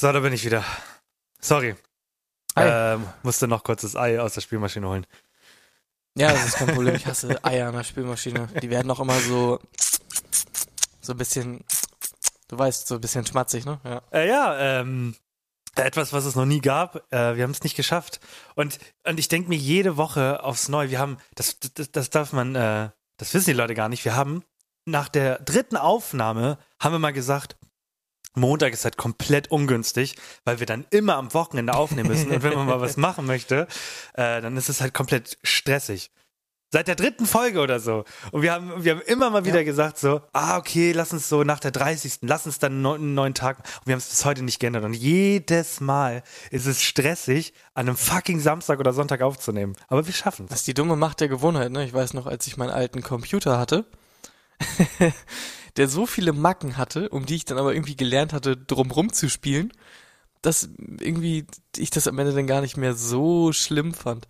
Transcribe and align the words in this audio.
So, 0.00 0.12
da 0.12 0.20
bin 0.20 0.32
ich 0.32 0.44
wieder. 0.44 0.64
Sorry. 1.40 1.74
Ähm, 2.54 3.04
musste 3.24 3.48
noch 3.48 3.64
kurz 3.64 3.82
das 3.82 3.96
Ei 3.96 4.20
aus 4.20 4.34
der 4.34 4.42
Spielmaschine 4.42 4.88
holen. 4.88 5.04
Ja, 6.16 6.30
das 6.30 6.46
ist 6.46 6.54
kein 6.54 6.68
Problem. 6.68 6.94
Ich 6.94 7.04
hasse 7.04 7.44
Eier 7.44 7.68
in 7.68 7.74
der 7.74 7.82
Spielmaschine. 7.82 8.46
Die 8.62 8.70
werden 8.70 8.88
auch 8.92 9.00
immer 9.00 9.18
so, 9.18 9.58
so 11.00 11.14
ein 11.14 11.18
bisschen, 11.18 11.64
du 12.46 12.56
weißt, 12.56 12.86
so 12.86 12.94
ein 12.94 13.00
bisschen 13.00 13.26
schmatzig, 13.26 13.64
ne? 13.64 13.80
Ja. 13.82 14.02
Äh, 14.12 14.28
ja, 14.28 14.80
ähm, 14.80 15.16
etwas, 15.74 16.12
was 16.12 16.26
es 16.26 16.36
noch 16.36 16.46
nie 16.46 16.60
gab. 16.60 17.12
Äh, 17.12 17.34
wir 17.34 17.42
haben 17.42 17.50
es 17.50 17.64
nicht 17.64 17.74
geschafft. 17.74 18.20
Und, 18.54 18.78
und 19.02 19.18
ich 19.18 19.26
denke 19.26 19.48
mir 19.48 19.58
jede 19.58 19.96
Woche 19.96 20.44
aufs 20.44 20.68
Neue, 20.68 20.90
wir 20.90 21.00
haben, 21.00 21.18
das, 21.34 21.58
das, 21.74 21.90
das 21.90 22.10
darf 22.10 22.32
man, 22.32 22.54
äh, 22.54 22.90
das 23.16 23.34
wissen 23.34 23.46
die 23.46 23.56
Leute 23.56 23.74
gar 23.74 23.88
nicht, 23.88 24.04
wir 24.04 24.14
haben 24.14 24.44
nach 24.84 25.08
der 25.08 25.40
dritten 25.40 25.76
Aufnahme, 25.76 26.56
haben 26.78 26.92
wir 26.94 27.00
mal 27.00 27.12
gesagt, 27.12 27.56
Montag 28.38 28.72
ist 28.72 28.84
halt 28.84 28.96
komplett 28.96 29.50
ungünstig, 29.50 30.16
weil 30.44 30.60
wir 30.60 30.66
dann 30.66 30.86
immer 30.90 31.16
am 31.16 31.34
Wochenende 31.34 31.74
aufnehmen 31.74 32.08
müssen. 32.08 32.30
Und 32.30 32.42
wenn 32.42 32.54
man 32.54 32.66
mal 32.66 32.80
was 32.80 32.96
machen 32.96 33.26
möchte, 33.26 33.66
äh, 34.14 34.40
dann 34.40 34.56
ist 34.56 34.68
es 34.68 34.80
halt 34.80 34.94
komplett 34.94 35.38
stressig. 35.42 36.10
Seit 36.70 36.86
der 36.86 36.96
dritten 36.96 37.24
Folge 37.24 37.60
oder 37.60 37.80
so. 37.80 38.04
Und 38.30 38.42
wir 38.42 38.52
haben, 38.52 38.84
wir 38.84 38.92
haben 38.92 39.00
immer 39.06 39.30
mal 39.30 39.46
wieder 39.46 39.64
gesagt 39.64 39.96
so, 39.96 40.20
ah, 40.34 40.58
okay, 40.58 40.92
lass 40.92 41.14
uns 41.14 41.26
so 41.26 41.42
nach 41.42 41.60
der 41.60 41.70
30. 41.70 42.18
Lass 42.20 42.44
uns 42.44 42.58
dann 42.58 42.84
einen 42.84 43.14
neuen, 43.14 43.32
Tag. 43.32 43.60
Und 43.60 43.86
wir 43.86 43.92
haben 43.92 43.98
es 43.98 44.10
bis 44.10 44.26
heute 44.26 44.42
nicht 44.42 44.58
geändert. 44.60 44.84
Und 44.84 44.92
jedes 44.92 45.80
Mal 45.80 46.22
ist 46.50 46.66
es 46.66 46.82
stressig, 46.82 47.54
an 47.72 47.88
einem 47.88 47.96
fucking 47.96 48.40
Samstag 48.40 48.80
oder 48.80 48.92
Sonntag 48.92 49.22
aufzunehmen. 49.22 49.76
Aber 49.88 50.06
wir 50.06 50.12
schaffen 50.12 50.44
Das 50.46 50.56
es. 50.56 50.60
ist 50.60 50.66
die 50.66 50.74
dumme 50.74 50.96
Macht 50.96 51.20
der 51.20 51.28
Gewohnheit, 51.28 51.72
ne? 51.72 51.86
Ich 51.86 51.94
weiß 51.94 52.12
noch, 52.12 52.26
als 52.26 52.46
ich 52.46 52.58
meinen 52.58 52.70
alten 52.70 53.02
Computer 53.02 53.58
hatte, 53.58 53.86
der 55.78 55.88
so 55.88 56.06
viele 56.06 56.32
Macken 56.32 56.76
hatte, 56.76 57.08
um 57.08 57.24
die 57.24 57.36
ich 57.36 57.44
dann 57.44 57.56
aber 57.56 57.72
irgendwie 57.72 57.96
gelernt 57.96 58.32
hatte, 58.32 58.56
drumrum 58.56 59.12
zu 59.12 59.30
spielen, 59.30 59.72
dass 60.42 60.68
irgendwie 61.00 61.46
ich 61.76 61.90
das 61.90 62.08
am 62.08 62.18
Ende 62.18 62.32
dann 62.32 62.46
gar 62.46 62.60
nicht 62.60 62.76
mehr 62.76 62.94
so 62.94 63.52
schlimm 63.52 63.94
fand. 63.94 64.26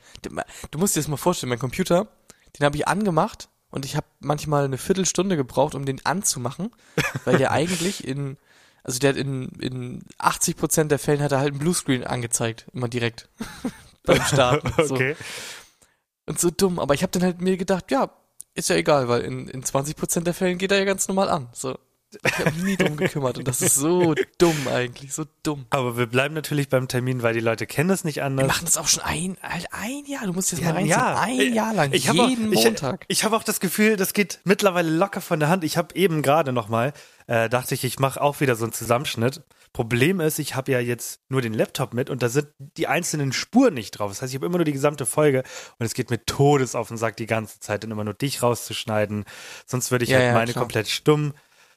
Du 0.70 0.78
musst 0.78 0.94
dir 0.94 1.00
das 1.00 1.08
mal 1.08 1.16
vorstellen, 1.16 1.50
mein 1.50 1.58
Computer, 1.58 2.08
den 2.58 2.64
habe 2.64 2.76
ich 2.76 2.86
angemacht 2.86 3.48
und 3.70 3.84
ich 3.84 3.96
habe 3.96 4.06
manchmal 4.20 4.64
eine 4.64 4.78
Viertelstunde 4.78 5.36
gebraucht, 5.36 5.74
um 5.74 5.86
den 5.86 6.04
anzumachen, 6.04 6.70
weil 7.24 7.38
der 7.38 7.50
eigentlich 7.50 8.06
in, 8.06 8.36
also 8.84 8.98
der 8.98 9.10
hat 9.10 9.16
in, 9.16 9.48
in 9.58 10.04
80 10.18 10.56
Prozent 10.56 10.90
der 10.90 10.98
Fällen 10.98 11.22
hat 11.22 11.32
er 11.32 11.38
halt 11.38 11.52
einen 11.52 11.60
Bluescreen 11.60 12.04
angezeigt, 12.04 12.66
immer 12.74 12.88
direkt 12.88 13.28
beim 14.04 14.22
Starten. 14.22 14.72
So. 14.86 14.94
Okay. 14.94 15.16
Und 16.26 16.38
so 16.38 16.50
dumm. 16.50 16.78
Aber 16.78 16.92
ich 16.92 17.02
habe 17.02 17.10
dann 17.10 17.22
halt 17.22 17.40
mir 17.40 17.56
gedacht, 17.56 17.90
ja, 17.90 18.10
ist 18.58 18.68
ja 18.68 18.76
egal, 18.76 19.08
weil 19.08 19.22
in, 19.22 19.48
in 19.48 19.62
20% 19.62 20.20
der 20.24 20.34
Fällen 20.34 20.58
geht 20.58 20.72
er 20.72 20.78
ja 20.78 20.84
ganz 20.84 21.08
normal 21.08 21.28
an. 21.28 21.48
So. 21.52 21.78
Ich 22.24 22.38
habe 22.38 22.50
mich 22.52 22.62
nie 22.62 22.76
drum 22.78 22.96
gekümmert 22.96 23.36
und 23.36 23.46
das 23.46 23.60
ist 23.60 23.74
so 23.74 24.14
dumm 24.38 24.66
eigentlich, 24.72 25.12
so 25.12 25.24
dumm. 25.42 25.66
Aber 25.68 25.98
wir 25.98 26.06
bleiben 26.06 26.34
natürlich 26.34 26.70
beim 26.70 26.88
Termin, 26.88 27.22
weil 27.22 27.34
die 27.34 27.40
Leute 27.40 27.66
kennen 27.66 27.90
es 27.90 28.02
nicht 28.02 28.16
Wir 28.16 28.24
anders. 28.24 28.46
machen 28.46 28.64
das 28.64 28.78
auch 28.78 28.88
schon 28.88 29.02
ein, 29.02 29.36
ein, 29.42 29.64
ein 29.72 30.06
Jahr, 30.06 30.24
du 30.24 30.32
musst 30.32 30.50
jetzt 30.52 30.60
Ja, 30.62 30.68
mal 30.68 30.76
reinziehen. 30.76 30.88
ja. 30.98 31.20
Ein 31.20 31.52
Jahr 31.54 31.74
lang, 31.74 31.92
Ich 31.92 32.08
hab 32.08 32.18
auch- 32.18 32.28
jeden 32.30 32.50
ich, 32.50 32.64
Montag. 32.64 33.04
Ich 33.08 33.24
habe 33.24 33.36
auch 33.36 33.42
das 33.44 33.60
Gefühl, 33.60 33.96
das 33.96 34.14
geht 34.14 34.40
mittlerweile 34.44 34.88
locker 34.88 35.20
von 35.20 35.38
der 35.38 35.50
Hand. 35.50 35.64
Ich 35.64 35.76
habe 35.76 35.94
eben 35.96 36.22
gerade 36.22 36.52
noch 36.54 36.68
mal, 36.68 36.94
äh, 37.26 37.50
dachte 37.50 37.74
ich, 37.74 37.84
ich 37.84 37.98
mache 37.98 38.20
auch 38.22 38.40
wieder 38.40 38.56
so 38.56 38.64
einen 38.64 38.72
Zusammenschnitt. 38.72 39.42
Problem 39.72 40.20
ist, 40.20 40.38
ich 40.38 40.54
habe 40.54 40.72
ja 40.72 40.80
jetzt 40.80 41.20
nur 41.28 41.40
den 41.42 41.52
Laptop 41.54 41.94
mit 41.94 42.10
und 42.10 42.22
da 42.22 42.28
sind 42.28 42.48
die 42.58 42.86
einzelnen 42.86 43.32
Spuren 43.32 43.74
nicht 43.74 43.92
drauf. 43.92 44.10
Das 44.10 44.22
heißt, 44.22 44.32
ich 44.32 44.36
habe 44.36 44.46
immer 44.46 44.58
nur 44.58 44.64
die 44.64 44.72
gesamte 44.72 45.06
Folge 45.06 45.42
und 45.78 45.86
es 45.86 45.94
geht 45.94 46.10
mir 46.10 46.24
todes 46.24 46.74
auf 46.74 46.88
den 46.88 46.96
Sack 46.96 47.16
die 47.16 47.26
ganze 47.26 47.60
Zeit, 47.60 47.82
dann 47.84 47.90
immer 47.90 48.04
nur 48.04 48.14
dich 48.14 48.42
rauszuschneiden. 48.42 49.24
Sonst 49.66 49.90
würde 49.90 50.04
ich 50.04 50.10
Ja, 50.10 50.18
halt 50.18 50.26
ja, 50.28 50.32
meine 50.34 50.52
klar. 50.52 50.62
komplett 50.64 50.88
stumm. 50.88 51.34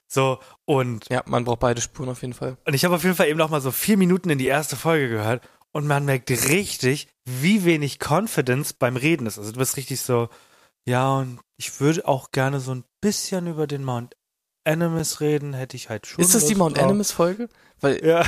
So, 0.07 0.39
und 0.65 1.07
Ja, 1.09 1.23
man 1.25 1.45
braucht 1.45 1.59
beide 1.61 1.81
Spuren 1.81 2.09
auf 2.09 2.21
jeden 2.21 2.33
Fall. 2.33 2.57
und 2.65 2.73
ich 2.73 2.83
habe 2.85 2.95
auf 2.95 3.03
jeden 3.03 3.15
Fall 3.15 3.27
eben 3.27 3.37
noch 3.39 3.49
mal 3.49 3.61
so 3.61 3.71
vier 3.71 3.97
Minuten 3.97 4.29
in 4.29 4.37
die 4.37 4.47
erste 4.47 4.75
Folge 4.75 5.07
gehört 5.09 5.47
und 5.71 5.87
man 5.87 6.03
merkt 6.05 6.29
richtig, 6.29 7.07
wie 7.25 7.63
wenig 7.63 7.99
Confidence 8.05 8.73
beim 8.73 8.97
Reden 8.97 9.25
ist. 9.25 9.37
Also 9.39 9.51
du 9.53 9.59
bist 9.59 9.77
richtig 9.77 10.01
so, 10.01 10.27
ja, 10.85 11.17
und 11.19 11.39
ich 11.57 11.79
würde 11.79 12.07
auch 12.07 12.31
gerne 12.31 12.59
so 12.59 12.73
ein 12.75 12.83
bisschen 12.99 13.47
über 13.47 13.67
den 13.67 13.83
Mount 13.85 14.15
Animus 14.63 15.19
reden, 15.21 15.53
hätte 15.53 15.75
ich 15.75 15.89
halt 15.89 16.05
schon. 16.07 16.23
Ist 16.23 16.35
das 16.35 16.45
die 16.45 16.55
Mount. 16.55 16.77
Animus 16.79 17.11
Folge? 17.11 17.49
Weil 17.79 18.03
Ja. 18.05 18.21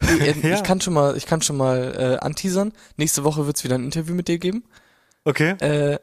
äh, 0.00 0.32
Ja. 0.48 0.54
ich 0.56 0.62
kann 0.62 0.80
schon 0.80 0.94
mal, 0.94 1.16
ich 1.16 1.26
kann 1.26 1.42
schon 1.42 1.56
mal 1.56 1.94
äh, 2.20 2.24
anteasern. 2.24 2.72
Nächste 2.96 3.24
Woche 3.24 3.46
wird's 3.46 3.64
wieder 3.64 3.74
ein 3.74 3.84
Interview 3.84 4.14
mit 4.14 4.28
dir 4.28 4.38
geben. 4.38 4.64
Okay. 5.24 5.50
Äh, 5.60 5.98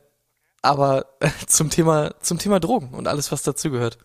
aber 0.62 1.06
äh, 1.22 1.30
zum 1.48 1.70
Thema, 1.70 2.14
zum 2.22 2.38
Thema 2.40 2.60
Drogen 2.60 2.90
und 2.94 3.08
alles, 3.08 3.32
was 3.32 3.44
dazugehört. 3.44 3.98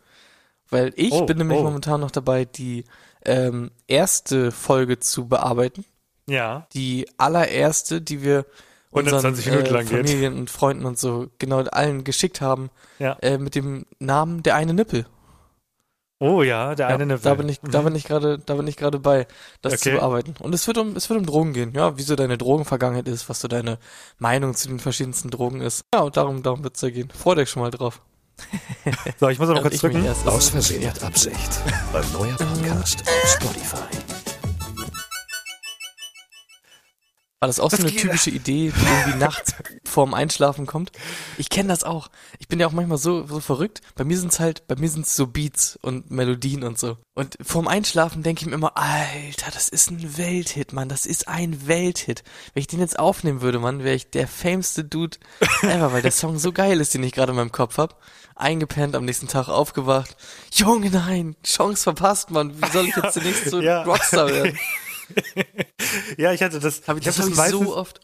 Weil 0.71 0.93
ich 0.97 1.13
Oh, 1.13 1.27
bin 1.27 1.39
nämlich 1.39 1.59
oh. 1.59 1.65
momentan 1.65 2.01
noch 2.01 2.11
dabei, 2.11 2.45
die 2.45 2.85
ähm, 3.25 3.71
erste 3.87 4.51
Folge 4.53 4.99
zu 4.99 5.29
bearbeiten. 5.29 5.85
Ja. 6.29 6.67
Die 6.73 7.07
allererste, 7.19 8.01
die 8.01 8.23
wir 8.23 8.47
unseren 8.91 9.19
120 9.25 9.47
Minuten 9.47 9.67
äh, 9.67 9.71
lang 9.73 9.87
geht. 9.87 10.09
Familien 10.09 10.39
und 10.39 10.51
Freunden 10.51 10.85
und 10.87 10.99
so 10.99 11.29
genau 11.39 11.59
allen 11.65 12.05
geschickt 12.05 12.41
haben, 12.41 12.71
Ja. 12.99 13.15
äh, 13.21 13.39
mit 13.39 13.55
dem 13.57 13.87
Namen 13.99 14.43
der 14.43 14.55
eine 14.55 14.73
Nippel. 14.73 15.07
Oh 16.27 16.43
ja, 16.43 16.75
der 16.75 16.89
Ja, 16.89 16.95
eine 16.95 17.05
Nippel. 17.05 17.23
da 17.23 17.35
bin 17.35 17.49
ich, 17.51 17.61
da 17.61 17.81
Mhm. 17.81 17.85
bin 17.85 17.95
ich 17.97 18.05
gerade, 18.05 18.39
da 18.39 18.55
bin 18.55 18.67
ich 18.67 18.77
gerade 18.79 18.99
bei, 18.99 19.27
das 19.61 19.75
zu 19.81 19.91
Okay. 19.91 19.99
bearbeiten. 19.99 20.35
Und 20.41 20.55
es 20.55 20.67
wird 20.67 20.79
um, 20.79 20.97
es 20.97 21.11
wird 21.11 21.19
um 21.21 21.27
Drogen 21.27 21.53
gehen. 21.53 21.73
Ja, 21.75 21.99
wie 21.99 22.03
so 22.03 22.17
deine 22.17 22.39
Drogenvergangenheit 22.39 23.07
ist, 23.09 23.29
was 23.29 23.41
so 23.41 23.49
deine 23.49 23.79
Meinung 24.19 24.55
zu 24.55 24.69
den 24.69 24.81
verschiedensten 24.81 25.29
Drogen 25.31 25.61
ist. 25.61 25.83
Ja, 25.95 26.01
und 26.01 26.17
darum, 26.17 26.43
darum 26.43 26.63
wird's 26.65 26.81
ja 26.81 26.89
gehen. 26.89 27.11
Freut 27.11 27.37
euch 27.39 27.51
schon 27.51 27.63
mal 27.63 27.71
drauf. 27.71 28.01
So, 29.21 29.29
ich 29.29 29.39
muss 29.39 29.49
aber 29.49 29.59
Und 29.59 29.63
kurz 29.69 29.79
drücken. 29.81 30.05
Aus 30.27 30.49
Versehen 30.49 30.83
mit 30.85 31.03
Absicht. 31.05 31.61
Ein 31.93 32.13
neuer 32.13 32.37
Podcast 32.37 33.03
auf 33.03 33.31
Spotify. 33.43 34.24
War 37.41 37.49
das 37.49 37.61
auch 37.61 37.71
so 37.71 37.77
Das 37.77 37.81
eine 37.85 37.93
geht- 37.93 38.01
typische 38.01 38.31
Idee, 38.31 38.73
die 38.75 38.87
irgendwie 38.87 39.19
nachts 39.19 39.55
vorm 39.85 40.15
Einschlafen 40.15 40.65
kommt? 40.67 40.93
Ich 41.37 41.51
kenne 41.51 41.69
das 41.69 41.85
auch. 41.85 42.09
Ich 42.39 42.49
bin 42.49 42.59
ja 42.59 42.67
auch 42.67 42.73
manchmal 42.73 42.97
so, 42.97 43.27
so 43.27 43.39
verrückt. 43.41 43.83
Bei 43.97 44.05
mir 44.05 44.19
sind's 44.19 44.41
halt, 44.41 44.67
bei 44.67 44.77
mir 44.77 44.89
sind's 44.89 45.15
so 45.15 45.27
Beats 45.27 45.79
und 45.83 46.11
Melodien 46.11 46.63
und 46.63 46.79
so. 46.79 46.97
Und 47.15 47.37
vorm 47.43 47.69
Einschlafen 47.69 48.23
denke 48.23 48.41
ich 48.43 48.47
mir 48.47 48.55
immer, 48.55 48.77
Alter, 48.79 49.51
das 49.53 49.69
ist 49.69 49.91
ein 49.91 50.17
Welthit, 50.17 50.73
Mann. 50.73 50.89
Das 50.89 51.05
ist 51.05 51.29
ein 51.29 51.67
Welthit. 51.67 52.23
Wenn 52.55 52.63
ich 52.63 52.67
den 52.67 52.81
jetzt 52.81 52.99
aufnehmen 52.99 53.43
würde, 53.43 53.59
Mann, 53.59 53.85
wäre 53.85 53.95
ich 53.97 54.09
der 54.09 54.27
fameste 54.27 54.83
Dude 54.85 55.19
ever, 55.63 55.93
weil 55.93 56.03
der 56.03 56.13
Song 56.13 56.39
so 56.39 56.51
geil 56.51 56.81
ist, 56.81 56.95
den 56.95 57.03
ich 57.03 57.13
gerade 57.13 57.33
in 57.33 57.37
meinem 57.37 57.53
Kopf 57.53 57.77
hab. 57.77 58.01
Eingepennt, 58.37 58.97
am 58.97 59.05
nächsten 59.05 59.29
Tag 59.29 59.49
aufgewacht. 59.49 60.17
Junge, 60.53 60.89
nein, 60.91 61.37
Chance 61.45 61.83
verpasst, 61.83 62.31
Mann. 62.31 62.55
Wie 62.61 62.71
soll 62.71 62.87
ich 62.89 62.97
jetzt 62.97 63.17
demnächst 63.17 63.51
so 63.51 63.61
Ja. 63.61 63.83
Rockstar 63.83 64.29
werden? 64.31 64.59
Ja, 66.17 66.33
ich 66.33 66.43
hatte 66.43 66.59
das. 66.61 66.83
Hab 66.87 66.97
ich, 66.97 67.05
das 67.05 67.17
hab 67.17 67.23
habe 67.25 67.33
ich 67.33 67.37
meistens, 67.37 67.65
so 67.67 67.77
oft. 67.77 68.01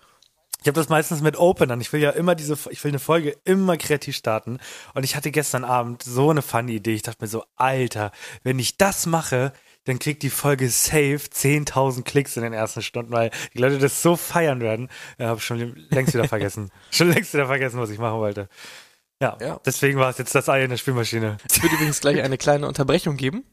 Ich 0.63 0.69
habe 0.69 0.79
das 0.79 0.89
meistens 0.89 1.23
mit 1.23 1.39
Openern. 1.39 1.81
Ich 1.81 1.93
will 1.93 2.01
ja 2.01 2.11
immer 2.11 2.35
diese, 2.35 2.57
ich 2.71 2.85
will 2.85 2.91
eine 2.91 2.99
Folge 2.99 3.37
immer 3.45 3.77
kreativ 3.77 4.15
starten. 4.17 4.59
Und 4.95 5.05
ich 5.05 5.17
hatte 5.17 5.31
gestern 5.31 5.65
Abend 5.65 6.03
so 6.03 6.31
eine 6.31 6.43
funny 6.43 6.77
Idee. 6.77 6.95
Ich 6.95 7.03
dachte 7.03 7.23
mir 7.25 7.29
so, 7.29 7.45
Alter, 7.57 8.13
wenn 8.43 8.59
ich 8.59 8.77
das 8.77 9.07
mache, 9.07 9.53
dann 9.85 9.99
kriegt 9.99 10.23
die 10.23 10.31
Folge 10.31 10.69
safe 10.69 11.17
10.000 11.17 12.03
Klicks 12.05 12.37
in 12.37 12.43
den 12.43 12.53
ersten 12.53 12.83
Stunden, 12.83 13.11
weil 13.13 13.31
die 13.55 13.59
Leute 13.59 13.79
das 13.79 14.03
so 14.03 14.17
feiern 14.17 14.61
werden. 14.61 14.89
Ja, 15.19 15.29
habe 15.29 15.41
schon 15.41 15.75
längst 15.89 16.13
wieder 16.13 16.29
vergessen. 16.29 16.71
schon 16.91 17.11
längst 17.11 17.33
wieder 17.33 17.47
vergessen, 17.47 17.81
was 17.81 17.91
ich 17.91 17.99
machen 17.99 18.19
wollte. 18.19 18.49
Ja, 19.23 19.37
Ja. 19.41 19.61
deswegen 19.65 19.99
war 19.99 20.11
es 20.11 20.19
jetzt 20.19 20.35
das 20.35 20.49
Ei 20.49 20.63
in 20.65 20.71
der 20.71 20.77
Spielmaschine. 20.77 21.39
Es 21.49 21.63
wird 21.63 21.73
übrigens 21.73 22.01
gleich 22.01 22.23
eine 22.23 22.37
kleine 22.39 22.67
Unterbrechung 22.69 23.17
geben, 23.17 23.45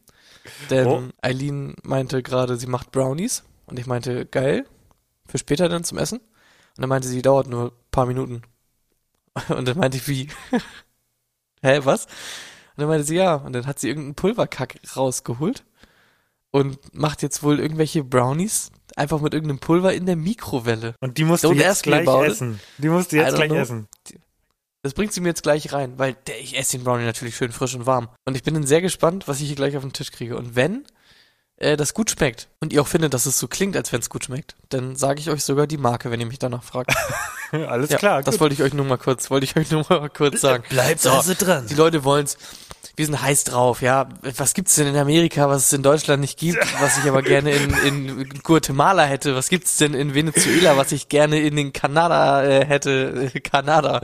denn 0.69 0.87
Oh. 0.87 1.03
Eileen 1.21 1.75
meinte 1.83 2.23
gerade, 2.23 2.57
sie 2.57 2.67
macht 2.67 2.91
Brownies 2.91 3.43
und 3.65 3.79
ich 3.79 3.85
meinte, 3.85 4.25
geil, 4.25 4.65
für 5.27 5.37
später 5.37 5.69
dann 5.69 5.83
zum 5.83 5.97
Essen. 5.97 6.19
Und 6.19 6.81
dann 6.81 6.89
meinte 6.89 7.07
sie, 7.07 7.21
dauert 7.21 7.47
nur 7.47 7.71
ein 7.71 7.91
paar 7.91 8.05
Minuten. 8.05 8.43
Und 9.49 9.67
dann 9.67 9.77
meinte 9.77 9.97
ich, 9.97 10.07
wie? 10.07 10.29
Hä, 11.61 11.79
was? 11.83 12.05
Und 12.05 12.81
dann 12.81 12.87
meinte 12.87 13.05
sie, 13.05 13.15
ja. 13.15 13.35
Und 13.35 13.53
dann 13.53 13.65
hat 13.65 13.79
sie 13.79 13.87
irgendeinen 13.87 14.15
Pulverkack 14.15 14.79
rausgeholt 14.95 15.63
und 16.51 16.95
macht 16.95 17.21
jetzt 17.21 17.43
wohl 17.43 17.59
irgendwelche 17.59 18.03
Brownies 18.03 18.71
einfach 18.95 19.21
mit 19.21 19.33
irgendeinem 19.33 19.59
Pulver 19.59 19.93
in 19.93 20.05
der 20.05 20.15
Mikrowelle. 20.15 20.95
Und 20.99 21.17
die 21.17 21.23
musst 21.23 21.43
du 21.43 21.53
jetzt 21.53 21.83
gleich 21.83 22.07
essen. 22.07 22.59
Die 22.77 22.89
musst 22.89 23.11
du 23.11 23.17
jetzt 23.17 23.35
gleich 23.35 23.49
know. 23.49 23.59
essen. 23.59 23.87
Das 24.87 24.93
bringt 24.93 25.11
sie 25.11 25.19
mir 25.21 25.27
jetzt 25.27 25.43
gleich 25.43 25.73
rein, 25.73 25.93
weil 25.97 26.15
der, 26.27 26.39
ich 26.39 26.57
esse 26.57 26.77
den 26.77 26.83
Brownie 26.85 27.03
natürlich 27.03 27.35
schön 27.35 27.51
frisch 27.51 27.75
und 27.75 27.85
warm. 27.85 28.07
Und 28.25 28.35
ich 28.35 28.43
bin 28.43 28.53
dann 28.53 28.65
sehr 28.65 28.81
gespannt, 28.81 29.27
was 29.27 29.41
ich 29.41 29.47
hier 29.47 29.55
gleich 29.57 29.75
auf 29.75 29.83
den 29.83 29.91
Tisch 29.93 30.11
kriege. 30.11 30.37
Und 30.37 30.55
wenn 30.55 30.85
äh, 31.57 31.75
das 31.75 31.93
gut 31.93 32.09
schmeckt 32.11 32.47
und 32.61 32.71
ihr 32.71 32.81
auch 32.81 32.87
findet, 32.87 33.13
dass 33.13 33.25
es 33.25 33.37
so 33.37 33.47
klingt, 33.47 33.75
als 33.75 33.91
wenn 33.91 33.99
es 33.99 34.09
gut 34.09 34.25
schmeckt, 34.25 34.55
dann 34.69 34.95
sage 34.95 35.19
ich 35.19 35.29
euch 35.29 35.43
sogar 35.43 35.67
die 35.67 35.77
Marke, 35.77 36.09
wenn 36.11 36.19
ihr 36.21 36.25
mich 36.25 36.39
danach 36.39 36.63
fragt. 36.63 36.93
Alles 37.51 37.89
Ja, 37.89 37.97
klar. 37.97 38.23
das 38.23 38.35
gut. 38.35 38.41
wollte 38.41 38.53
ich 38.55 38.63
euch 38.63 38.73
nur 38.73 38.85
mal 38.85 38.97
kurz, 38.97 39.29
wollte 39.29 39.43
ich 39.45 39.55
euch 39.57 39.71
nur 39.71 39.85
mal 39.89 40.09
kurz 40.09 40.39
sagen. 40.41 40.63
Bleibt 40.69 41.05
also 41.05 41.33
dran. 41.37 41.67
Die 41.67 41.73
Leute 41.75 42.03
wollen's. 42.03 42.37
Wir 42.97 43.05
sind 43.05 43.21
heiß 43.21 43.43
drauf, 43.43 43.83
ja. 43.83 44.09
Was 44.37 44.55
gibt's 44.55 44.73
denn 44.73 44.87
in 44.87 44.97
Amerika, 44.97 45.47
was 45.47 45.67
es 45.67 45.73
in 45.73 45.83
Deutschland 45.83 46.19
nicht 46.19 46.39
gibt, 46.39 46.57
was 46.81 46.97
ich 46.97 47.07
aber 47.07 47.21
gerne 47.21 47.51
in, 47.51 47.71
in 47.85 48.29
Guatemala 48.41 49.03
hätte? 49.03 49.35
Was 49.35 49.49
gibt's 49.49 49.77
denn 49.77 49.93
in 49.93 50.15
Venezuela, 50.15 50.77
was 50.77 50.91
ich 50.91 51.07
gerne 51.07 51.39
in 51.39 51.55
den 51.55 51.73
Kanada 51.73 52.43
äh, 52.43 52.65
hätte? 52.65 53.29
Äh, 53.35 53.39
Kanada. 53.39 54.01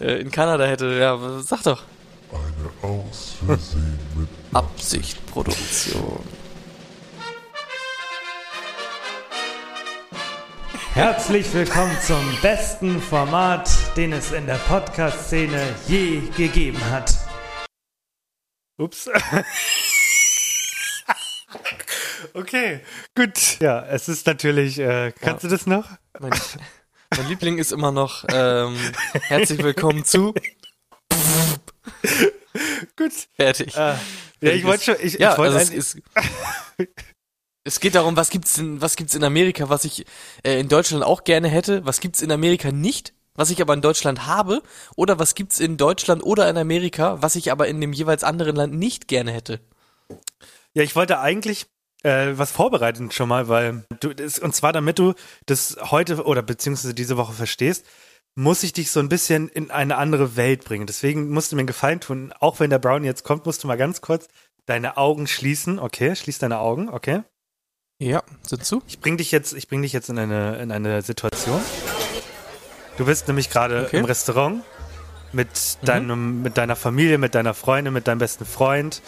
Äh, 0.00 0.22
in 0.22 0.30
Kanada 0.30 0.64
hätte, 0.64 0.94
ja, 0.98 1.18
sag 1.42 1.62
doch. 1.64 1.82
Eine 2.30 2.90
aus 2.90 3.36
mit 3.44 4.28
Absichtproduktion. 4.54 6.20
Herzlich 10.94 11.52
willkommen 11.52 11.98
zum 12.06 12.24
besten 12.40 12.98
Format, 13.02 13.68
den 13.94 14.14
es 14.14 14.32
in 14.32 14.46
der 14.46 14.58
Podcast-Szene 14.68 15.60
je 15.86 16.22
gegeben 16.34 16.80
hat. 16.90 17.21
Ups. 18.82 19.08
okay, 22.34 22.80
gut. 23.14 23.60
Ja, 23.60 23.84
es 23.86 24.08
ist 24.08 24.26
natürlich, 24.26 24.78
äh, 24.80 25.12
kannst 25.12 25.44
Ja. 25.44 25.48
du 25.48 25.54
das 25.54 25.66
noch? 25.66 25.88
Mein, 26.18 26.32
mein 27.16 27.28
Liebling 27.28 27.58
ist 27.58 27.70
immer 27.72 27.92
noch 27.92 28.24
ähm, 28.32 28.76
herzlich 29.28 29.62
willkommen 29.62 30.04
zu 30.04 30.34
Gut. 32.96 33.12
fertig. 33.36 33.76
Äh, 33.76 33.94
ja, 34.40 34.52
ich 34.52 34.64
wollte 34.64 34.84
schon, 34.84 34.96
ich, 35.00 35.14
ja, 35.14 35.32
ich 35.32 35.38
wollte 35.38 35.56
also 35.56 35.72
es, 35.72 35.94
es, 35.94 36.02
es 37.64 37.80
geht 37.80 37.94
darum, 37.94 38.16
was 38.16 38.30
gibt's 38.30 38.54
denn, 38.54 38.80
was 38.80 38.96
gibt's 38.96 39.14
in 39.14 39.22
Amerika, 39.22 39.68
was 39.68 39.84
ich 39.84 40.04
äh, 40.44 40.58
in 40.58 40.68
Deutschland 40.68 41.04
auch 41.04 41.22
gerne 41.22 41.48
hätte, 41.48 41.86
was 41.86 42.00
gibt's 42.00 42.20
in 42.20 42.32
Amerika 42.32 42.72
nicht, 42.72 43.14
was 43.34 43.50
ich 43.50 43.60
aber 43.60 43.74
in 43.74 43.80
Deutschland 43.80 44.26
habe, 44.26 44.62
oder 44.96 45.18
was 45.18 45.34
gibt's 45.34 45.60
in 45.60 45.76
Deutschland 45.76 46.22
oder 46.22 46.48
in 46.48 46.56
Amerika, 46.56 47.20
was 47.22 47.36
ich 47.36 47.50
aber 47.52 47.68
in 47.68 47.80
dem 47.80 47.92
jeweils 47.92 48.24
anderen 48.24 48.56
Land 48.56 48.74
nicht 48.74 49.08
gerne 49.08 49.32
hätte. 49.32 49.60
Ja, 50.74 50.82
ich 50.82 50.96
wollte 50.96 51.20
eigentlich 51.20 51.66
äh, 52.02 52.32
was 52.36 52.50
vorbereiten 52.50 53.10
schon 53.10 53.28
mal, 53.28 53.48
weil 53.48 53.84
du 54.00 54.14
das, 54.14 54.38
und 54.38 54.54
zwar 54.54 54.72
damit 54.72 54.98
du 54.98 55.14
das 55.46 55.76
heute 55.90 56.24
oder 56.24 56.42
beziehungsweise 56.42 56.94
diese 56.94 57.16
Woche 57.16 57.32
verstehst, 57.32 57.86
muss 58.34 58.62
ich 58.62 58.72
dich 58.72 58.90
so 58.90 59.00
ein 59.00 59.08
bisschen 59.08 59.48
in 59.48 59.70
eine 59.70 59.96
andere 59.96 60.36
Welt 60.36 60.64
bringen. 60.64 60.86
Deswegen 60.86 61.30
musst 61.30 61.52
du 61.52 61.56
mir 61.56 61.60
einen 61.60 61.66
Gefallen 61.66 62.00
tun. 62.00 62.32
Auch 62.40 62.60
wenn 62.60 62.70
der 62.70 62.78
Brown 62.78 63.04
jetzt 63.04 63.24
kommt, 63.24 63.44
musst 63.44 63.62
du 63.62 63.68
mal 63.68 63.76
ganz 63.76 64.00
kurz 64.00 64.28
deine 64.66 64.96
Augen 64.96 65.26
schließen. 65.26 65.78
Okay, 65.78 66.16
schließ 66.16 66.38
deine 66.38 66.58
Augen. 66.58 66.88
Okay. 66.88 67.22
Ja, 67.98 68.22
sind 68.42 68.64
zu? 68.64 68.82
Ich 68.88 69.00
bring 69.00 69.16
dich 69.16 69.30
jetzt, 69.30 69.52
ich 69.52 69.68
bring 69.68 69.82
dich 69.82 69.92
jetzt 69.92 70.08
in 70.08 70.18
eine 70.18 70.56
in 70.56 70.72
eine 70.72 71.02
Situation. 71.02 71.60
Du 72.98 73.04
bist 73.06 73.26
nämlich 73.28 73.50
gerade 73.50 73.84
Okay. 73.86 73.98
im 73.98 74.04
Restaurant 74.04 74.62
mit 75.32 75.48
deinem, 75.82 76.42
mit 76.42 76.58
deiner 76.58 76.76
Familie, 76.76 77.16
mit 77.18 77.34
deiner 77.34 77.54
Freundin, 77.54 77.92
mit 77.94 78.06
deinem 78.06 78.18
besten 78.18 78.44
Freund 78.44 79.00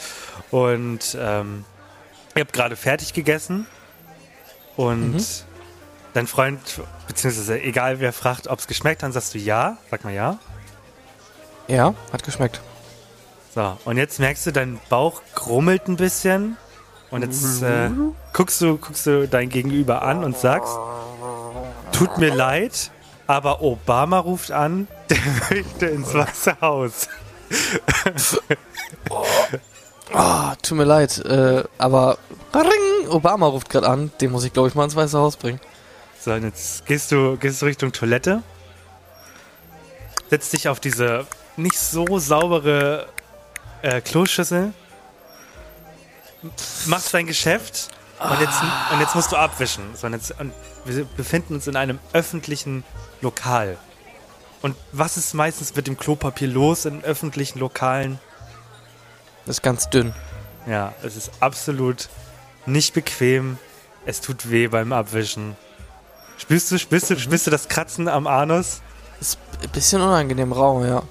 und 0.51 1.17
ähm, 1.21 1.65
ihr 2.35 2.41
habt 2.41 2.53
gerade 2.55 2.77
fertig 2.77 3.13
gegessen 3.13 3.67
und 4.77 5.45
dein 6.15 6.27
Freund, 6.27 6.61
beziehungsweise 7.09 7.61
egal 7.61 8.01
wer 8.01 8.13
fragt, 8.15 8.49
ob 8.49 8.59
es 8.59 8.67
geschmeckt 8.67 9.03
hat, 9.03 9.13
sagst 9.13 9.35
du 9.35 9.39
ja, 9.39 9.77
sag 9.91 10.05
mal 10.05 10.15
ja. 10.15 10.39
Ja, 11.69 11.95
hat 12.13 12.23
geschmeckt. 12.25 12.61
So, 13.55 13.77
und 13.85 13.99
jetzt 13.99 14.19
merkst 14.19 14.47
du, 14.47 14.53
dein 14.53 14.81
Bauch 14.89 15.21
grummelt 15.35 15.89
ein 15.89 15.97
bisschen 15.97 16.57
und 17.11 17.23
jetzt 17.23 17.63
äh, 17.63 17.91
guckst, 18.33 18.61
du, 18.63 18.79
guckst 18.79 19.07
du 19.07 19.29
dein 19.29 19.49
Gegenüber 19.51 20.03
an 20.03 20.25
und 20.25 20.37
sagst, 20.39 20.77
tut 21.93 22.17
mir 22.19 22.35
leid, 22.35 22.91
aber 23.27 23.63
Obama 23.63 24.19
ruft 24.19 24.51
an, 24.51 24.89
der 25.11 25.19
möchte 25.51 25.87
ins 25.87 26.15
Weiße 26.15 26.61
Haus. 26.61 27.09
Ah, 30.13 30.55
tut 30.63 30.77
mir 30.79 30.85
leid, 30.85 31.19
äh, 31.25 31.65
aber 31.77 32.19
Ring, 32.55 33.09
Obama 33.09 33.47
ruft 33.47 33.69
gerade 33.69 33.89
an, 33.89 34.13
den 34.21 34.31
muss 34.31 34.45
ich 34.45 34.53
glaube 34.53 34.69
ich 34.69 34.75
mal 34.75 34.85
ins 34.85 34.95
Weiße 34.95 35.19
Haus 35.19 35.37
bringen. 35.37 35.61
So, 36.21 36.33
und 36.33 36.45
jetzt 36.45 36.87
gehst 36.87 37.11
du, 37.11 37.37
gehst 37.37 37.61
du 37.63 37.67
Richtung 37.67 37.91
Toilette, 37.91 38.43
setzt 40.31 40.53
dich 40.53 40.69
auf 40.69 40.79
diese 40.79 41.27
nicht 41.57 41.79
so 41.79 42.19
saubere 42.19 43.07
äh, 43.83 44.01
Kloschüssel, 44.01 44.73
machst 46.87 47.13
dein 47.13 47.27
Geschäft 47.27 47.89
und 48.21 48.41
jetzt, 48.41 48.63
und 48.93 49.01
jetzt 49.01 49.15
musst 49.15 49.33
du 49.33 49.37
abwischen. 49.37 49.95
So, 49.95 50.07
und, 50.07 50.13
jetzt, 50.15 50.39
und 50.39 50.53
wir 50.85 51.05
befinden 51.05 51.55
uns 51.55 51.67
in 51.67 51.77
einem 51.77 51.99
öffentlichen 52.13 52.85
Lokal. 53.21 53.77
Und 54.63 54.77
was 54.93 55.17
ist 55.17 55.35
meistens 55.35 55.75
mit 55.75 55.87
dem 55.87 55.99
Klopapier 55.99 56.49
los 56.49 56.85
in 56.85 57.05
öffentlichen 57.05 57.59
Lokalen? 57.59 58.19
Das 59.45 59.57
ist 59.57 59.63
ganz 59.63 59.91
dünn. 59.91 60.15
Ja, 60.67 60.95
es 61.03 61.17
ist 61.17 61.31
absolut 61.41 62.09
nicht 62.65 62.95
bequem. 62.95 63.59
Es 64.07 64.21
tut 64.21 64.51
weh 64.51 64.69
beim 64.69 64.93
Abwischen. 64.93 65.57
Spürst 66.39 66.71
du, 66.71 66.79
spürst 66.79 67.11
du, 67.11 67.19
spürst 67.19 67.47
du 67.47 67.51
das 67.51 67.69
Kratzen 67.69 68.09
am 68.09 68.27
Anus? 68.27 68.81
Ist 69.21 69.39
ein 69.63 69.71
bisschen 69.71 70.01
unangenehm 70.01 70.53
rau, 70.53 70.85
ja. 70.85 71.03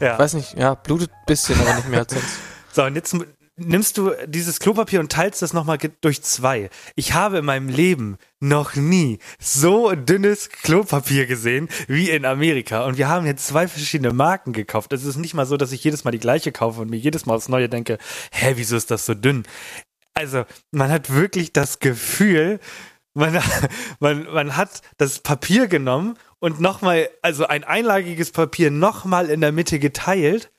Ja. 0.00 0.12
Ich 0.12 0.18
weiß 0.18 0.34
nicht, 0.34 0.58
ja, 0.58 0.74
blutet 0.74 1.10
ein 1.10 1.26
bisschen, 1.26 1.60
aber 1.60 1.74
nicht 1.74 1.88
mehr 1.88 2.00
als 2.00 2.12
sonst. 2.12 2.38
So, 2.72 2.82
und 2.82 2.96
jetzt 2.96 3.14
nimmst 3.56 3.98
du 3.98 4.12
dieses 4.26 4.58
Klopapier 4.58 5.00
und 5.00 5.12
teilst 5.12 5.42
das 5.42 5.52
nochmal 5.52 5.78
durch 6.00 6.22
zwei. 6.22 6.70
Ich 6.96 7.12
habe 7.14 7.38
in 7.38 7.44
meinem 7.44 7.68
Leben 7.68 8.16
noch 8.40 8.74
nie 8.74 9.18
so 9.38 9.94
dünnes 9.94 10.48
Klopapier 10.48 11.26
gesehen 11.26 11.68
wie 11.86 12.10
in 12.10 12.24
Amerika. 12.24 12.84
Und 12.84 12.98
wir 12.98 13.08
haben 13.08 13.26
jetzt 13.26 13.46
zwei 13.46 13.68
verschiedene 13.68 14.12
Marken 14.12 14.52
gekauft. 14.52 14.92
Es 14.92 15.04
ist 15.04 15.16
nicht 15.16 15.34
mal 15.34 15.46
so, 15.46 15.56
dass 15.56 15.72
ich 15.72 15.84
jedes 15.84 16.04
Mal 16.04 16.10
die 16.10 16.18
gleiche 16.18 16.52
kaufe 16.52 16.80
und 16.80 16.90
mir 16.90 16.96
jedes 16.96 17.26
Mal 17.26 17.34
aufs 17.34 17.48
Neue 17.48 17.68
denke, 17.68 17.98
hä, 18.32 18.54
wieso 18.56 18.76
ist 18.76 18.90
das 18.90 19.06
so 19.06 19.14
dünn? 19.14 19.44
Also, 20.14 20.44
man 20.70 20.90
hat 20.90 21.10
wirklich 21.10 21.52
das 21.52 21.78
Gefühl, 21.78 22.60
man, 23.14 23.40
man, 24.00 24.24
man 24.32 24.56
hat 24.56 24.82
das 24.96 25.20
Papier 25.20 25.68
genommen 25.68 26.18
und 26.40 26.60
nochmal, 26.60 27.08
also 27.22 27.46
ein 27.46 27.64
einlagiges 27.64 28.32
Papier 28.32 28.70
nochmal 28.70 29.30
in 29.30 29.40
der 29.40 29.52
Mitte 29.52 29.78
geteilt 29.78 30.50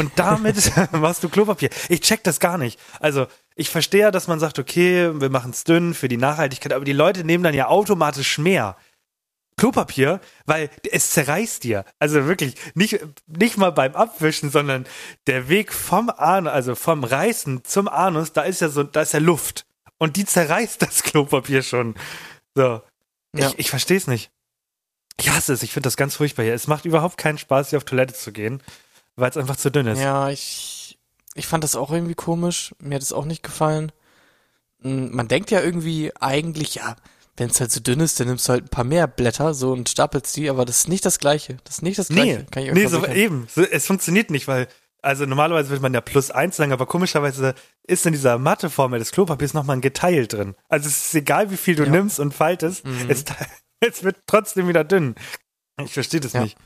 und 0.00 0.12
damit 0.16 0.72
machst 0.92 1.22
du 1.22 1.28
Klopapier. 1.28 1.68
Ich 1.90 2.00
check 2.00 2.24
das 2.24 2.40
gar 2.40 2.56
nicht. 2.56 2.80
Also, 3.00 3.26
ich 3.54 3.68
verstehe 3.68 4.00
ja, 4.00 4.10
dass 4.10 4.28
man 4.28 4.40
sagt, 4.40 4.58
okay, 4.58 5.10
wir 5.20 5.28
machen 5.28 5.50
es 5.50 5.64
dünn 5.64 5.92
für 5.92 6.08
die 6.08 6.16
Nachhaltigkeit, 6.16 6.72
aber 6.72 6.86
die 6.86 6.94
Leute 6.94 7.22
nehmen 7.22 7.44
dann 7.44 7.52
ja 7.52 7.68
automatisch 7.68 8.38
mehr. 8.38 8.76
Klopapier, 9.58 10.20
weil 10.46 10.70
es 10.90 11.10
zerreißt 11.10 11.62
dir. 11.64 11.84
Also 11.98 12.26
wirklich, 12.26 12.54
nicht, 12.74 12.98
nicht 13.26 13.58
mal 13.58 13.72
beim 13.72 13.94
Abwischen, 13.94 14.50
sondern 14.50 14.86
der 15.26 15.50
Weg 15.50 15.74
vom 15.74 16.08
Anus, 16.08 16.50
also 16.50 16.74
vom 16.74 17.04
Reißen 17.04 17.62
zum 17.64 17.86
Anus, 17.86 18.32
da 18.32 18.42
ist 18.42 18.62
ja 18.62 18.70
so, 18.70 18.84
da 18.84 19.02
ist 19.02 19.12
ja 19.12 19.20
Luft. 19.20 19.66
Und 19.98 20.16
die 20.16 20.24
zerreißt 20.24 20.80
das 20.80 21.02
Klopapier 21.02 21.62
schon. 21.62 21.94
So. 22.54 22.80
Ja. 23.36 23.48
Ich, 23.48 23.58
ich 23.58 23.70
verstehe 23.70 23.98
es 23.98 24.06
nicht. 24.06 24.30
Ich 25.20 25.28
hasse 25.28 25.52
es, 25.52 25.62
ich 25.62 25.74
finde 25.74 25.88
das 25.88 25.98
ganz 25.98 26.16
furchtbar 26.16 26.44
hier. 26.44 26.54
Es 26.54 26.66
macht 26.66 26.86
überhaupt 26.86 27.18
keinen 27.18 27.36
Spaß, 27.36 27.68
hier 27.68 27.76
auf 27.76 27.84
Toilette 27.84 28.14
zu 28.14 28.32
gehen, 28.32 28.62
weil 29.16 29.30
es 29.30 29.36
einfach 29.36 29.56
zu 29.56 29.70
dünn 29.70 29.86
ist. 29.86 30.00
Ja, 30.00 30.28
ich, 30.30 30.98
ich 31.34 31.46
fand 31.46 31.64
das 31.64 31.76
auch 31.76 31.90
irgendwie 31.90 32.14
komisch. 32.14 32.74
Mir 32.80 32.96
hat 32.96 33.02
es 33.02 33.12
auch 33.12 33.24
nicht 33.24 33.42
gefallen. 33.42 33.92
Mm, 34.82 35.14
Man 35.14 35.28
denkt 35.28 35.50
ja 35.50 35.60
irgendwie 35.60 36.12
eigentlich, 36.20 36.76
ja, 36.76 36.96
wenn 37.36 37.48
es 37.50 37.60
halt 37.60 37.70
so 37.72 37.80
dünn 37.80 38.00
ist, 38.00 38.20
dann 38.20 38.28
nimmst 38.28 38.48
du 38.48 38.52
halt 38.52 38.64
ein 38.64 38.68
paar 38.68 38.84
mehr 38.84 39.06
Blätter 39.06 39.54
so 39.54 39.72
und 39.72 39.88
stapelst 39.88 40.36
die, 40.36 40.50
aber 40.50 40.64
das 40.64 40.78
ist 40.80 40.88
nicht 40.88 41.04
das 41.06 41.18
Gleiche. 41.18 41.56
Das 41.64 41.76
ist 41.76 41.82
nicht 41.82 41.98
das 41.98 42.08
Gleiche. 42.08 42.46
Nee, 42.54 42.72
nee 42.72 42.86
so, 42.86 43.06
eben. 43.06 43.46
So, 43.54 43.62
es 43.62 43.86
funktioniert 43.86 44.30
nicht, 44.30 44.46
weil, 44.48 44.68
also 45.00 45.24
normalerweise 45.24 45.70
würde 45.70 45.80
man 45.80 45.94
ja 45.94 46.02
plus 46.02 46.30
eins 46.30 46.56
sagen, 46.56 46.72
aber 46.72 46.84
komischerweise 46.86 47.54
ist 47.86 48.04
in 48.04 48.12
dieser 48.12 48.36
Matheformel 48.38 48.98
des 48.98 49.12
Klopapiers 49.12 49.54
nochmal 49.54 49.76
ein 49.76 49.80
geteilt 49.80 50.34
drin. 50.34 50.54
Also 50.68 50.88
es 50.88 51.06
ist 51.06 51.14
egal, 51.14 51.50
wie 51.50 51.56
viel 51.56 51.76
du 51.76 51.84
Ja. 51.84 51.88
Mhm. 51.88 51.94
nimmst 51.94 52.20
und 52.20 52.34
faltest, 52.34 52.84
es, 53.08 53.24
es 53.80 54.02
wird 54.02 54.16
trotzdem 54.26 54.68
wieder 54.68 54.84
dünn. 54.84 55.14
Ich 55.82 55.94
verstehe 55.94 56.20
das 56.20 56.34
Ja. 56.34 56.42
nicht. 56.42 56.58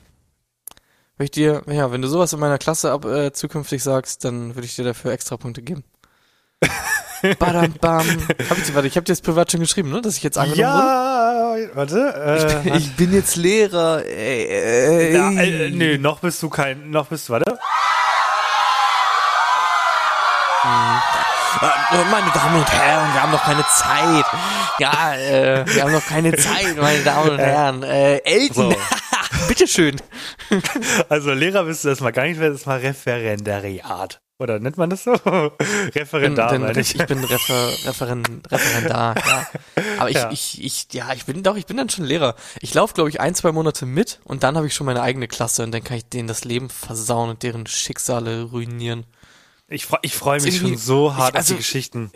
Würde 1.16 1.24
ich 1.26 1.30
dir, 1.30 1.62
ja, 1.68 1.92
wenn 1.92 2.02
du 2.02 2.08
sowas 2.08 2.32
in 2.32 2.40
meiner 2.40 2.58
Klasse 2.58 2.90
ab 2.90 3.04
äh, 3.04 3.32
zukünftig 3.32 3.82
sagst, 3.82 4.24
dann 4.24 4.54
würde 4.56 4.66
ich 4.66 4.74
dir 4.74 4.84
dafür 4.84 5.12
extra 5.12 5.36
Punkte 5.36 5.62
geben. 5.62 5.84
Badam, 7.38 7.72
bam. 7.80 8.06
Hab 8.50 8.58
ich, 8.58 8.74
warte, 8.74 8.88
ich 8.88 8.96
habe 8.96 9.04
dir 9.04 9.12
das 9.12 9.20
privat 9.22 9.50
schon 9.50 9.60
geschrieben, 9.60 9.90
ne? 9.90 10.02
Dass 10.02 10.16
ich 10.16 10.22
jetzt 10.22 10.36
angenommen 10.36 10.74
wurde. 10.74 10.86
Ja, 11.62 11.76
warte. 11.76 12.62
Äh, 12.66 12.76
Ich 12.76 12.96
bin 12.96 13.12
jetzt 13.14 13.36
Lehrer. 13.36 14.04
Ey, 14.04 14.44
ey, 14.46 15.14
ja, 15.14 15.30
äh, 15.30 15.70
nö, 15.70 15.96
noch 15.98 16.18
bist 16.20 16.42
du 16.42 16.50
kein, 16.50 16.90
noch 16.90 17.06
bist 17.06 17.28
du, 17.28 17.34
warte. 17.34 17.58
Äh, 21.62 22.04
Meine 22.10 22.30
Damen 22.32 22.56
und 22.56 22.72
Herren, 22.72 23.14
wir 23.14 23.22
haben 23.22 23.32
noch 23.32 23.44
keine 23.44 23.64
Zeit. 23.68 24.24
Ja, 24.78 25.14
äh, 25.14 25.64
wir 25.66 25.82
haben 25.82 25.92
noch 25.92 26.04
keine 26.06 26.36
Zeit, 26.36 26.76
meine 26.76 27.02
Damen 27.04 27.30
und 27.30 27.38
Herren. 27.38 27.82
Äh, 27.84 28.16
Elton. 28.24 28.74
Bitteschön. 29.48 29.96
Also 31.08 31.32
Lehrer 31.32 31.64
bist 31.64 31.84
du 31.84 31.88
das 31.88 32.00
mal 32.00 32.10
gar 32.12 32.24
nicht, 32.24 32.40
das 32.40 32.54
ist 32.54 32.66
mal 32.66 32.78
Referendariat. 32.78 34.20
Oder 34.38 34.58
nennt 34.58 34.76
man 34.76 34.90
das 34.90 35.04
so? 35.04 35.12
Referendar, 35.12 36.50
bin, 36.52 36.62
meine 36.62 36.80
ich. 36.80 36.94
ich. 36.98 37.06
bin 37.06 37.22
Refer, 37.22 37.68
Referen, 37.86 38.42
Referendar, 38.50 39.14
ja. 39.16 39.46
Aber 39.98 40.10
ich, 40.10 40.16
Ja. 40.16 40.30
ich, 40.30 40.62
ich, 40.62 40.86
ja, 40.92 41.12
ich 41.14 41.24
bin 41.24 41.42
doch, 41.42 41.56
ich 41.56 41.66
bin 41.66 41.76
dann 41.76 41.88
schon 41.88 42.04
Lehrer. 42.04 42.34
Ich 42.60 42.74
laufe, 42.74 42.94
glaube 42.94 43.10
ich, 43.10 43.20
ein, 43.20 43.34
zwei 43.34 43.52
Monate 43.52 43.86
mit 43.86 44.20
und 44.24 44.42
dann 44.42 44.56
habe 44.56 44.66
ich 44.66 44.74
schon 44.74 44.86
meine 44.86 45.02
eigene 45.02 45.28
Klasse 45.28 45.62
und 45.62 45.72
dann 45.72 45.84
kann 45.84 45.96
ich 45.96 46.04
denen 46.06 46.28
das 46.28 46.44
Leben 46.44 46.68
versauen 46.68 47.30
und 47.30 47.42
deren 47.42 47.66
Schicksale 47.66 48.42
ruinieren. 48.44 49.06
Ich, 49.68 49.86
freu- 49.86 49.98
ich 50.02 50.14
freue 50.14 50.40
mich 50.40 50.58
schon 50.58 50.76
so 50.76 51.14
hart 51.16 51.30
ich- 51.30 51.36
also- 51.36 51.54
auf 51.54 51.58
die 51.58 51.62
Geschichten. 51.64 52.10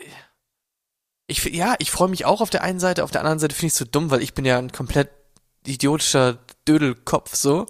Ich, 1.28 1.44
ja, 1.44 1.74
ich 1.78 1.90
freue 1.90 2.08
mich 2.08 2.24
auch 2.24 2.40
auf 2.40 2.50
der 2.50 2.62
einen 2.62 2.80
Seite, 2.80 3.04
auf 3.04 3.10
der 3.10 3.20
anderen 3.20 3.38
Seite 3.38 3.54
finde 3.54 3.66
ich 3.68 3.72
es 3.74 3.78
so 3.78 3.84
dumm, 3.84 4.10
weil 4.10 4.22
ich 4.22 4.34
bin 4.34 4.44
ja 4.44 4.58
ein 4.58 4.72
komplett 4.72 5.10
idiotischer 5.66 6.38
Dödelkopf 6.68 7.34
so 7.34 7.66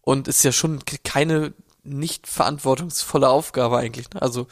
und 0.00 0.28
ist 0.28 0.42
ja 0.42 0.52
schon 0.52 0.80
keine 1.04 1.52
nicht 1.82 2.26
verantwortungsvolle 2.26 3.28
Aufgabe 3.28 3.78
eigentlich. 3.78 4.10
Ne? 4.10 4.22
Also 4.22 4.46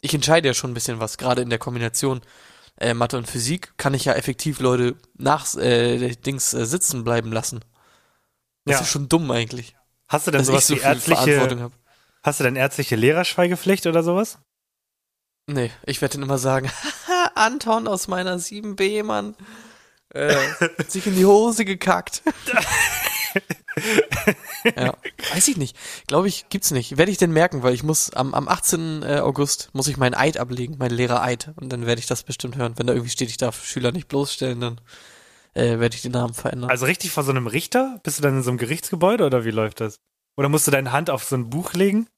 ich 0.00 0.14
entscheide 0.14 0.48
ja 0.48 0.54
schon 0.54 0.70
ein 0.70 0.74
bisschen 0.74 1.00
was, 1.00 1.18
gerade 1.18 1.42
in 1.42 1.50
der 1.50 1.58
Kombination 1.58 2.20
äh, 2.78 2.94
Mathe 2.94 3.18
und 3.18 3.28
Physik 3.28 3.74
kann 3.76 3.94
ich 3.94 4.04
ja 4.06 4.14
effektiv 4.14 4.60
Leute 4.60 4.96
nach 5.16 5.54
äh, 5.56 6.14
Dings 6.16 6.54
äh, 6.54 6.64
sitzen 6.64 7.04
bleiben 7.04 7.32
lassen. 7.32 7.60
Das 8.64 8.76
Ja. 8.76 8.82
ist 8.82 8.88
schon 8.90 9.08
dumm 9.08 9.30
eigentlich, 9.30 9.76
Hast 10.08 10.26
du 10.26 10.30
denn 10.30 10.44
sowas 10.44 10.66
so 10.66 10.74
wie 10.74 10.80
ärztliche, 10.80 11.70
hast 12.22 12.40
du 12.40 12.44
denn 12.44 12.56
ärztliche 12.56 12.96
Lehrerschweigepflicht 12.96 13.86
oder 13.86 14.02
sowas? 14.02 14.38
Nee, 15.46 15.70
ich 15.84 16.00
werde 16.00 16.14
dann 16.14 16.22
immer 16.22 16.38
sagen, 16.38 16.70
Anton 17.34 17.86
aus 17.88 18.08
meiner 18.08 18.38
7b, 18.38 19.02
Mann, 19.04 19.34
äh, 20.10 20.36
sich 20.88 21.06
in 21.06 21.14
die 21.14 21.26
Hose 21.26 21.64
gekackt. 21.64 22.22
ja, 24.76 24.94
weiß 25.32 25.48
ich 25.48 25.56
nicht. 25.56 25.76
Glaube 26.06 26.28
ich, 26.28 26.48
gibt's 26.48 26.70
nicht. 26.70 26.96
Werde 26.96 27.12
ich 27.12 27.18
denn 27.18 27.32
merken, 27.32 27.62
weil 27.62 27.74
ich 27.74 27.82
muss 27.82 28.12
am, 28.12 28.34
am 28.34 28.48
18. 28.48 29.02
äh, 29.02 29.20
August 29.20 29.70
muss 29.72 29.88
ich 29.88 29.96
meinen 29.96 30.14
Eid 30.14 30.38
ablegen, 30.38 30.78
meinen 30.78 30.94
Lehrereid. 30.94 31.52
Und 31.56 31.70
dann 31.72 31.86
werde 31.86 32.00
ich 32.00 32.06
das 32.06 32.22
bestimmt 32.22 32.56
hören. 32.56 32.74
Wenn 32.76 32.86
da 32.86 32.92
irgendwie 32.92 33.10
steht, 33.10 33.30
ich 33.30 33.36
darf 33.36 33.64
Schüler 33.64 33.92
nicht 33.92 34.08
bloßstellen, 34.08 34.60
dann 34.60 34.80
äh, 35.54 35.78
werde 35.78 35.94
ich 35.94 36.02
den 36.02 36.12
Namen 36.12 36.34
verändern. 36.34 36.70
Also 36.70 36.86
richtig 36.86 37.10
vor 37.10 37.22
so 37.22 37.30
einem 37.30 37.46
Richter? 37.46 38.00
Bist 38.02 38.18
du 38.18 38.22
dann 38.22 38.36
in 38.36 38.42
so 38.42 38.50
einem 38.50 38.58
Gerichtsgebäude 38.58 39.24
oder 39.24 39.44
wie 39.44 39.50
läuft 39.50 39.80
das? 39.80 40.00
Oder 40.36 40.48
musst 40.48 40.66
du 40.66 40.70
deine 40.70 40.92
Hand 40.92 41.10
auf 41.10 41.24
so 41.24 41.36
ein 41.36 41.50
Buch 41.50 41.72
legen? 41.74 42.08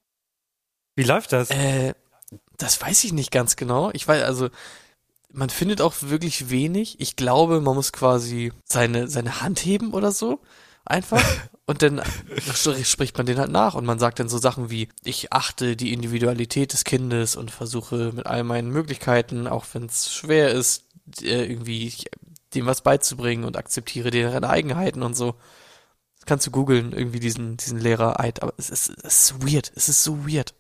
Wie 0.97 1.05
läuft 1.05 1.33
das? 1.33 1.51
Äh, 1.51 1.95
das 2.57 2.81
weiß 2.81 3.05
ich 3.05 3.13
nicht 3.13 3.31
ganz 3.31 3.57
genau. 3.57 3.91
Ich 3.93 4.07
weiß, 4.07 4.23
also, 4.23 4.51
man 5.33 5.51
findet 5.51 5.81
auch 5.81 5.95
wirklich 6.01 6.51
wenig. 6.51 7.01
Ich 7.01 7.17
glaube, 7.17 7.61
man 7.61 7.75
muss 7.75 7.93
quasi 7.93 8.53
seine, 8.65 9.09
seine 9.09 9.41
Hand 9.41 9.65
heben 9.65 9.93
oder 9.93 10.13
so. 10.13 10.41
Einfach. 10.85 11.23
Und 11.65 11.83
dann 11.83 12.03
spricht 12.83 13.17
man 13.17 13.25
den 13.25 13.39
halt 13.39 13.51
nach 13.51 13.75
und 13.75 13.87
man 13.87 14.01
sagt 14.01 14.19
dann 14.19 14.29
so 14.29 14.37
Sachen 14.37 14.69
wie, 14.69 14.89
ich 15.05 15.33
achte 15.33 15.77
die 15.77 15.93
Individualität 15.93 16.73
des 16.73 16.83
Kindes 16.83 17.37
und 17.37 17.53
versuche 17.53 18.13
mit 18.13 18.27
all 18.27 18.43
meinen 18.43 18.71
Möglichkeiten, 18.71 19.47
auch 19.47 19.65
wenn 19.73 19.85
es 19.85 20.13
schwer 20.13 20.51
ist, 20.51 20.85
äh, 21.23 21.45
irgendwie 21.47 21.95
dem 22.55 22.67
was 22.67 22.83
beizubringen 22.83 23.45
und 23.45 23.57
akzeptiere 23.57 24.11
deren 24.11 24.45
Eigenheiten 24.45 25.03
und 25.03 25.17
so. 25.17 25.37
Das 26.17 26.27
kannst 26.27 26.47
du 26.49 26.51
googeln, 26.51 26.93
irgendwie 26.93 27.21
diesen, 27.21 27.57
diesen 27.57 27.79
Lehrer-Eid, 27.79 28.43
aber 28.43 28.55
es 28.59 28.69
ist, 28.69 28.91
es 29.03 29.31
ist 29.31 29.47
weird, 29.47 29.73
es 29.77 29.89
ist 29.89 30.03
so 30.03 30.27
weird. 30.29 30.55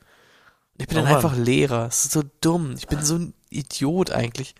Ich 0.82 0.88
bin 0.88 0.98
Oh 0.98 1.00
dann 1.00 1.08
Mann. 1.08 1.16
einfach 1.16 1.36
Lehrer. 1.36 1.86
Es 1.86 2.04
ist 2.04 2.12
so 2.12 2.22
dumm. 2.40 2.74
Ich 2.76 2.86
bin 2.86 3.02
so 3.02 3.16
ein 3.16 3.34
Idiot 3.50 4.10
eigentlich. 4.10 4.54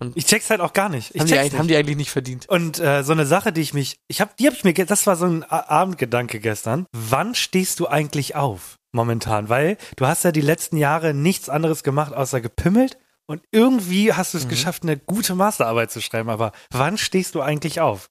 Und 0.00 0.16
Ich 0.16 0.26
check's 0.26 0.48
halt 0.50 0.60
auch 0.60 0.72
gar 0.72 0.88
nicht. 0.88 1.14
Ich 1.14 1.20
haben, 1.20 1.26
die, 1.28 1.34
nicht. 1.38 1.58
haben 1.58 1.68
die 1.68 1.76
eigentlich 1.76 1.96
nicht 1.96 2.10
verdient. 2.10 2.48
Und 2.48 2.78
äh, 2.78 3.02
so 3.02 3.12
eine 3.12 3.26
Sache, 3.26 3.52
die 3.52 3.60
ich 3.62 3.74
mich, 3.74 3.98
ich 4.06 4.20
habe, 4.20 4.30
die 4.38 4.46
habe 4.46 4.54
ich 4.56 4.62
mir, 4.62 4.72
das 4.72 5.06
war 5.06 5.16
so 5.16 5.26
ein 5.26 5.42
Abendgedanke 5.44 6.38
gestern. 6.40 6.86
Wann 6.92 7.34
stehst 7.34 7.80
du 7.80 7.88
eigentlich 7.88 8.36
auf 8.36 8.76
momentan? 8.92 9.48
Weil 9.48 9.76
du 9.96 10.06
hast 10.06 10.22
ja 10.24 10.30
die 10.32 10.40
letzten 10.40 10.76
Jahre 10.76 11.14
nichts 11.14 11.48
anderes 11.48 11.82
gemacht 11.82 12.12
außer 12.12 12.40
gepimmelt 12.40 12.96
und 13.26 13.42
irgendwie 13.50 14.12
hast 14.12 14.34
du 14.34 14.38
es 14.38 14.46
geschafft, 14.48 14.84
eine 14.84 14.96
gute 14.96 15.34
Masterarbeit 15.34 15.90
zu 15.90 16.00
schreiben. 16.00 16.30
Aber 16.30 16.52
wann 16.70 16.96
stehst 16.96 17.34
du 17.34 17.40
eigentlich 17.42 17.80
auf? 17.80 18.08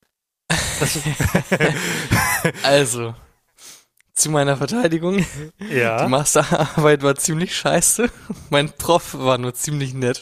Das 0.79 0.99
Also, 2.63 3.15
zu 4.17 4.31
meiner 4.31 4.57
Verteidigung. 4.57 5.25
Die 5.59 5.73
ja. 5.73 6.07
Masterarbeit 6.07 7.03
war 7.03 7.15
ziemlich 7.15 7.55
scheiße. 7.55 8.09
Mein 8.49 8.71
Prof 8.71 9.13
war 9.13 9.37
nur 9.37 9.53
ziemlich 9.53 9.93
nett. 9.93 10.21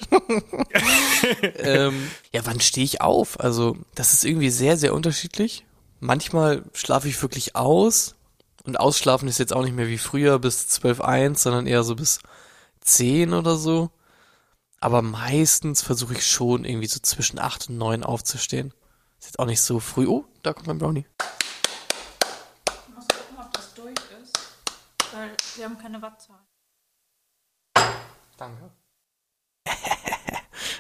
ähm, 1.57 2.07
ja, 2.31 2.41
wann 2.45 2.59
stehe 2.59 2.85
ich 2.85 3.01
auf? 3.01 3.39
Also, 3.39 3.77
das 3.95 4.13
ist 4.13 4.25
irgendwie 4.25 4.49
sehr, 4.49 4.77
sehr 4.77 4.93
unterschiedlich. 4.93 5.65
Manchmal 5.99 6.63
schlafe 6.73 7.07
ich 7.07 7.21
wirklich 7.21 7.55
aus. 7.55 8.15
Und 8.65 8.79
ausschlafen 8.79 9.27
ist 9.27 9.37
jetzt 9.37 9.53
auch 9.53 9.63
nicht 9.63 9.75
mehr 9.75 9.87
wie 9.87 9.99
früher 9.99 10.39
bis 10.39 10.67
12, 10.67 11.01
1, 11.01 11.43
sondern 11.43 11.67
eher 11.67 11.83
so 11.83 11.95
bis 11.95 12.19
10 12.81 13.33
oder 13.33 13.55
so. 13.55 13.91
Aber 14.79 15.01
meistens 15.01 15.81
versuche 15.81 16.13
ich 16.13 16.25
schon 16.25 16.65
irgendwie 16.65 16.87
so 16.87 16.99
zwischen 16.99 17.39
8 17.39 17.69
und 17.69 17.77
9 17.77 18.03
aufzustehen. 18.03 18.73
Ist 19.19 19.27
jetzt 19.27 19.39
auch 19.39 19.45
nicht 19.45 19.61
so 19.61 19.79
früh. 19.79 20.07
Oh, 20.07 20.25
da 20.43 20.53
kommt 20.53 20.67
mein 20.67 20.77
Brownie. 20.77 21.05
Ich 22.67 22.95
muss 22.95 23.07
gucken, 23.07 23.37
ob 23.39 23.53
das 23.53 23.73
durch 23.73 23.95
ist, 24.21 24.37
weil 25.13 25.31
wir 25.57 25.65
haben 25.65 25.77
keine 25.77 26.01
Wattzahl. 26.01 26.39
Danke. 28.37 28.71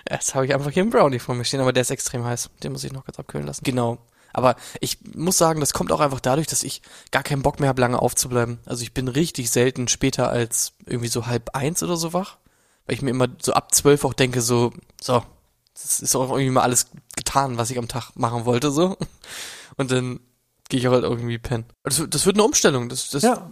Jetzt 0.09 0.35
habe 0.35 0.45
ich 0.45 0.53
einfach 0.53 0.71
hier 0.71 0.83
einen 0.83 0.91
Brownie 0.91 1.19
vor 1.19 1.35
mir 1.35 1.45
stehen, 1.45 1.61
aber 1.61 1.73
der 1.73 1.81
ist 1.81 1.91
extrem 1.91 2.23
heiß. 2.23 2.49
Den 2.63 2.71
muss 2.71 2.83
ich 2.83 2.93
noch 2.93 3.05
kurz 3.05 3.19
abkühlen 3.19 3.47
lassen. 3.47 3.63
Genau. 3.63 3.97
Aber 4.33 4.57
ich 4.81 4.99
muss 5.15 5.37
sagen, 5.37 5.61
das 5.61 5.73
kommt 5.73 5.93
auch 5.93 6.01
einfach 6.01 6.19
dadurch, 6.19 6.47
dass 6.47 6.63
ich 6.63 6.81
gar 7.11 7.23
keinen 7.23 7.41
Bock 7.41 7.59
mehr 7.59 7.69
habe, 7.69 7.79
lange 7.79 8.01
aufzubleiben. 8.01 8.59
Also 8.65 8.83
ich 8.83 8.93
bin 8.93 9.07
richtig 9.07 9.49
selten 9.49 9.87
später 9.87 10.29
als 10.29 10.73
irgendwie 10.85 11.07
so 11.07 11.25
halb 11.25 11.55
eins 11.55 11.81
oder 11.81 11.95
so 11.95 12.11
wach. 12.11 12.37
Weil 12.85 12.95
ich 12.95 13.01
mir 13.01 13.11
immer 13.11 13.29
so 13.41 13.53
ab 13.53 13.73
zwölf 13.73 14.03
auch 14.03 14.13
denke, 14.13 14.41
so, 14.41 14.73
so, 15.01 15.23
das 15.73 16.01
ist 16.01 16.15
auch 16.15 16.29
irgendwie 16.29 16.51
mal 16.51 16.61
alles 16.61 16.87
getan, 17.15 17.57
was 17.57 17.71
ich 17.71 17.77
am 17.77 17.87
Tag 17.87 18.11
machen 18.15 18.45
wollte, 18.45 18.71
so. 18.71 18.97
Und 19.77 19.91
dann 19.91 20.19
gehe 20.69 20.79
ich 20.79 20.87
auch 20.87 20.91
halt 20.91 21.03
irgendwie 21.03 21.37
pennen. 21.37 21.65
Das, 21.83 22.03
das 22.09 22.25
wird 22.25 22.35
eine 22.35 22.43
Umstellung. 22.43 22.89
Das, 22.89 23.09
das, 23.09 23.23
Ja. 23.23 23.49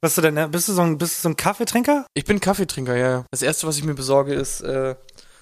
Bist 0.00 0.16
du 0.16 0.22
denn, 0.22 0.50
bist 0.50 0.68
du 0.68 0.72
so 0.72 0.82
ein, 0.82 0.98
bist 0.98 1.18
du 1.18 1.22
so 1.22 1.28
ein 1.30 1.36
Kaffeetrinker? 1.36 2.06
Ich 2.14 2.24
bin 2.24 2.40
Kaffeetrinker, 2.40 2.96
ja, 2.96 3.10
ja. 3.10 3.24
Das 3.30 3.42
erste, 3.42 3.66
was 3.66 3.78
ich 3.78 3.84
mir 3.84 3.94
besorge, 3.94 4.34
ist 4.34 4.60
äh, 4.60 4.94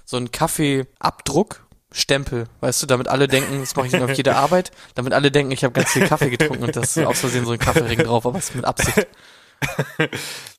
so 0.05 0.17
ein 0.17 0.31
Kaffeeabdruck. 0.31 1.67
Stempel, 1.93 2.49
weißt 2.61 2.83
du, 2.83 2.87
damit 2.87 3.07
alle 3.07 3.29
denken, 3.29 3.61
das 3.61 3.77
mache 3.77 3.87
ich 3.87 3.97
auf 3.97 4.11
jeder 4.11 4.37
Arbeit, 4.37 4.73
damit 4.97 5.13
alle 5.13 5.31
denken, 5.31 5.53
ich 5.53 5.63
habe 5.63 5.73
ganz 5.73 5.93
viel 5.93 6.07
Kaffee 6.07 6.31
getrunken 6.31 6.65
und 6.65 6.75
das 6.75 6.97
ist 6.97 7.07
aus 7.07 7.21
Versehen 7.21 7.47
so 7.47 7.53
ein 7.53 7.61
Kaffeering 7.61 8.01
drauf, 8.01 8.27
aber 8.27 8.39
es 8.39 8.51
ist 8.51 8.57
mit 8.57 8.65
Absicht. 8.65 9.07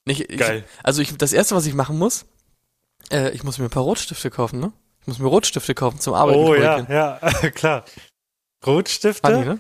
Nicht, 0.06 0.32
ich, 0.32 0.40
Geil. 0.40 0.64
Also 0.84 1.02
ich, 1.02 1.16
das 1.18 1.34
erste, 1.34 1.54
was 1.56 1.66
ich 1.66 1.74
machen 1.74 1.98
muss, 2.00 2.26
äh, 3.12 3.32
ich 3.32 3.44
muss 3.44 3.60
mir 3.60 3.66
ein 3.66 3.70
paar 3.70 3.84
Rotstifte 3.84 4.32
kaufen, 4.32 4.60
ne? 4.60 4.72
Ich 5.02 5.08
muss 5.08 5.20
mir 5.20 5.28
Rotstifte 5.28 5.76
kaufen 5.76 6.00
zum 6.00 6.14
Arbeiten. 6.14 6.40
Oh 6.40 6.56
ja, 6.56 6.80
ja, 6.90 7.20
klar. 7.52 7.86
Rotstifte. 8.66 9.28
Funny, 9.28 9.46
ne? 9.46 9.60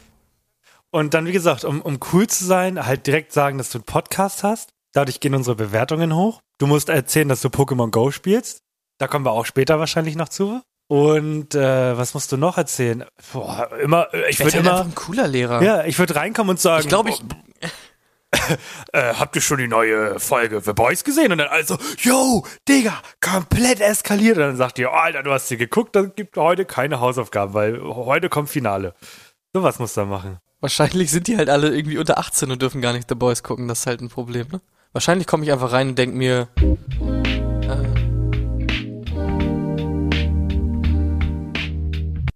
Und 0.92 1.14
dann, 1.14 1.26
wie 1.26 1.32
gesagt, 1.32 1.64
um, 1.64 1.82
um 1.82 2.00
cool 2.14 2.28
zu 2.28 2.46
sein, 2.46 2.86
halt 2.86 3.08
direkt 3.08 3.34
sagen, 3.34 3.58
dass 3.58 3.72
du 3.72 3.80
einen 3.80 3.86
Podcast 3.86 4.44
hast. 4.44 4.70
Dadurch 4.94 5.20
gehen 5.20 5.36
unsere 5.36 5.56
Bewertungen 5.56 6.16
hoch. 6.16 6.42
Du 6.60 6.68
musst 6.68 6.90
erzählen, 6.90 7.28
dass 7.28 7.42
du 7.42 7.50
Pokémon 7.50 7.92
Go 7.92 8.12
spielst. 8.12 8.64
Da 8.98 9.08
kommen 9.08 9.26
wir 9.26 9.32
auch 9.32 9.46
später 9.46 9.80
wahrscheinlich 9.80 10.16
noch 10.16 10.30
zu. 10.30 10.62
Und 10.90 11.54
äh, 11.54 11.98
was 11.98 12.14
musst 12.14 12.32
du 12.32 12.38
noch 12.38 12.58
erzählen? 12.58 13.04
Boah, 13.34 13.70
immer, 13.80 14.14
äh, 14.14 14.30
ich 14.30 14.40
würde 14.40 14.54
halt 14.54 14.66
immer, 14.66 14.82
ein 14.82 14.96
cooler 14.96 15.28
Lehrer. 15.28 15.62
ja, 15.62 15.84
ich 15.84 16.00
würde 16.00 16.16
reinkommen 16.16 16.52
und 16.52 16.60
sagen, 16.62 16.84
Ich 16.84 16.88
glaube, 16.88 17.10
ich, 17.10 17.22
äh, 18.94 19.14
habt 19.14 19.36
ihr 19.36 19.42
schon 19.42 19.58
die 19.58 19.68
neue 19.68 20.20
Folge 20.20 20.62
The 20.62 20.74
Boys 20.74 21.04
gesehen? 21.04 21.34
Und 21.34 21.40
dann 21.40 21.50
also, 21.50 21.78
yo, 22.00 22.46
Digga, 22.68 23.02
komplett 23.20 23.82
eskaliert. 23.82 24.38
Und 24.38 24.44
dann 24.44 24.58
sagt 24.58 24.80
ihr, 24.80 24.90
oh, 24.90 24.96
Alter, 24.96 25.24
du 25.24 25.32
hast 25.32 25.50
sie 25.50 25.58
geguckt, 25.58 25.96
dann 25.96 26.14
gibt 26.16 26.38
heute 26.38 26.64
keine 26.66 27.02
Hausaufgaben, 27.02 27.54
weil 27.54 27.82
heute 27.82 28.30
kommt 28.30 28.50
Finale. 28.50 28.96
Sowas 29.54 29.80
musst 29.80 29.98
du 29.98 30.06
machen. 30.06 30.40
Wahrscheinlich 30.60 31.12
sind 31.12 31.28
die 31.28 31.38
halt 31.38 31.50
alle 31.50 31.76
irgendwie 31.76 31.98
unter 31.98 32.18
18 32.18 32.52
und 32.52 32.62
dürfen 32.62 32.82
gar 32.82 32.94
nicht 32.94 33.10
The 33.10 33.16
Boys 33.16 33.44
gucken, 33.44 33.68
das 33.68 33.82
ist 33.82 33.88
halt 33.88 34.02
ein 34.02 34.10
Problem, 34.10 34.48
ne? 34.52 34.62
Wahrscheinlich 34.94 35.28
komme 35.28 35.44
ich 35.44 35.52
einfach 35.52 35.72
rein 35.72 35.90
und 35.90 36.00
denk 36.00 36.16
mir, 36.16 36.48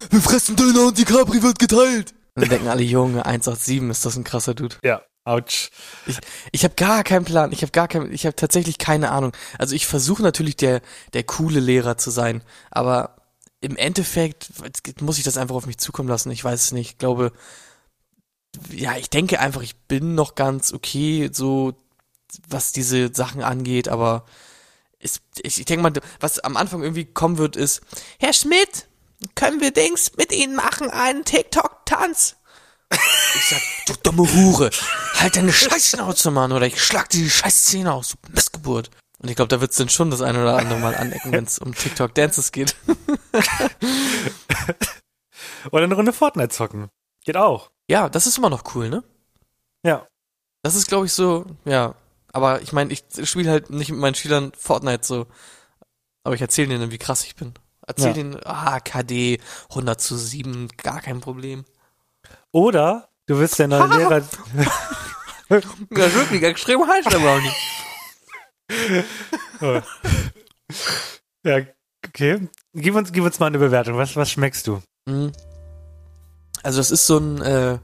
Wir 0.09 0.19
fressen 0.19 0.57
Döner 0.57 0.87
und 0.87 0.97
die 0.97 1.05
Capri 1.05 1.41
wird 1.41 1.57
geteilt. 1.57 2.13
Und 2.35 2.41
dann 2.41 2.49
denken 2.49 2.67
alle, 2.67 2.83
Junge, 2.83 3.25
187, 3.25 3.89
ist 3.89 4.05
das 4.05 4.17
ein 4.17 4.25
krasser 4.25 4.53
Dude. 4.53 4.75
Ja, 4.83 5.01
ouch. 5.23 5.69
Ich, 6.05 6.17
ich 6.51 6.63
habe 6.65 6.75
gar 6.75 7.05
keinen 7.05 7.23
Plan. 7.23 7.53
Ich 7.53 7.61
habe 7.61 7.71
gar 7.71 7.87
kein, 7.87 8.11
ich 8.11 8.25
habe 8.25 8.35
tatsächlich 8.35 8.77
keine 8.77 9.11
Ahnung. 9.11 9.31
Also 9.57 9.73
ich 9.73 9.87
versuche 9.87 10.21
natürlich 10.21 10.57
der 10.57 10.81
der 11.13 11.23
coole 11.23 11.61
Lehrer 11.61 11.97
zu 11.97 12.11
sein, 12.11 12.43
aber 12.69 13.15
im 13.61 13.77
Endeffekt 13.77 14.49
muss 15.01 15.17
ich 15.17 15.23
das 15.23 15.37
einfach 15.37 15.55
auf 15.55 15.65
mich 15.65 15.77
zukommen 15.77 16.09
lassen. 16.09 16.29
Ich 16.29 16.43
weiß 16.43 16.61
es 16.61 16.71
nicht. 16.73 16.91
Ich 16.91 16.97
glaube, 16.97 17.31
ja, 18.69 18.97
ich 18.97 19.09
denke 19.09 19.39
einfach, 19.39 19.61
ich 19.61 19.75
bin 19.75 20.15
noch 20.15 20.35
ganz 20.35 20.73
okay, 20.73 21.29
so 21.31 21.73
was 22.47 22.71
diese 22.71 23.13
Sachen 23.13 23.43
angeht, 23.43 23.87
aber 23.89 24.25
es, 24.99 25.21
ich, 25.41 25.59
ich 25.59 25.65
denke 25.65 25.83
mal, 25.83 25.93
was 26.19 26.39
am 26.39 26.57
Anfang 26.57 26.81
irgendwie 26.81 27.05
kommen 27.05 27.37
wird, 27.37 27.55
ist, 27.55 27.81
Herr 28.19 28.33
Schmidt, 28.33 28.87
können 29.35 29.61
wir 29.61 29.71
Dings 29.71 30.11
mit 30.17 30.31
Ihnen 30.31 30.55
machen, 30.55 30.89
einen 30.89 31.25
TikTok-Tanz? 31.25 32.37
Ich 33.35 33.49
sag, 33.49 33.61
du 33.87 33.93
dumme 34.03 34.33
Hure, 34.33 34.69
halt 35.15 35.35
deine 35.37 35.53
Scheißschnauze, 35.53 36.31
Mann, 36.31 36.51
oder 36.51 36.65
ich 36.67 36.81
schlag 36.83 37.09
dir 37.09 37.23
die 37.23 37.29
Scheißzähne 37.29 37.93
aus, 37.93 38.09
du 38.09 38.17
Missgeburt. 38.33 38.91
Und 39.19 39.29
ich 39.29 39.35
glaube, 39.35 39.49
da 39.49 39.61
wird's 39.61 39.77
dann 39.77 39.89
schon 39.89 40.09
das 40.09 40.21
eine 40.21 40.41
oder 40.41 40.57
andere 40.57 40.79
Mal 40.79 40.95
anecken, 40.95 41.31
wenn 41.31 41.43
es 41.43 41.59
um 41.59 41.75
TikTok-Dances 41.75 42.51
geht. 42.51 42.75
Oder 45.71 45.83
eine 45.83 45.93
Runde 45.93 46.11
Fortnite 46.11 46.49
zocken. 46.49 46.89
Geht 47.23 47.37
auch. 47.37 47.70
Ja, 47.89 48.09
das 48.09 48.27
ist 48.27 48.37
immer 48.37 48.49
noch 48.49 48.75
cool, 48.75 48.89
ne? 48.89 49.03
Ja. 49.83 50.07
Das 50.63 50.75
ist, 50.75 50.87
glaube 50.87 51.05
ich, 51.07 51.13
so, 51.13 51.45
ja. 51.65 51.95
Aber 52.33 52.61
ich 52.61 52.71
meine, 52.71 52.93
ich 52.93 53.03
spiele 53.23 53.49
halt 53.51 53.69
nicht 53.69 53.91
mit 53.91 53.99
meinen 53.99 54.15
Schülern 54.15 54.51
Fortnite 54.57 55.05
so. 55.05 55.27
Aber 56.23 56.35
ich 56.35 56.41
erzähle 56.41 56.69
denen, 56.69 56.91
wie 56.91 56.97
krass 56.97 57.25
ich 57.25 57.35
bin. 57.35 57.53
Erzähl 57.85 58.07
Ja. 58.07 58.13
denen, 58.13 58.39
ah, 58.45 58.79
KD, 58.79 59.39
100 59.69 59.99
zu 59.99 60.15
7, 60.15 60.69
gar 60.77 61.01
kein 61.01 61.19
Problem. 61.19 61.65
Oder 62.51 63.09
du 63.25 63.39
wirst 63.39 63.59
der 63.59 63.67
neue 63.67 63.87
Lehrer. 63.97 64.21
Ja, 65.49 66.13
wirklich, 66.13 66.43
extrem 66.43 66.87
heiß, 66.87 67.05
der 67.05 67.17
Brownie. 67.19 67.51
ja, 71.43 71.61
okay. 72.07 72.47
Gib 72.73 72.95
uns, 72.95 73.11
gib 73.11 73.23
uns 73.23 73.39
mal 73.39 73.47
eine 73.47 73.59
Bewertung. 73.59 73.97
Was, 73.97 74.15
was 74.15 74.31
schmeckst 74.31 74.67
du? 74.67 74.81
Mhm. 75.05 75.31
Also 76.63 76.77
das 76.79 76.91
ist 76.91 77.07
so 77.07 77.17
ein 77.17 77.41
äh, 77.41 77.77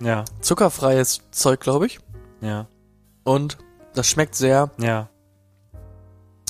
Ja, 0.00 0.24
zuckerfreies 0.40 1.22
Zeug, 1.30 1.60
glaube 1.60 1.86
ich. 1.86 1.98
ja, 2.40 2.66
Und 3.24 3.58
das 3.94 4.06
schmeckt 4.08 4.34
sehr, 4.34 4.70
ja, 4.78 5.08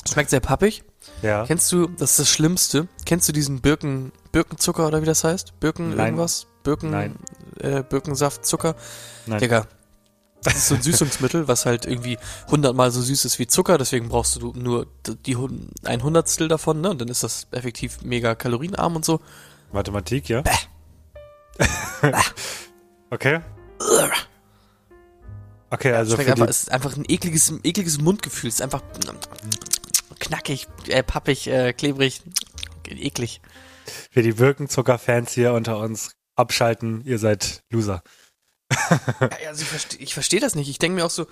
schmeckt 0.07 0.29
sehr 0.29 0.39
pappig. 0.39 0.83
ja. 1.21 1.45
Kennst 1.45 1.71
du, 1.71 1.87
das 1.87 2.11
ist 2.11 2.19
das 2.19 2.29
Schlimmste, 2.29 2.87
kennst 3.05 3.27
du 3.27 3.33
diesen 3.33 3.61
Birken, 3.61 4.11
Birkenzucker 4.31 4.85
oder 4.87 5.01
wie 5.01 5.05
das 5.05 5.23
heißt? 5.23 5.59
Birken 5.59 5.89
Nein. 5.95 5.99
irgendwas? 6.07 6.47
Birken, 6.63 6.91
Nein. 6.91 7.15
Äh, 7.59 7.83
Birkensaft, 7.83 8.45
Zucker? 8.45 8.75
Nein. 9.25 9.39
Digga. 9.39 9.65
Das 10.43 10.55
ist 10.55 10.67
so 10.69 10.75
ein 10.75 10.81
Süßungsmittel, 10.81 11.49
was 11.49 11.65
halt 11.65 11.85
irgendwie 11.85 12.17
hundertmal 12.49 12.91
so 12.91 13.01
süß 13.01 13.25
ist 13.25 13.39
wie 13.39 13.47
Zucker, 13.47 13.77
deswegen 13.77 14.07
brauchst 14.07 14.37
du 14.41 14.53
nur 14.55 14.87
die, 15.25 15.37
ein 15.83 16.01
Hundertstel 16.03 16.47
davon, 16.47 16.79
ne? 16.79 16.91
Und 16.91 17.01
dann 17.01 17.09
ist 17.09 17.23
das 17.23 17.47
effektiv 17.51 18.01
mega 18.03 18.35
kalorienarm 18.35 18.95
und 18.95 19.03
so. 19.03 19.19
Mathematik, 19.73 20.29
ja. 20.29 20.43
okay. 23.09 23.41
Okay, 25.69 25.93
also 25.93 26.15
Schmeckt 26.15 26.31
einfach, 26.31 26.47
ist 26.47 26.71
einfach 26.71 26.95
ein 26.95 27.05
ekliges, 27.07 27.53
ekliges 27.63 27.99
Mundgefühl. 27.99 28.49
Es 28.49 28.55
ist 28.55 28.61
einfach 28.61 28.81
knackig, 30.19 30.67
äh, 30.87 31.03
pappig, 31.03 31.47
äh, 31.47 31.73
klebrig, 31.73 32.21
eklig. 32.87 33.41
für 34.11 34.23
die 34.23 34.33
Birkenzucker-Fans 34.33 35.31
hier 35.33 35.53
unter 35.53 35.77
uns 35.79 36.11
abschalten. 36.35 37.03
Ihr 37.05 37.19
seid 37.19 37.61
Loser. 37.69 38.01
Also 39.47 39.63
ich 39.63 39.67
verstehe 39.67 40.07
versteh 40.07 40.39
das 40.39 40.55
nicht. 40.55 40.69
Ich 40.69 40.79
denke 40.79 40.95
mir 40.95 41.05
auch 41.05 41.09
so, 41.09 41.27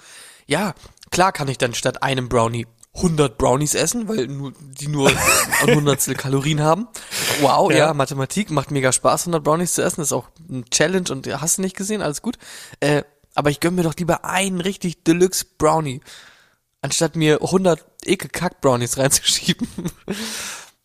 ja, 0.47 0.73
klar 1.11 1.31
kann 1.31 1.47
ich 1.47 1.57
dann 1.57 1.73
statt 1.73 2.03
einem 2.03 2.29
Brownie 2.29 2.67
100 2.97 3.37
Brownies 3.37 3.75
essen, 3.75 4.07
weil 4.07 4.27
nur, 4.27 4.53
die 4.59 4.87
nur 4.87 5.09
ein 5.61 5.75
Hundertstel 5.75 6.15
Kalorien 6.15 6.61
haben. 6.61 6.87
Wow, 7.41 7.71
ja. 7.71 7.77
Ja. 7.77 7.93
Mathematik 7.93 8.51
macht 8.51 8.71
mega 8.71 8.91
Spaß, 8.91 9.23
100 9.23 9.43
Brownies 9.43 9.73
zu 9.73 9.83
essen. 9.83 10.01
Das 10.01 10.07
ist 10.07 10.13
auch 10.13 10.29
ein 10.49 10.65
Challenge 10.69 11.09
und 11.11 11.27
hast 11.41 11.57
du 11.57 11.61
nicht 11.61 11.77
gesehen, 11.77 12.01
alles 12.01 12.21
gut. 12.21 12.37
Äh, 12.79 13.03
aber 13.35 13.51
ich 13.51 13.59
gönn 13.59 13.75
mir 13.75 13.83
doch 13.83 13.95
lieber 13.95 14.25
einen 14.25 14.61
richtig 14.61 15.03
Deluxe 15.03 15.45
Brownie, 15.57 16.01
anstatt 16.81 17.15
mir 17.15 17.41
100 17.41 17.85
Ekelkack-Brownies 18.05 18.97
reinzuschieben. 18.97 19.67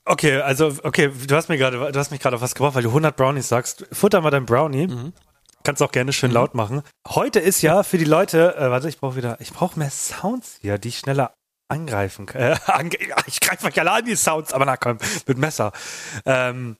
Okay, 0.04 0.40
also, 0.40 0.72
okay, 0.82 1.10
du 1.26 1.34
hast 1.34 1.48
mir 1.48 1.56
gerade, 1.56 1.92
du 1.92 1.98
hast 1.98 2.10
mich 2.10 2.20
gerade 2.20 2.36
auf 2.36 2.42
was 2.42 2.54
gebracht, 2.54 2.74
weil 2.74 2.82
du 2.82 2.90
100 2.90 3.16
Brownies 3.16 3.48
sagst. 3.48 3.86
Futter 3.92 4.20
mal 4.20 4.30
dein 4.30 4.46
Brownie. 4.46 4.88
Mhm. 4.88 5.12
Kannst 5.64 5.80
auch 5.80 5.92
gerne 5.92 6.12
schön 6.12 6.32
laut 6.32 6.54
machen. 6.54 6.82
Heute 7.08 7.38
ist 7.38 7.62
ja 7.62 7.84
für 7.84 7.96
die 7.96 8.04
Leute, 8.04 8.56
äh, 8.56 8.68
warte, 8.70 8.88
ich 8.88 8.98
brauche 8.98 9.14
wieder, 9.16 9.40
ich 9.40 9.52
brauche 9.52 9.78
mehr 9.78 9.90
Sounds 9.90 10.58
hier, 10.60 10.76
die 10.76 10.88
ich 10.88 10.98
schneller 10.98 11.32
angreifen. 11.72 12.28
Äh, 12.34 12.56
ange 12.66 12.96
ich 13.26 13.40
greife 13.40 13.66
euch 13.66 13.80
alle 13.80 13.92
an, 13.92 14.04
die 14.04 14.16
Sounds, 14.16 14.52
aber 14.52 14.64
na 14.64 14.76
komm, 14.76 14.98
mit 15.26 15.38
Messer. 15.38 15.72
Ähm, 16.24 16.76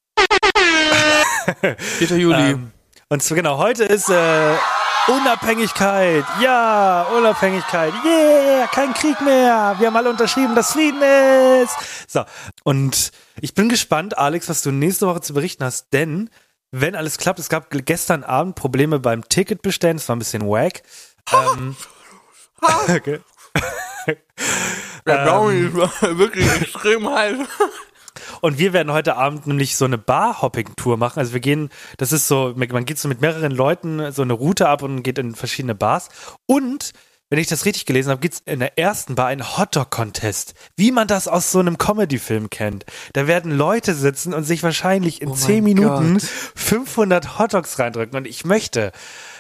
4. 1.99 2.17
Juli. 2.17 2.51
ähm, 2.53 2.73
und 3.09 3.23
so 3.23 3.35
genau, 3.35 3.59
heute 3.59 3.85
ist 3.85 4.09
äh, 4.09 4.55
Unabhängigkeit. 5.09 6.25
Ja, 6.41 7.03
Unabhängigkeit. 7.17 7.93
Yeah, 8.05 8.67
kein 8.69 8.95
Krieg 8.95 9.21
mehr. 9.21 9.75
Wir 9.79 9.89
haben 9.89 9.97
alle 9.97 10.11
unterschrieben, 10.11 10.55
dass 10.55 10.73
Frieden 10.73 11.03
ist. 11.63 11.77
So, 12.09 12.25
und 12.63 13.11
ich 13.41 13.55
bin 13.55 13.69
gespannt, 13.69 14.17
Alex, 14.17 14.49
was 14.49 14.63
du 14.63 14.71
nächste 14.71 15.07
Woche 15.07 15.21
zu 15.21 15.35
berichten 15.35 15.65
hast, 15.65 15.93
denn 15.93 16.31
wenn 16.71 16.95
alles 16.95 17.19
klappt, 17.19 17.39
es 17.39 17.49
gab 17.49 17.67
gestern 17.71 18.25
Abend 18.25 18.55
Probleme 18.55 18.99
beim 18.99 19.29
Ticketbestellen, 19.29 19.97
es 19.97 20.09
war 20.09 20.17
ein 20.17 20.21
bisschen 20.21 20.49
wack. 20.49 20.83
Ähm, 21.33 21.77
okay. 22.89 23.21
Der 25.07 25.25
Brownie 25.25 25.73
war 25.75 25.91
wirklich 26.19 26.47
extrem 26.61 27.09
heiß. 27.09 27.39
Und 28.41 28.59
wir 28.59 28.73
werden 28.73 28.93
heute 28.93 29.17
Abend 29.17 29.47
nämlich 29.47 29.77
so 29.77 29.85
eine 29.85 29.99
Bar-Hopping-Tour 29.99 30.97
machen. 30.97 31.19
Also 31.19 31.33
wir 31.33 31.41
gehen, 31.41 31.71
das 31.97 32.13
ist 32.13 32.29
so, 32.29 32.53
man 32.57 32.85
geht 32.85 32.99
so 32.99 33.09
mit 33.09 33.21
mehreren 33.21 33.53
Leuten 33.53 34.13
so 34.13 34.23
eine 34.23 34.33
Route 34.33 34.69
ab 34.69 34.83
und 34.83 35.03
geht 35.03 35.19
in 35.19 35.35
verschiedene 35.35 35.75
Bars. 35.75 36.09
Und, 36.47 36.93
wenn 37.31 37.39
ich 37.39 37.47
das 37.47 37.65
richtig 37.65 37.87
gelesen 37.87 38.11
habe, 38.11 38.21
gibt 38.21 38.35
es 38.35 38.41
in 38.45 38.61
der 38.61 38.79
ersten 38.79 39.15
Bar 39.15 39.29
einen 39.29 39.57
Hotdog-Contest. 39.57 40.55
Wie 40.77 40.93
man 40.93 41.09
das 41.09 41.29
aus 41.29 41.51
so 41.51 41.61
einem 41.61 41.79
Comedy-Film 41.79 42.51
kennt. 42.51 42.85
Da 43.15 43.27
werden 43.27 43.51
Leute 43.57 43.95
sitzen 43.95 44.35
und 44.35 44.45
sich 44.45 44.63
wahrscheinlich 44.63 45.23
in 45.23 45.31
Oh 45.31 45.35
10 45.35 45.55
mein 45.57 45.65
Minuten 45.65 46.13
Gott. 46.15 46.23
500 46.57 47.39
Hotdogs 47.39 47.79
reindrücken. 47.79 48.17
Und 48.17 48.27
ich 48.27 48.45
möchte, 48.45 48.93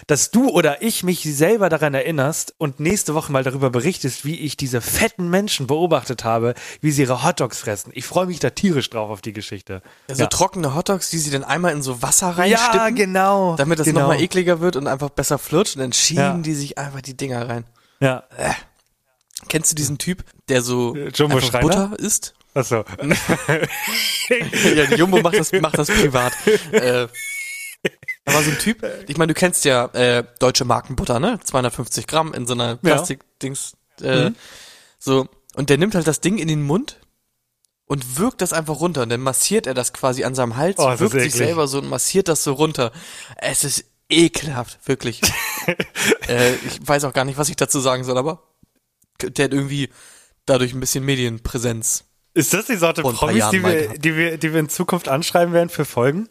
dass 0.06 0.30
du 0.30 0.48
oder 0.48 0.82
ich 0.82 1.02
mich 1.02 1.22
selber 1.22 1.68
daran 1.68 1.94
erinnerst 1.94 2.54
und 2.58 2.80
nächste 2.80 3.14
Woche 3.14 3.30
mal 3.32 3.44
darüber 3.44 3.70
berichtest, 3.70 4.24
wie 4.24 4.38
ich 4.40 4.56
diese 4.56 4.80
fetten 4.80 5.28
Menschen 5.30 5.66
beobachtet 5.66 6.24
habe, 6.24 6.54
wie 6.80 6.90
sie 6.90 7.02
ihre 7.02 7.24
Hotdogs 7.24 7.58
fressen. 7.58 7.90
Ich 7.94 8.04
freue 8.06 8.26
mich 8.26 8.38
da 8.40 8.50
tierisch 8.50 8.90
drauf 8.90 9.10
auf 9.10 9.20
die 9.20 9.32
Geschichte. 9.32 9.82
So 10.08 10.22
Ja. 10.24 10.28
trockene 10.28 10.74
Hotdogs, 10.74 11.10
die 11.10 11.18
sie 11.18 11.30
dann 11.30 11.44
einmal 11.44 11.72
in 11.72 11.82
so 11.82 12.02
Wasser 12.02 12.30
reinstippen. 12.38 12.78
Ja, 12.80 12.90
genau. 12.90 13.56
Damit 13.56 13.78
das 13.78 13.86
genau. 13.86 14.00
nochmal 14.00 14.20
ekliger 14.20 14.60
wird 14.60 14.76
und 14.76 14.86
einfach 14.86 15.10
besser 15.10 15.38
flutscht 15.38 15.76
und 15.76 15.82
dann 15.82 15.92
schieben 15.92 16.22
Ja. 16.22 16.36
die 16.38 16.54
sich 16.54 16.78
einfach 16.78 17.00
die 17.00 17.16
Dinger 17.16 17.48
rein. 17.48 17.64
Ja. 18.00 18.24
Kennst 19.48 19.72
du 19.72 19.74
diesen 19.74 19.98
Typ, 19.98 20.24
der 20.48 20.62
so? 20.62 20.94
Butter 20.94 21.92
isst? 21.98 22.34
Achso. 22.54 22.84
ja, 24.28 24.86
die 24.86 24.94
Jumbo 24.96 25.20
macht 25.20 25.38
das, 25.38 25.52
macht 25.52 25.78
das 25.78 25.88
privat. 25.88 26.32
äh, 26.72 27.06
da 28.24 28.34
war 28.34 28.42
so 28.42 28.50
ein 28.50 28.58
Typ, 28.58 28.84
ich 29.08 29.16
meine, 29.16 29.32
du 29.32 29.38
kennst 29.38 29.64
ja 29.64 29.86
äh, 29.94 30.24
deutsche 30.38 30.64
Markenbutter, 30.64 31.20
ne? 31.20 31.38
250 31.42 32.06
Gramm 32.06 32.32
in 32.34 32.46
so 32.46 32.54
einer 32.54 32.76
Plastikdings. 32.76 33.72
Äh, 34.00 34.30
Mhm. 34.30 34.36
So, 34.98 35.28
und 35.54 35.68
der 35.68 35.78
nimmt 35.78 35.94
halt 35.94 36.06
das 36.06 36.20
Ding 36.20 36.38
in 36.38 36.48
den 36.48 36.62
Mund 36.62 37.00
und 37.86 38.18
wirkt 38.18 38.40
das 38.40 38.52
einfach 38.52 38.80
runter. 38.80 39.02
Und 39.02 39.08
dann 39.10 39.20
massiert 39.20 39.66
er 39.66 39.74
das 39.74 39.92
quasi 39.92 40.24
an 40.24 40.34
seinem 40.34 40.56
Hals, 40.56 40.78
Oh, 40.78 40.98
wirkt 40.98 41.20
sich 41.20 41.34
selber 41.34 41.66
so 41.68 41.78
und 41.78 41.88
massiert 41.88 42.28
das 42.28 42.42
so 42.44 42.52
runter. 42.54 42.92
Es 43.36 43.64
ist 43.64 43.84
ekelhaft, 44.08 44.78
wirklich. 44.86 45.20
äh, 46.28 46.54
ich 46.54 46.86
weiß 46.86 47.04
auch 47.04 47.12
gar 47.12 47.24
nicht, 47.24 47.36
was 47.36 47.48
ich 47.48 47.56
dazu 47.56 47.80
sagen 47.80 48.04
soll, 48.04 48.16
aber 48.16 48.42
der 49.20 49.46
hat 49.46 49.52
irgendwie 49.52 49.90
dadurch 50.46 50.72
ein 50.72 50.80
bisschen 50.80 51.04
Medienpräsenz. 51.04 52.04
Ist 52.34 52.54
das 52.54 52.66
die 52.66 52.76
Sorte 52.76 53.02
Promis, 53.02 53.50
die 53.50 53.62
wir, 53.62 53.88
die, 53.98 54.16
wir, 54.16 54.38
die 54.38 54.52
wir 54.52 54.60
in 54.60 54.68
Zukunft 54.68 55.08
anschreiben 55.08 55.52
werden 55.52 55.68
für 55.68 55.84
Folgen? 55.84 56.28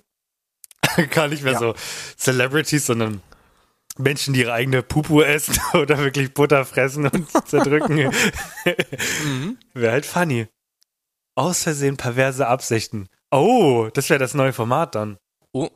Gar 1.12 1.28
nicht 1.30 1.44
mehr 1.44 1.54
Ja. 1.54 1.60
so 1.60 1.76
Celebrities, 2.18 2.86
sondern 2.86 3.22
Menschen, 3.98 4.34
die 4.34 4.42
ihre 4.42 4.54
eigene 4.54 4.84
Pupu 4.84 5.22
essen 5.22 5.58
oder 5.74 5.98
wirklich 6.00 6.34
Butter 6.34 6.66
fressen 6.66 7.08
und 7.08 7.28
zerdrücken. 7.48 8.12
Mhm. 9.26 9.58
Wäre 9.74 9.92
halt 9.94 10.06
funny. 10.06 10.48
Aus 11.36 11.64
Versehen 11.64 11.98
perverse 11.98 12.48
Absichten. 12.48 13.08
Oh, 13.32 13.90
das 13.94 14.10
wäre 14.10 14.20
das 14.20 14.34
neue 14.34 14.54
Format 14.54 14.96
dann. 14.96 15.18
Oh. 15.54 15.70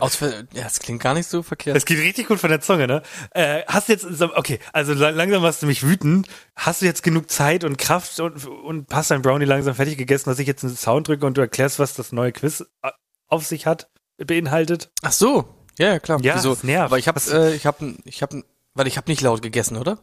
Aus, 0.00 0.18
ja, 0.20 0.42
das 0.54 0.78
klingt 0.78 1.02
gar 1.02 1.12
nicht 1.12 1.28
so 1.28 1.42
verkehrt. 1.42 1.76
Es 1.76 1.84
geht 1.84 1.98
richtig 1.98 2.28
gut 2.28 2.38
von 2.38 2.48
der 2.48 2.62
Zunge, 2.62 2.86
ne? 2.86 3.02
Äh, 3.32 3.64
hast 3.66 3.88
du 3.88 3.92
jetzt, 3.92 4.06
okay, 4.22 4.58
also 4.72 4.94
la- 4.94 5.10
langsam 5.10 5.42
machst 5.42 5.60
du 5.62 5.66
mich 5.66 5.82
wütend. 5.82 6.26
Hast 6.56 6.80
du 6.80 6.86
jetzt 6.86 7.02
genug 7.02 7.30
Zeit 7.30 7.64
und 7.64 7.76
Kraft 7.76 8.18
und, 8.20 8.46
und 8.46 8.92
hast 8.94 9.10
dein 9.10 9.20
Brownie 9.20 9.44
langsam 9.44 9.74
fertig 9.74 9.98
gegessen, 9.98 10.30
dass 10.30 10.38
ich 10.38 10.46
jetzt 10.46 10.64
einen 10.64 10.74
Sound 10.76 11.08
drücke 11.08 11.26
und 11.26 11.36
du 11.36 11.42
erklärst, 11.42 11.78
was 11.78 11.92
das 11.94 12.12
neue 12.12 12.32
Quiz 12.32 12.64
äh, 12.82 12.90
auf 13.26 13.44
sich 13.46 13.66
hat, 13.66 13.90
beinhaltet? 14.26 14.90
Ach 15.02 15.12
so. 15.12 15.54
Ja, 15.78 15.98
klar. 16.00 16.18
Ja, 16.22 16.36
Wieso? 16.36 16.50
das 16.54 16.64
nervt. 16.64 16.86
Aber 16.86 16.98
ich 16.98 17.06
habe, 17.08 17.20
äh, 17.32 17.54
ich 17.54 17.66
habe, 17.66 17.94
ich 18.04 18.22
habe, 18.22 18.42
weil 18.74 18.86
ich 18.86 18.96
habe 18.96 19.10
nicht 19.10 19.20
laut 19.22 19.42
gegessen, 19.42 19.76
oder? 19.76 19.98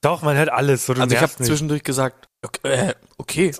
Doch, 0.00 0.22
man 0.22 0.36
hört 0.36 0.48
alles. 0.50 0.86
So, 0.86 0.92
also 0.92 1.12
ich 1.14 1.20
habe 1.20 1.32
zwischendurch 1.32 1.82
gesagt, 1.82 2.28
okay, 2.42 2.68
äh, 2.90 2.94
okay. 3.16 3.50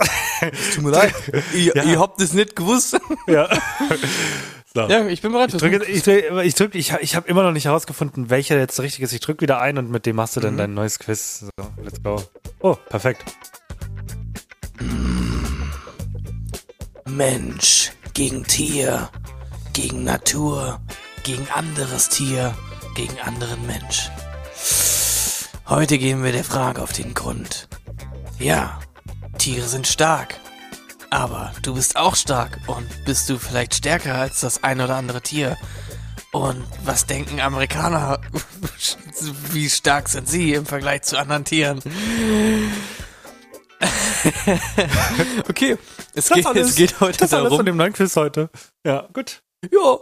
tut 0.74 0.84
mir 0.84 0.90
leid. 0.90 1.12
Ihr, 1.52 1.74
Ja. 1.74 1.82
ihr 1.82 1.98
habt 1.98 2.20
es 2.20 2.32
nicht 2.32 2.54
gewusst. 2.54 2.96
Ja. 3.26 3.48
so. 4.74 4.82
ja, 4.82 5.06
ich 5.08 5.20
bin 5.20 5.32
bereit. 5.32 5.50
fürs 5.50 5.60
Drück, 5.62 5.72
jetzt- 5.72 5.88
ich 5.88 6.02
drück, 6.04 6.44
ich, 6.44 6.54
drück, 6.54 6.74
ich, 6.76 6.92
ich 7.00 7.16
habe 7.16 7.26
immer 7.28 7.42
noch 7.42 7.50
nicht 7.50 7.64
herausgefunden, 7.64 8.30
welcher 8.30 8.56
jetzt 8.56 8.78
richtig 8.80 9.00
ist. 9.02 9.12
Ich 9.12 9.20
drück 9.20 9.40
wieder 9.40 9.60
ein 9.60 9.78
und 9.78 9.90
mit 9.90 10.06
dem 10.06 10.14
machst 10.14 10.36
du 10.36 10.40
Mhm. 10.40 10.44
dann 10.44 10.56
dein 10.58 10.74
neues 10.74 11.00
Quiz. 11.00 11.40
So, 11.40 11.50
let's 11.82 12.00
go. 12.00 12.22
Oh, 12.60 12.76
perfekt. 12.88 13.24
Mensch 17.06 17.92
gegen 18.14 18.44
Tier, 18.44 19.10
gegen 19.80 20.02
Natur, 20.02 20.80
gegen 21.22 21.48
anderes 21.54 22.08
Tier, 22.08 22.52
gegen 22.96 23.16
anderen 23.20 23.64
Mensch. 23.64 24.10
Heute 25.68 25.98
gehen 25.98 26.24
wir 26.24 26.32
der 26.32 26.42
Frage 26.42 26.82
auf 26.82 26.92
den 26.92 27.14
Grund. 27.14 27.68
Ja, 28.40 28.80
Tiere 29.38 29.68
sind 29.68 29.86
stark. 29.86 30.34
Aber 31.10 31.52
du 31.62 31.76
bist 31.76 31.96
auch 31.96 32.16
stark 32.16 32.58
und 32.66 32.88
bist 33.04 33.30
du 33.30 33.38
vielleicht 33.38 33.72
stärker 33.72 34.16
als 34.16 34.40
das 34.40 34.64
ein 34.64 34.80
oder 34.80 34.96
andere 34.96 35.20
Tier? 35.20 35.56
Und 36.32 36.64
was 36.82 37.06
denken 37.06 37.38
Amerikaner? 37.38 38.18
Wie 39.52 39.70
stark 39.70 40.08
sind 40.08 40.28
sie 40.28 40.54
im 40.54 40.66
Vergleich 40.66 41.02
zu 41.02 41.16
anderen 41.16 41.44
Tieren? 41.44 41.80
okay, 45.48 45.78
es 46.14 46.30
geht, 46.30 46.46
es 46.56 46.74
geht 46.74 46.98
heute 46.98 47.18
das 47.18 47.32
alles 47.32 47.44
darum. 47.44 47.58
von 47.58 47.66
dem 47.66 47.76
neuen 47.76 47.92
Quiz 47.92 48.16
heute. 48.16 48.50
Ja, 48.84 49.06
gut. 49.12 49.40
Ja. 49.62 49.98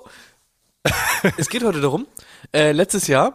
es 1.38 1.48
geht 1.48 1.64
heute 1.64 1.80
darum, 1.80 2.06
äh, 2.52 2.72
letztes 2.72 3.06
Jahr 3.06 3.34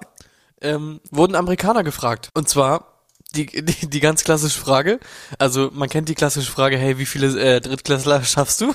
ähm, 0.62 1.02
wurden 1.10 1.36
Amerikaner 1.36 1.84
gefragt. 1.84 2.30
Und 2.34 2.48
zwar 2.48 3.06
die, 3.36 3.46
die, 3.46 3.90
die 3.90 4.00
ganz 4.00 4.24
klassische 4.24 4.60
Frage. 4.60 5.00
Also 5.40 5.70
man 5.74 5.90
kennt 5.90 6.10
die 6.10 6.16
klassische 6.16 6.52
Frage, 6.52 6.78
hey, 6.78 6.98
wie 6.98 7.06
viele 7.06 7.40
äh, 7.40 7.62
Drittklässler 7.62 8.24
schaffst 8.24 8.62
du? 8.62 8.74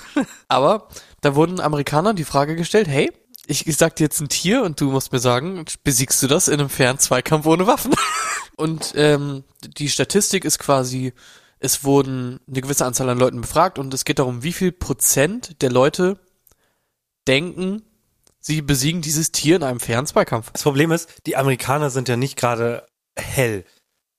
Aber 0.48 0.88
da 1.20 1.35
wurden 1.35 1.61
Amerikanern 1.61 2.16
die 2.16 2.24
Frage 2.24 2.56
gestellt, 2.56 2.88
hey, 2.88 3.12
ich, 3.46 3.66
ich 3.66 3.76
sag 3.76 3.96
dir 3.96 4.04
jetzt 4.04 4.20
ein 4.20 4.28
Tier 4.28 4.62
und 4.64 4.80
du 4.80 4.90
musst 4.90 5.12
mir 5.12 5.20
sagen, 5.20 5.64
besiegst 5.85 6.22
du 6.22 6.26
das 6.26 6.48
in 6.48 6.59
einem 6.59 6.68
fairen 6.68 6.98
Zweikampf 6.98 7.46
ohne 7.46 7.66
Waffen? 7.66 7.94
und 8.56 8.92
ähm, 8.96 9.44
die 9.78 9.88
Statistik 9.88 10.44
ist 10.44 10.59
quasi, 10.59 11.12
es 11.61 11.85
wurden 11.85 12.40
eine 12.48 12.61
gewisse 12.61 12.85
Anzahl 12.85 13.09
an 13.09 13.18
Leuten 13.18 13.40
befragt 13.40 13.78
und 13.78 13.94
es 13.94 14.04
geht 14.04 14.18
darum, 14.18 14.42
wie 14.42 14.52
viel 14.52 14.72
Prozent 14.72 15.62
der 15.62 15.70
Leute 15.70 16.18
denken, 17.29 17.83
sie 18.41 18.62
besiegen 18.62 19.03
dieses 19.03 19.33
Tier 19.33 19.57
in 19.57 19.62
einem 19.62 19.81
fairen 19.81 20.07
Zweikampf. 20.07 20.51
Das 20.53 20.62
Problem 20.62 20.93
ist, 20.93 21.27
die 21.27 21.37
Amerikaner 21.37 21.91
sind 21.91 22.09
ja 22.09 22.17
nicht 22.17 22.37
gerade 22.37 22.87
hell. 23.19 23.65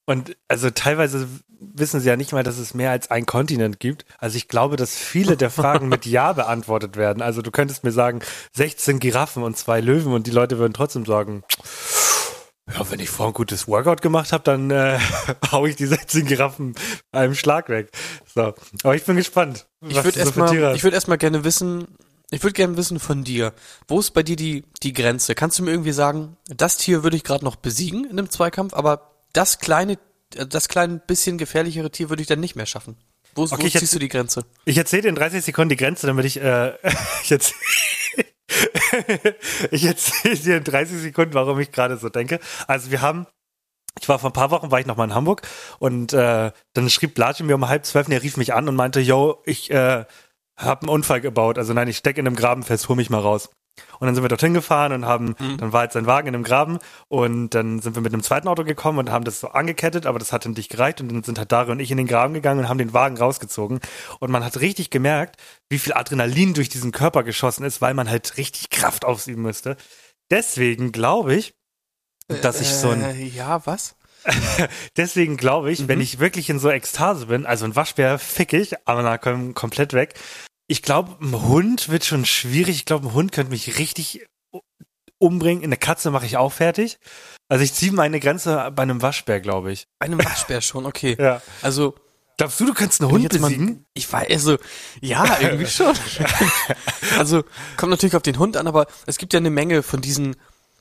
Und 0.06 0.36
also 0.48 0.70
teilweise 0.70 1.28
wissen 1.60 2.00
sie 2.00 2.08
ja 2.08 2.16
nicht 2.16 2.32
mal, 2.32 2.42
dass 2.42 2.58
es 2.58 2.74
mehr 2.74 2.90
als 2.90 3.10
ein 3.10 3.26
Kontinent 3.26 3.80
gibt. 3.80 4.04
Also 4.18 4.36
ich 4.36 4.48
glaube, 4.48 4.76
dass 4.76 4.96
viele 4.96 5.36
der 5.36 5.50
Fragen 5.50 5.88
mit 5.88 6.06
Ja 6.06 6.32
beantwortet 6.34 6.96
werden. 6.96 7.22
Also 7.22 7.42
du 7.42 7.50
könntest 7.50 7.84
mir 7.84 7.92
sagen, 7.92 8.20
16 8.54 9.00
Giraffen 9.00 9.42
und 9.42 9.56
zwei 9.56 9.80
Löwen 9.80 10.12
und 10.12 10.26
die 10.26 10.30
Leute 10.30 10.58
würden 10.58 10.72
trotzdem 10.72 11.04
sagen, 11.04 11.42
ja, 12.72 12.90
wenn 12.90 13.00
ich 13.00 13.08
vorher 13.08 13.32
ein 13.32 13.34
gutes 13.34 13.66
Workout 13.66 14.02
gemacht 14.02 14.32
habe, 14.32 14.44
dann 14.44 14.70
äh, 14.70 14.98
hau 15.52 15.66
ich 15.66 15.76
die 15.76 15.86
16 15.86 16.26
Giraffen 16.26 16.74
einem 17.12 17.34
Schlag 17.34 17.68
weg. 17.68 17.90
So, 18.34 18.54
aber 18.82 18.94
ich 18.94 19.04
bin 19.04 19.16
gespannt. 19.16 19.66
Ich 19.86 19.96
würde 19.96 20.12
so 20.12 20.20
erstmal, 20.20 20.52
würde 20.82 20.94
erstmal 20.94 21.18
gerne 21.18 21.44
wissen, 21.44 21.86
ich 22.30 22.42
würde 22.42 22.52
gerne 22.54 22.76
wissen 22.76 22.98
von 23.00 23.24
dir, 23.24 23.52
wo 23.86 23.98
ist 24.00 24.10
bei 24.12 24.22
dir 24.22 24.36
die, 24.36 24.64
die 24.82 24.92
Grenze? 24.92 25.34
Kannst 25.34 25.58
du 25.58 25.62
mir 25.62 25.70
irgendwie 25.70 25.92
sagen, 25.92 26.36
das 26.48 26.76
Tier 26.76 27.02
würde 27.02 27.16
ich 27.16 27.24
gerade 27.24 27.44
noch 27.44 27.56
besiegen 27.56 28.04
in 28.04 28.18
einem 28.18 28.30
Zweikampf, 28.30 28.74
aber 28.74 29.12
das 29.32 29.58
kleine, 29.60 29.98
äh, 30.34 30.46
das 30.46 30.68
kleine 30.68 30.98
bisschen 30.98 31.38
gefährlichere 31.38 31.90
Tier 31.90 32.08
würde 32.10 32.22
ich 32.22 32.28
dann 32.28 32.40
nicht 32.40 32.56
mehr 32.56 32.66
schaffen? 32.66 32.96
Wo, 33.34 33.42
Okay, 33.44 33.52
wo 33.52 33.62
ziehst 33.62 33.74
jetzt- 33.74 33.94
du 33.94 33.98
die 33.98 34.08
Grenze? 34.08 34.44
Ich 34.64 34.76
erzähle 34.78 35.02
dir 35.02 35.08
in 35.10 35.14
30 35.14 35.44
Sekunden 35.44 35.70
die 35.70 35.76
Grenze, 35.76 36.06
damit 36.06 36.24
ich, 36.24 36.40
äh, 36.40 36.72
ich 37.22 37.30
erzähle 37.30 37.58
ich 39.70 39.84
erzähle 39.84 40.36
dir 40.36 40.56
in 40.56 40.64
30 40.64 40.98
Sekunden, 41.00 41.34
warum 41.34 41.58
ich 41.60 41.70
gerade 41.72 41.96
so 41.98 42.08
denke. 42.08 42.40
Also 42.66 42.90
wir 42.90 43.00
haben, 43.02 43.26
ich 44.00 44.08
war 44.08 44.18
vor 44.18 44.30
ein 44.30 44.34
paar 44.34 44.50
Wochen, 44.50 44.70
war 44.70 44.80
ich 44.80 44.86
noch 44.86 44.96
mal 44.96 45.04
in 45.04 45.14
Hamburg 45.14 45.42
und 45.78 46.12
äh, 46.12 46.50
dann 46.72 46.90
schrieb 46.90 47.14
Blatsche 47.14 47.44
mir 47.44 47.54
um 47.54 47.68
halb 47.68 47.84
zwölf 47.84 48.06
und 48.06 48.12
er 48.12 48.22
rief 48.22 48.36
mich 48.36 48.54
an 48.54 48.68
und 48.68 48.76
meinte, 48.76 49.00
yo, 49.00 49.42
ich 49.44 49.70
äh, 49.70 50.04
habe 50.58 50.82
einen 50.82 50.90
Unfall 50.90 51.20
gebaut. 51.22 51.56
Also 51.56 51.72
nein, 51.72 51.88
ich 51.88 51.96
stecke 51.96 52.20
in 52.20 52.26
einem 52.26 52.36
Graben 52.36 52.62
fest, 52.62 52.88
hol 52.88 52.96
mich 52.96 53.08
mal 53.10 53.20
raus. 53.20 53.48
Und 54.00 54.06
dann 54.06 54.14
sind 54.16 54.24
wir 54.24 54.28
dorthin 54.28 54.54
gefahren 54.54 54.92
und 54.92 55.06
haben, 55.06 55.36
dann 55.58 55.72
war 55.72 55.84
jetzt 55.84 55.92
sein 55.92 56.06
Wagen 56.06 56.26
in 56.26 56.34
einem 56.34 56.42
Graben 56.42 56.80
und 57.06 57.50
dann 57.50 57.78
sind 57.80 57.94
wir 57.94 58.02
mit 58.02 58.12
einem 58.12 58.24
zweiten 58.24 58.48
Auto 58.48 58.64
gekommen 58.64 58.98
und 58.98 59.10
haben 59.12 59.24
das 59.24 59.38
so 59.38 59.50
angekettet, 59.50 60.04
aber 60.04 60.18
das 60.18 60.32
hat 60.32 60.44
dann 60.44 60.52
nicht 60.54 60.68
gereicht 60.68 61.00
und 61.00 61.12
dann 61.12 61.22
sind 61.22 61.38
halt 61.38 61.52
Dario 61.52 61.70
und 61.70 61.78
ich 61.78 61.92
in 61.92 61.96
den 61.96 62.08
Graben 62.08 62.34
gegangen 62.34 62.58
und 62.58 62.68
haben 62.68 62.78
den 62.78 62.92
Wagen 62.92 63.16
rausgezogen 63.16 63.78
und 64.18 64.30
man 64.32 64.44
hat 64.44 64.58
richtig 64.58 64.90
gemerkt, 64.90 65.36
wie 65.70 65.78
viel 65.78 65.92
Adrenalin 65.92 66.54
durch 66.54 66.68
diesen 66.68 66.90
Körper 66.90 67.22
geschossen 67.22 67.62
ist, 67.64 67.80
weil 67.80 67.94
man 67.94 68.10
halt 68.10 68.36
richtig 68.36 68.68
Kraft 68.70 69.04
ausüben 69.04 69.42
müsste. 69.42 69.76
Deswegen 70.28 70.90
glaube 70.90 71.36
ich, 71.36 71.54
dass 72.42 72.60
ich 72.60 72.68
so 72.68 72.90
ein, 72.90 73.00
Äh, 73.04 73.24
ja, 73.26 73.64
was? 73.64 73.94
deswegen 74.96 75.36
glaube 75.36 75.70
ich, 75.70 75.80
Mhm. 75.80 75.88
wenn 75.88 76.00
ich 76.00 76.18
wirklich 76.18 76.50
in 76.50 76.58
so 76.58 76.68
Ekstase 76.70 77.26
bin, 77.26 77.46
also 77.46 77.64
ein 77.64 77.76
Waschbär 77.76 78.18
fick 78.18 78.52
ich, 78.52 78.74
aber 78.88 79.02
na, 79.02 79.18
komm 79.18 79.54
komplett 79.54 79.92
weg. 79.92 80.14
Ich 80.68 80.82
glaube, 80.82 81.16
ein 81.20 81.32
Hund 81.42 81.88
wird 81.88 82.04
schon 82.04 82.24
schwierig. 82.26 82.76
Ich 82.76 82.84
glaube, 82.84 83.08
ein 83.08 83.14
Hund 83.14 83.32
könnte 83.32 83.50
mich 83.50 83.78
richtig 83.78 84.26
umbringen. 85.18 85.64
Eine 85.64 85.76
Katze 85.78 86.10
mache 86.10 86.26
ich 86.26 86.36
auch 86.36 86.52
fertig. 86.52 86.98
Also 87.48 87.64
ich 87.64 87.72
ziehe 87.72 87.90
meine 87.92 88.20
Grenze 88.20 88.70
bei 88.76 88.82
einem 88.82 89.00
Waschbär, 89.02 89.40
glaube 89.40 89.72
ich. 89.72 89.86
Bei 89.98 90.06
einem 90.06 90.22
Waschbär 90.22 90.60
schon, 90.60 90.86
okay. 90.86 91.16
Ja. 91.18 91.42
Also, 91.62 91.94
Glaubst 92.36 92.60
du, 92.60 92.66
du 92.66 92.74
kannst 92.74 93.00
einen 93.00 93.10
Hund 93.10 93.24
jetzt 93.24 93.40
mal- 93.40 93.48
besiegen? 93.48 93.84
Ich 93.94 94.12
weiß, 94.12 94.28
also, 94.30 94.58
ja, 95.00 95.38
irgendwie 95.40 95.66
schon. 95.70 95.92
also, 97.18 97.42
kommt 97.76 97.90
natürlich 97.90 98.14
auf 98.14 98.22
den 98.22 98.38
Hund 98.38 98.56
an, 98.56 98.68
aber 98.68 98.86
es 99.06 99.18
gibt 99.18 99.32
ja 99.32 99.38
eine 99.40 99.50
Menge 99.50 99.82
von 99.82 100.00
diesen, 100.00 100.36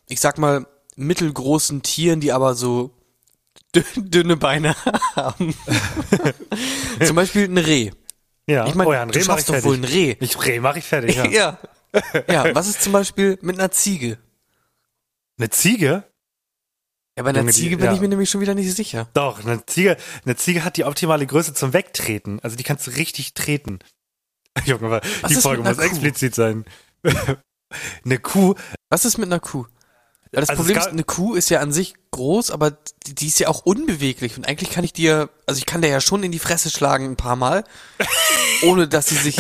ich 0.08 0.20
sag 0.20 0.38
mal, 0.38 0.68
mittelgroßen 0.98 1.82
Tieren, 1.82 2.20
die 2.20 2.32
aber 2.32 2.54
so 2.54 2.92
dünn, 3.74 3.86
dünne 3.96 4.38
Beine 4.38 4.76
haben. 5.16 5.56
Zum 7.04 7.16
Beispiel 7.16 7.46
ein 7.46 7.58
Reh. 7.58 7.90
Ja. 8.50 8.66
Ich 8.68 8.76
meine, 8.76 8.90
oh 8.90 8.94
ja, 8.94 9.02
ein 9.02 9.10
du 9.10 9.14
Reh 9.16 9.20
ich 9.20 9.26
schaffst 9.26 9.50
doch 9.50 9.64
wohl 9.64 9.76
ein. 9.76 9.84
Reh. 9.84 10.16
Ich 10.20 10.46
Reh 10.46 10.60
mache 10.60 10.80
ich 10.80 10.86
fertig, 10.86 11.16
ja. 11.16 11.26
Ja. 11.28 11.60
ja. 12.28 12.56
was 12.56 12.68
ist 12.68 12.82
zum 12.82 12.94
Beispiel 12.94 13.38
mit 13.42 13.58
einer 13.58 13.72
Ziege? 13.72 14.18
Eine 15.38 15.50
Ziege? 15.50 16.04
Ja, 17.18 17.24
bei 17.24 17.30
einer 17.30 17.40
Junge, 17.40 17.52
die- 17.52 17.58
Ziege 17.60 17.78
bin 17.78 17.86
ja. 17.88 17.94
ich 17.94 18.00
mir 18.02 18.08
nämlich 18.10 18.30
schon 18.30 18.42
wieder 18.42 18.54
nicht 18.56 18.74
sicher. 18.76 19.10
Doch, 19.14 19.44
eine 19.44 19.66
Ziege, 19.66 19.98
eine 20.24 20.36
Ziege 20.36 20.64
hat 20.64 20.78
die 20.78 20.84
optimale 20.86 21.26
Größe 21.26 21.54
zum 21.54 21.74
Wegtreten. 21.74 22.40
Also 22.42 22.56
die 22.56 22.64
kannst 22.64 22.86
du 22.88 22.92
richtig 22.92 23.34
treten. 23.34 23.80
Junge, 24.66 25.02
die 25.28 25.36
Folge 25.36 25.64
muss 25.64 25.78
Kuh? 25.78 25.84
explizit 25.84 26.36
sein. 26.36 26.66
eine 28.06 28.20
Kuh, 28.20 28.56
Was 28.90 29.06
ist 29.06 29.18
mit 29.18 29.28
einer 29.28 29.40
Kuh? 29.40 29.66
Das 30.32 30.50
Also 30.50 30.62
Problem 30.62 30.78
ist, 30.78 30.88
eine 30.88 31.04
Kuh 31.04 31.36
ist 31.36 31.50
ja 31.50 31.60
an 31.60 31.72
sich 31.72 31.96
groß, 32.12 32.52
aber 32.52 32.72
die, 33.06 33.16
die 33.16 33.28
ist 33.28 33.40
ja 33.40 33.48
auch 33.48 33.66
unbeweglich 33.66 34.38
und 34.38 34.48
eigentlich 34.48 34.70
kann 34.70 34.84
ich 34.84 34.94
dir, 34.94 35.30
also 35.46 35.58
ich 35.60 35.66
kann 35.66 35.82
der 35.82 35.90
ja 35.90 36.02
schon 36.02 36.24
in 36.24 36.32
die 36.32 36.40
Fresse 36.40 36.70
schlagen 36.70 37.06
ein 37.06 37.16
paar 37.16 37.36
Mal, 37.36 37.64
ohne 38.64 38.88
dass 38.88 39.08
sie 39.08 39.16
sich, 39.16 39.38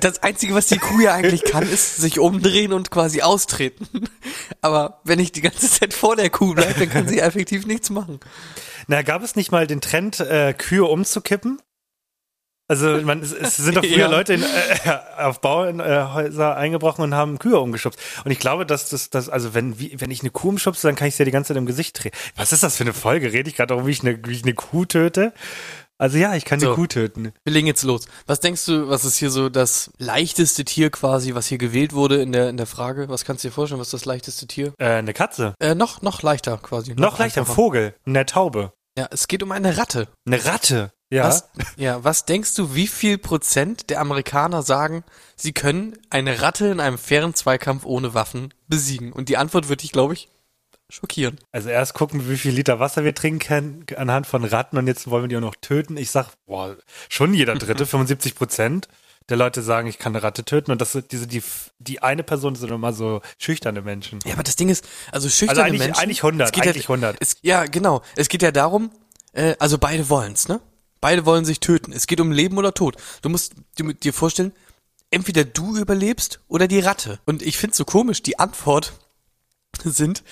das 0.00 0.22
Einzige, 0.22 0.54
was 0.54 0.66
die 0.66 0.78
Kuh 0.78 1.00
ja 1.00 1.14
eigentlich 1.14 1.44
kann, 1.44 1.68
ist 1.68 1.96
sich 1.96 2.18
umdrehen 2.18 2.72
und 2.72 2.90
quasi 2.90 3.22
austreten. 3.22 3.86
Aber 4.60 5.00
wenn 5.04 5.18
ich 5.18 5.32
die 5.32 5.42
ganze 5.42 5.70
Zeit 5.70 5.94
vor 5.94 6.16
der 6.16 6.30
Kuh 6.30 6.54
bleibe, 6.54 6.80
dann 6.80 6.90
kann 6.90 7.08
sie 7.08 7.20
effektiv 7.20 7.66
nichts 7.66 7.90
machen. 7.90 8.20
Na, 8.88 9.02
gab 9.02 9.22
es 9.22 9.36
nicht 9.36 9.52
mal 9.52 9.66
den 9.66 9.80
Trend, 9.80 10.20
äh, 10.20 10.54
Kühe 10.54 10.84
umzukippen? 10.84 11.60
Also 12.68 13.00
man, 13.02 13.20
es, 13.22 13.32
es 13.32 13.56
sind 13.56 13.76
doch 13.76 13.82
früher 13.84 13.96
Ja. 13.98 14.06
Leute 14.08 14.34
in, 14.34 14.42
äh, 14.42 14.46
auf 15.18 15.40
Bauhäuser 15.40 16.56
eingebrochen 16.56 17.02
und 17.04 17.14
haben 17.14 17.38
Kühe 17.38 17.58
umgeschubst. 17.60 17.98
Und 18.24 18.30
ich 18.30 18.38
glaube, 18.38 18.66
dass 18.66 18.88
das, 18.88 19.10
das 19.10 19.28
also 19.28 19.54
wenn, 19.54 19.78
wie, 19.78 20.00
wenn 20.00 20.10
ich 20.10 20.20
eine 20.22 20.30
Kuh 20.30 20.48
umschubse, 20.48 20.88
dann 20.88 20.96
kann 20.96 21.08
ich 21.08 21.14
sie 21.14 21.22
ja 21.22 21.24
die 21.26 21.30
ganze 21.30 21.48
Zeit 21.48 21.56
im 21.56 21.66
Gesicht 21.66 22.02
drehen. 22.02 22.12
Was 22.36 22.52
ist 22.52 22.62
das 22.62 22.76
für 22.76 22.84
eine 22.84 22.92
Folge? 22.92 23.32
Rede 23.32 23.48
ich 23.48 23.56
gerade 23.56 23.68
darum, 23.68 23.86
wie 23.86 23.92
ich 23.92 24.00
eine, 24.02 24.18
wie 24.26 24.32
ich 24.32 24.42
eine 24.42 24.54
Kuh 24.54 24.84
töte? 24.84 25.32
Also 25.98 26.18
ja, 26.18 26.34
ich 26.34 26.44
kann 26.44 26.58
eine 26.58 26.68
So. 26.68 26.74
Kuh 26.74 26.86
töten. 26.86 27.32
Wir 27.44 27.52
legen 27.54 27.66
jetzt 27.66 27.82
los. 27.82 28.06
Was 28.26 28.40
denkst 28.40 28.66
du, 28.66 28.88
was 28.88 29.04
ist 29.06 29.16
hier 29.16 29.30
so 29.30 29.48
das 29.48 29.90
leichteste 29.96 30.64
Tier 30.64 30.90
quasi, 30.90 31.34
was 31.34 31.46
hier 31.46 31.56
gewählt 31.56 31.94
wurde 31.94 32.20
in 32.20 32.32
der, 32.32 32.50
in 32.50 32.58
der 32.58 32.66
Frage? 32.66 33.08
Was 33.08 33.24
kannst 33.24 33.44
du 33.44 33.48
dir 33.48 33.52
vorstellen, 33.54 33.80
was 33.80 33.86
ist 33.88 33.94
das 33.94 34.04
leichteste 34.04 34.46
Tier? 34.46 34.74
Äh, 34.78 34.86
eine 34.90 35.14
Katze. 35.14 35.54
Äh, 35.58 35.74
noch, 35.74 36.02
noch 36.02 36.20
leichter 36.22 36.58
quasi. 36.58 36.94
Noch 36.96 37.18
leichter, 37.18 37.42
ein. 37.42 37.46
Vogel, 37.46 37.94
eine 38.04 38.26
Taube, 38.26 38.72
Ja, 38.98 39.06
es 39.10 39.26
geht 39.26 39.42
um 39.42 39.52
eine 39.52 39.78
Ratte. 39.78 40.08
eine 40.26 40.44
Ratte. 40.44 40.90
Ja. 41.10 41.24
Was, 41.28 41.48
ja, 41.76 42.02
was 42.02 42.24
denkst 42.24 42.54
du, 42.54 42.74
wie 42.74 42.88
viel 42.88 43.16
Prozent 43.18 43.90
der 43.90 44.00
Amerikaner 44.00 44.62
sagen, 44.62 45.04
sie 45.36 45.52
können 45.52 45.96
eine 46.10 46.42
Ratte 46.42 46.66
in 46.66 46.80
einem 46.80 46.98
fairen 46.98 47.32
Zweikampf 47.34 47.84
ohne 47.86 48.12
Waffen 48.14 48.52
besiegen? 48.66 49.12
Und 49.12 49.28
die 49.28 49.36
Antwort 49.36 49.68
wird 49.68 49.82
dich, 49.82 49.92
glaube 49.92 50.14
ich, 50.14 50.28
schockieren. 50.88 51.38
Also 51.52 51.68
erst 51.68 51.94
gucken, 51.94 52.28
wie 52.28 52.36
viel 52.36 52.52
Liter 52.52 52.80
Wasser 52.80 53.04
wir 53.04 53.14
trinken 53.14 53.38
können 53.40 53.86
anhand 53.96 54.26
von 54.26 54.44
Ratten 54.44 54.78
und 54.78 54.86
jetzt 54.88 55.08
wollen 55.10 55.24
wir 55.24 55.28
die 55.28 55.36
auch 55.36 55.40
noch 55.40 55.54
töten. 55.60 55.96
Ich 55.96 56.10
sag, 56.10 56.30
boah, 56.46 56.76
schon 57.08 57.34
jeder 57.34 57.54
Dritte, 57.54 57.86
75 57.86 58.34
Prozent 58.34 58.88
der 59.28 59.36
Leute 59.36 59.62
sagen, 59.62 59.88
ich 59.88 59.98
kann 59.98 60.14
eine 60.14 60.22
Ratte 60.22 60.44
töten 60.44 60.70
und 60.70 60.80
das 60.80 60.92
sind 60.92 61.10
diese, 61.10 61.26
die, 61.26 61.42
die 61.80 62.00
eine 62.02 62.22
Person 62.22 62.54
sind 62.54 62.70
immer 62.70 62.92
so 62.92 63.20
schüchterne 63.38 63.82
Menschen. 63.82 64.20
Ja, 64.24 64.34
aber 64.34 64.44
das 64.44 64.54
Ding 64.54 64.68
ist, 64.68 64.86
also 65.10 65.28
schüchterne 65.28 65.50
Also 65.50 65.62
eigentlich- 65.62 65.80
Menschen. 65.80 66.00
eigentlich 66.02 66.22
100, 66.22 66.46
es 66.48 66.52
geht 66.52 66.62
eigentlich 66.64 66.84
ja, 66.84 66.94
100. 66.94 67.16
Es, 67.20 67.36
ja, 67.42 67.64
genau. 67.66 68.02
Es 68.14 68.28
geht 68.28 68.42
ja 68.42 68.52
darum, 68.52 68.90
äh, 69.32 69.56
also 69.58 69.78
beide 69.78 70.08
wollen's, 70.08 70.46
ne? 70.48 70.60
Beide 71.00 71.24
wollen 71.26 71.44
sich 71.44 71.60
töten. 71.60 71.92
Es 71.92 72.06
geht 72.06 72.20
um 72.20 72.32
Leben 72.32 72.58
oder 72.58 72.74
Tod. 72.74 72.96
Du 73.22 73.28
musst 73.28 73.54
dir, 74.02 74.12
vorstellen, 74.12 74.52
entweder 75.10 75.44
du 75.44 75.76
überlebst 75.76 76.40
oder 76.48 76.66
die 76.68 76.80
Ratte. 76.80 77.20
Und 77.26 77.42
ich 77.42 77.58
find's 77.58 77.76
so 77.76 77.84
komisch, 77.84 78.22
die 78.22 78.38
Antwort 78.38 78.92
sind 79.84 80.22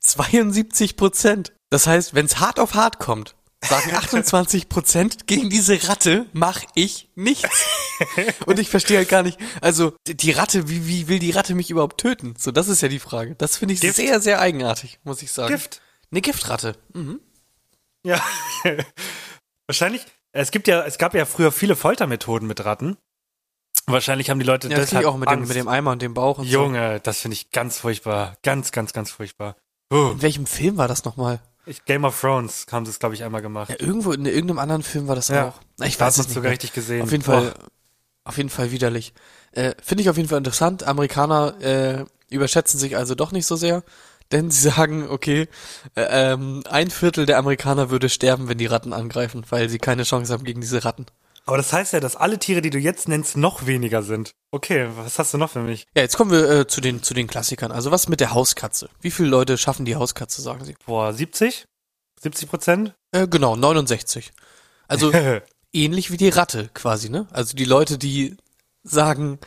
72 0.00 0.96
Prozent. 0.96 1.52
Das 1.70 1.86
heißt, 1.86 2.14
wenn's 2.14 2.38
hart 2.40 2.58
auf 2.60 2.74
hart 2.74 2.98
kommt, 2.98 3.34
sagen 3.62 3.90
28 3.94 4.68
Prozent, 4.68 5.26
gegen 5.26 5.50
diese 5.50 5.88
Ratte 5.88 6.26
mach 6.32 6.62
ich 6.74 7.10
nichts. 7.14 7.48
Und 8.46 8.58
ich 8.58 8.68
verstehe 8.70 8.98
halt 8.98 9.08
gar 9.08 9.22
nicht, 9.22 9.38
also 9.60 9.92
die- 10.06 10.16
die 10.16 10.30
Ratte, 10.30 10.68
wie, 10.68 10.86
wie 10.86 11.08
will 11.08 11.18
die 11.18 11.30
Ratte 11.32 11.54
mich 11.54 11.70
überhaupt 11.70 12.00
töten? 12.00 12.34
So, 12.38 12.50
das 12.52 12.68
ist 12.68 12.80
ja 12.82 12.88
die 12.88 13.00
Frage. 13.00 13.34
Das 13.36 13.56
finde 13.56 13.74
ich 13.74 13.80
Gift? 13.80 13.96
sehr, 13.96 14.20
sehr 14.20 14.40
eigenartig, 14.40 14.98
muss 15.04 15.20
ich 15.22 15.32
sagen. 15.32 15.52
Gift. 15.52 15.80
Eine 16.10 16.20
Giftratte. 16.22 16.76
Mhm. 16.94 17.20
Ja. 18.04 18.22
Wahrscheinlich, 19.68 20.04
es 20.32 20.50
gibt 20.50 20.66
ja, 20.66 20.82
es 20.84 20.98
gab 20.98 21.14
ja 21.14 21.24
früher 21.26 21.52
viele 21.52 21.76
Foltermethoden 21.76 22.48
mit 22.48 22.64
Ratten. 22.64 22.96
Wahrscheinlich 23.86 24.28
haben 24.30 24.38
die 24.40 24.44
Leute 24.46 24.68
Ja, 24.68 24.76
das 24.76 24.86
deshalb 24.90 25.06
auch 25.06 25.16
mit 25.16 25.30
dem, 25.30 25.40
mit 25.46 25.54
dem 25.56 25.68
Eimer 25.68 25.92
und 25.92 26.02
dem 26.02 26.14
Bauch 26.14 26.38
und 26.38 26.46
Junge, 26.46 27.00
das 27.00 27.20
finde 27.20 27.34
ich 27.34 27.50
ganz 27.50 27.78
furchtbar. 27.78 28.36
Ganz, 28.42 28.72
ganz, 28.72 28.92
ganz 28.92 29.10
furchtbar. 29.10 29.56
so. 29.90 29.96
Uh, 30.08 30.12
In 30.12 30.22
welchem 30.22 30.46
Film 30.46 30.76
war 30.78 30.88
das 30.88 31.04
nochmal? 31.04 31.40
ich, 31.66 31.84
Game 31.84 32.04
of 32.04 32.18
Thrones 32.18 32.66
haben 32.72 32.86
sie 32.86 32.90
es, 32.92 32.98
glaube 32.98 33.14
ich, 33.14 33.24
einmal 33.24 33.42
gemacht. 33.42 33.68
Ja, 33.70 33.76
irgendwo 33.78 34.12
in 34.12 34.24
irgendeinem 34.24 34.58
anderen 34.58 34.82
Film 34.82 35.06
war 35.06 35.14
das 35.14 35.28
Ja. 35.28 35.48
auch. 35.48 35.60
Ich 35.84 35.98
Da 35.98 36.06
weiß 36.06 36.16
es 36.18 36.26
nicht. 36.26 36.34
sogar 36.34 36.44
mehr. 36.44 36.52
richtig 36.52 36.72
gesehen. 36.72 37.02
Auf 37.02 37.10
jeden 37.12 37.22
Fall, 37.24 37.52
auf 38.24 38.36
jeden 38.38 38.48
Fall 38.50 38.70
widerlich. 38.70 39.12
Äh, 39.52 39.74
Finde 39.82 40.02
ich 40.02 40.08
auf 40.10 40.16
jeden 40.16 40.28
Fall 40.30 40.38
interessant. 40.38 40.82
Amerikaner 40.84 41.60
äh, 41.60 42.04
überschätzen 42.30 42.78
sich 42.80 42.96
also 42.96 43.14
doch 43.14 43.32
nicht 43.32 43.46
so 43.46 43.56
sehr, 43.56 43.82
denn 44.32 44.50
sie 44.50 44.68
sagen, 44.70 45.08
okay, 45.08 45.48
äh, 45.94 46.32
ähm, 46.32 46.62
ein 46.68 46.90
Viertel 46.90 47.26
der 47.26 47.38
Amerikaner 47.38 47.90
würde 47.90 48.08
sterben, 48.08 48.48
wenn 48.48 48.58
die 48.58 48.66
Ratten 48.66 48.92
angreifen, 48.92 49.44
weil 49.48 49.68
sie 49.68 49.78
keine 49.78 50.04
Chance 50.04 50.32
haben 50.32 50.44
gegen 50.44 50.60
diese 50.60 50.84
Ratten. 50.84 51.06
Aber 51.46 51.56
das 51.56 51.72
heißt 51.72 51.94
ja, 51.94 52.00
dass 52.00 52.14
alle 52.14 52.38
Tiere, 52.38 52.60
die 52.60 52.68
du 52.68 52.78
jetzt 52.78 53.08
nennst, 53.08 53.38
noch 53.38 53.64
weniger 53.64 54.02
sind. 54.02 54.32
Okay, 54.50 54.88
was 54.96 55.18
hast 55.18 55.32
du 55.32 55.38
noch 55.38 55.50
für 55.50 55.62
mich? 55.62 55.86
Ja, 55.96 56.02
jetzt 56.02 56.18
kommen 56.18 56.30
wir 56.30 56.50
äh, 56.50 56.66
zu 56.66 56.82
den 56.82 57.02
zu 57.02 57.14
den 57.14 57.26
Klassikern. 57.26 57.72
Also 57.72 57.90
was 57.90 58.06
mit 58.06 58.20
der 58.20 58.34
Hauskatze? 58.34 58.90
Wie 59.00 59.10
viele 59.10 59.30
Leute 59.30 59.56
schaffen 59.56 59.86
die 59.86 59.96
Hauskatze, 59.96 60.42
sagen 60.42 60.66
sie? 60.66 60.74
Boah, 60.84 61.14
70? 61.14 61.64
70 62.20 62.50
Prozent? 62.50 62.94
Äh, 63.12 63.28
genau, 63.28 63.56
69. 63.56 64.32
Also 64.88 65.10
ähnlich 65.72 66.10
wie 66.10 66.18
die 66.18 66.28
Ratte 66.28 66.68
quasi, 66.74 67.08
ne? 67.08 67.26
Also 67.32 67.56
die 67.56 67.64
Leute, 67.64 67.96
die 67.96 68.36
sagen, 68.82 69.38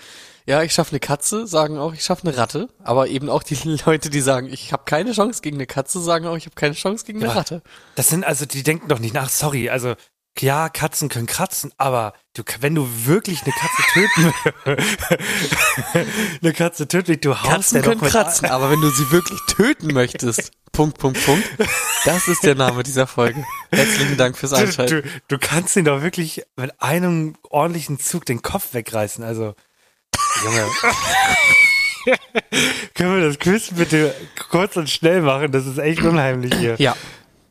ja, 0.51 0.63
ich 0.63 0.73
schaffe 0.73 0.91
eine 0.91 0.99
Katze, 0.99 1.47
sagen 1.47 1.77
auch, 1.77 1.93
ich 1.93 2.03
schaffe 2.03 2.27
eine 2.27 2.35
Ratte, 2.35 2.67
aber 2.83 3.07
eben 3.07 3.29
auch 3.29 3.41
die 3.41 3.55
Leute, 3.85 4.09
die 4.09 4.19
sagen, 4.21 4.49
ich 4.51 4.73
habe 4.73 4.83
keine 4.85 5.13
Chance 5.13 5.41
gegen 5.41 5.55
eine 5.57 5.65
Katze, 5.65 6.01
sagen 6.01 6.27
auch, 6.27 6.35
ich 6.35 6.45
habe 6.45 6.55
keine 6.55 6.75
Chance 6.75 7.05
gegen 7.05 7.19
eine 7.19 7.29
Ja. 7.29 7.33
Ratte. 7.37 7.61
Das 7.95 8.09
sind 8.09 8.25
also, 8.25 8.45
die 8.45 8.61
denken 8.61 8.89
doch 8.89 8.99
nicht 8.99 9.13
nach, 9.13 9.29
sorry, 9.29 9.69
also 9.69 9.95
ja, 10.39 10.69
Katzen 10.69 11.09
können 11.09 11.25
kratzen, 11.27 11.73
aber 11.77 12.13
du, 12.35 12.43
wenn 12.61 12.73
du 12.73 12.87
wirklich 13.05 13.41
eine 13.43 13.51
Katze 13.53 13.83
töten 13.93 14.33
eine 16.41 16.53
Katze 16.53 16.87
töten, 16.87 17.19
du 17.19 17.35
haust 17.35 17.49
Katzen 17.49 17.81
können 17.81 18.01
kratzen, 18.01 18.49
aber 18.49 18.69
wenn 18.71 18.79
du 18.81 18.89
sie 18.89 19.11
wirklich 19.11 19.39
töten 19.47 19.93
möchtest, 19.93 20.51
Punkt, 20.71 20.97
Punkt, 20.99 21.23
Punkt, 21.25 21.43
das 22.05 22.29
ist 22.29 22.43
der 22.43 22.55
Name 22.55 22.83
dieser 22.83 23.07
Folge. 23.07 23.43
Herzlichen 23.71 24.15
Dank 24.17 24.37
fürs 24.37 24.51
Du, 24.51 24.57
Einschalten. 24.57 25.01
du, 25.03 25.09
du 25.27 25.37
kannst 25.37 25.75
ihn 25.75 25.83
doch 25.83 26.01
wirklich 26.01 26.43
mit 26.55 26.81
einem 26.81 27.35
ordentlichen 27.49 27.99
Zug 27.99 28.25
den 28.25 28.41
Kopf 28.41 28.73
wegreißen. 28.73 29.23
Also, 29.25 29.53
Junge. 30.43 30.67
Können 32.95 33.15
wir 33.15 33.27
das 33.27 33.39
Quiz 33.39 33.71
bitte 33.75 34.15
kurz 34.49 34.75
und 34.75 34.89
schnell 34.89 35.21
machen? 35.21 35.51
Das 35.51 35.65
ist 35.65 35.77
echt 35.77 36.01
unheimlich 36.01 36.53
hier. 36.55 36.75
Ja. 36.79 36.95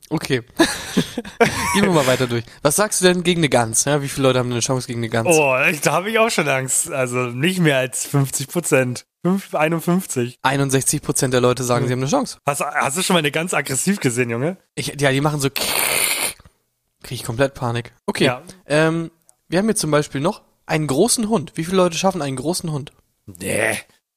Okay. 0.09 0.43
Gehen 1.75 1.85
wir 1.85 1.93
mal 1.93 2.07
weiter 2.07 2.27
durch. 2.27 2.45
Was 2.63 2.75
sagst 2.77 3.01
du 3.01 3.05
denn 3.05 3.23
gegen 3.23 3.41
eine 3.41 3.49
Gans? 3.49 3.85
Ja, 3.85 4.03
wie 4.03 4.09
viele 4.09 4.27
Leute 4.27 4.41
haben 4.41 4.51
eine 4.51 4.59
Chance 4.61 4.89
gegen 4.89 4.99
eine 4.99 5.09
Gans? 5.09 5.29
Oh, 5.31 5.55
da 5.83 5.93
habe 5.93 6.11
ich 6.11 6.19
auch 6.19 6.31
schon 6.31 6.49
Angst. 6.49 6.91
Also 6.91 7.19
nicht 7.27 7.61
mehr 7.61 7.79
als 7.79 8.07
50 8.07 8.49
Prozent. 8.49 9.07
51. 9.53 10.39
61 10.43 11.03
Prozent 11.03 11.33
der 11.33 11.41
Leute 11.41 11.63
sagen, 11.63 11.87
sie 11.87 11.93
haben 11.93 12.01
eine 12.01 12.11
Chance. 12.11 12.39
Hast, 12.45 12.61
hast 12.61 12.97
du 12.97 13.03
schon 13.03 13.15
mal 13.15 13.21
eine 13.21 13.31
ganz 13.31 13.55
aggressiv 13.55 14.01
gesehen, 14.01 14.31
Junge? 14.31 14.57
Ich, 14.75 14.97
ja, 14.99 15.13
die 15.13 15.21
machen 15.21 15.41
so. 15.41 15.49
Krieg 15.51 17.19
ich 17.21 17.25
komplett 17.25 17.55
Panik. 17.55 17.93
Okay. 18.07 18.25
Ja. 18.25 18.43
Ähm, 18.67 19.11
wir 19.49 19.59
haben 19.59 19.67
hier 19.67 19.77
zum 19.77 19.91
Beispiel 19.91 20.21
noch 20.21 20.43
einen 20.71 20.87
großen 20.87 21.29
Hund. 21.29 21.53
Wie 21.57 21.65
viele 21.65 21.77
Leute 21.77 21.97
schaffen 21.97 22.23
einen 22.23 22.37
großen 22.37 22.71
Hund? 22.71 22.93
Nee. 23.27 23.77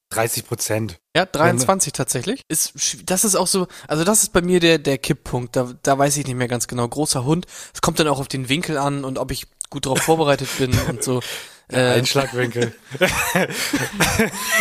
30 0.09 0.45
Prozent. 0.45 0.99
Ja, 1.15 1.25
23 1.25 1.91
tatsächlich. 1.91 2.43
Ist, 2.47 2.73
das 3.05 3.25
ist 3.25 3.35
auch 3.35 3.47
so, 3.47 3.67
also 3.87 4.03
das 4.03 4.21
ist 4.21 4.31
bei 4.33 4.41
mir 4.41 4.59
der, 4.59 4.77
der 4.77 4.99
Kipppunkt. 4.99 5.55
Da, 5.55 5.73
da 5.81 5.97
weiß 5.97 6.15
ich 6.17 6.27
nicht 6.27 6.35
mehr 6.35 6.47
ganz 6.47 6.67
genau. 6.67 6.87
Großer 6.87 7.25
Hund. 7.25 7.47
Es 7.73 7.81
kommt 7.81 7.99
dann 7.99 8.07
auch 8.07 8.19
auf 8.19 8.27
den 8.27 8.49
Winkel 8.49 8.77
an 8.77 9.03
und 9.03 9.17
ob 9.17 9.31
ich 9.31 9.47
gut 9.71 9.87
darauf 9.87 9.99
vorbereitet 9.99 10.49
bin 10.57 10.71
und 10.87 11.03
so. 11.03 11.21
Äh, 11.69 11.93
Einschlagwinkel. 11.93 12.75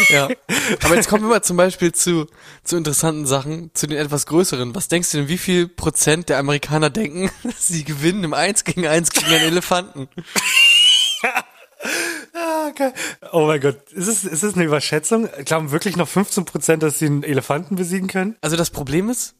ja. 0.09 0.29
Aber 0.85 0.95
jetzt 0.95 1.09
kommen 1.09 1.25
wir 1.25 1.29
mal 1.29 1.43
zum 1.43 1.57
Beispiel 1.57 1.93
zu, 1.93 2.29
zu 2.63 2.77
interessanten 2.77 3.27
Sachen, 3.27 3.73
zu 3.75 3.89
den 3.89 3.99
etwas 3.99 4.25
größeren. 4.25 4.75
Was 4.77 4.87
denkst 4.87 5.11
du 5.11 5.19
denn, 5.19 5.29
wie 5.29 5.37
viel 5.37 5.67
Prozent 5.67 6.29
der 6.29 6.39
Amerikaner 6.39 6.91
denken, 6.91 7.29
sie 7.59 7.83
gewinnen 7.83 8.23
im 8.23 8.35
1 8.35 8.63
gegen 8.63 8.87
1 8.87 9.11
gegen 9.11 9.27
einen 9.27 9.45
Elefanten? 9.45 10.09
Ah, 12.35 12.71
geil. 12.75 12.95
Oh 13.33 13.47
mein 13.47 13.61
Gott. 13.61 13.93
Ist 13.93 14.09
es, 14.09 14.25
ist 14.25 14.43
es 14.43 14.55
eine 14.55 14.65
Überschätzung? 14.65 15.29
Glauben 15.45 15.71
wirklich 15.71 15.97
noch 15.97 16.09
15 16.09 16.45
Prozent, 16.45 16.83
dass 16.83 16.99
sie 16.99 17.07
einen 17.07 17.23
Elefanten 17.23 17.77
besiegen 17.77 18.09
können? 18.09 18.37
Also 18.41 18.57
das 18.57 18.71
Problem 18.71 19.11
ist, 19.11 19.35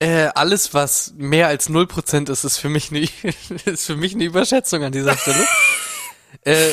äh, 0.00 0.28
alles, 0.34 0.74
was 0.74 1.14
mehr 1.16 1.48
als 1.48 1.68
0% 1.68 2.30
ist, 2.30 2.44
ist 2.44 2.58
für 2.58 2.68
mich 2.68 2.90
eine, 2.90 3.00
ist 3.64 3.86
für 3.86 3.96
mich 3.96 4.14
eine 4.14 4.24
Überschätzung 4.24 4.84
an 4.84 4.92
dieser 4.92 5.16
Stelle. 5.16 5.44
äh, 6.42 6.72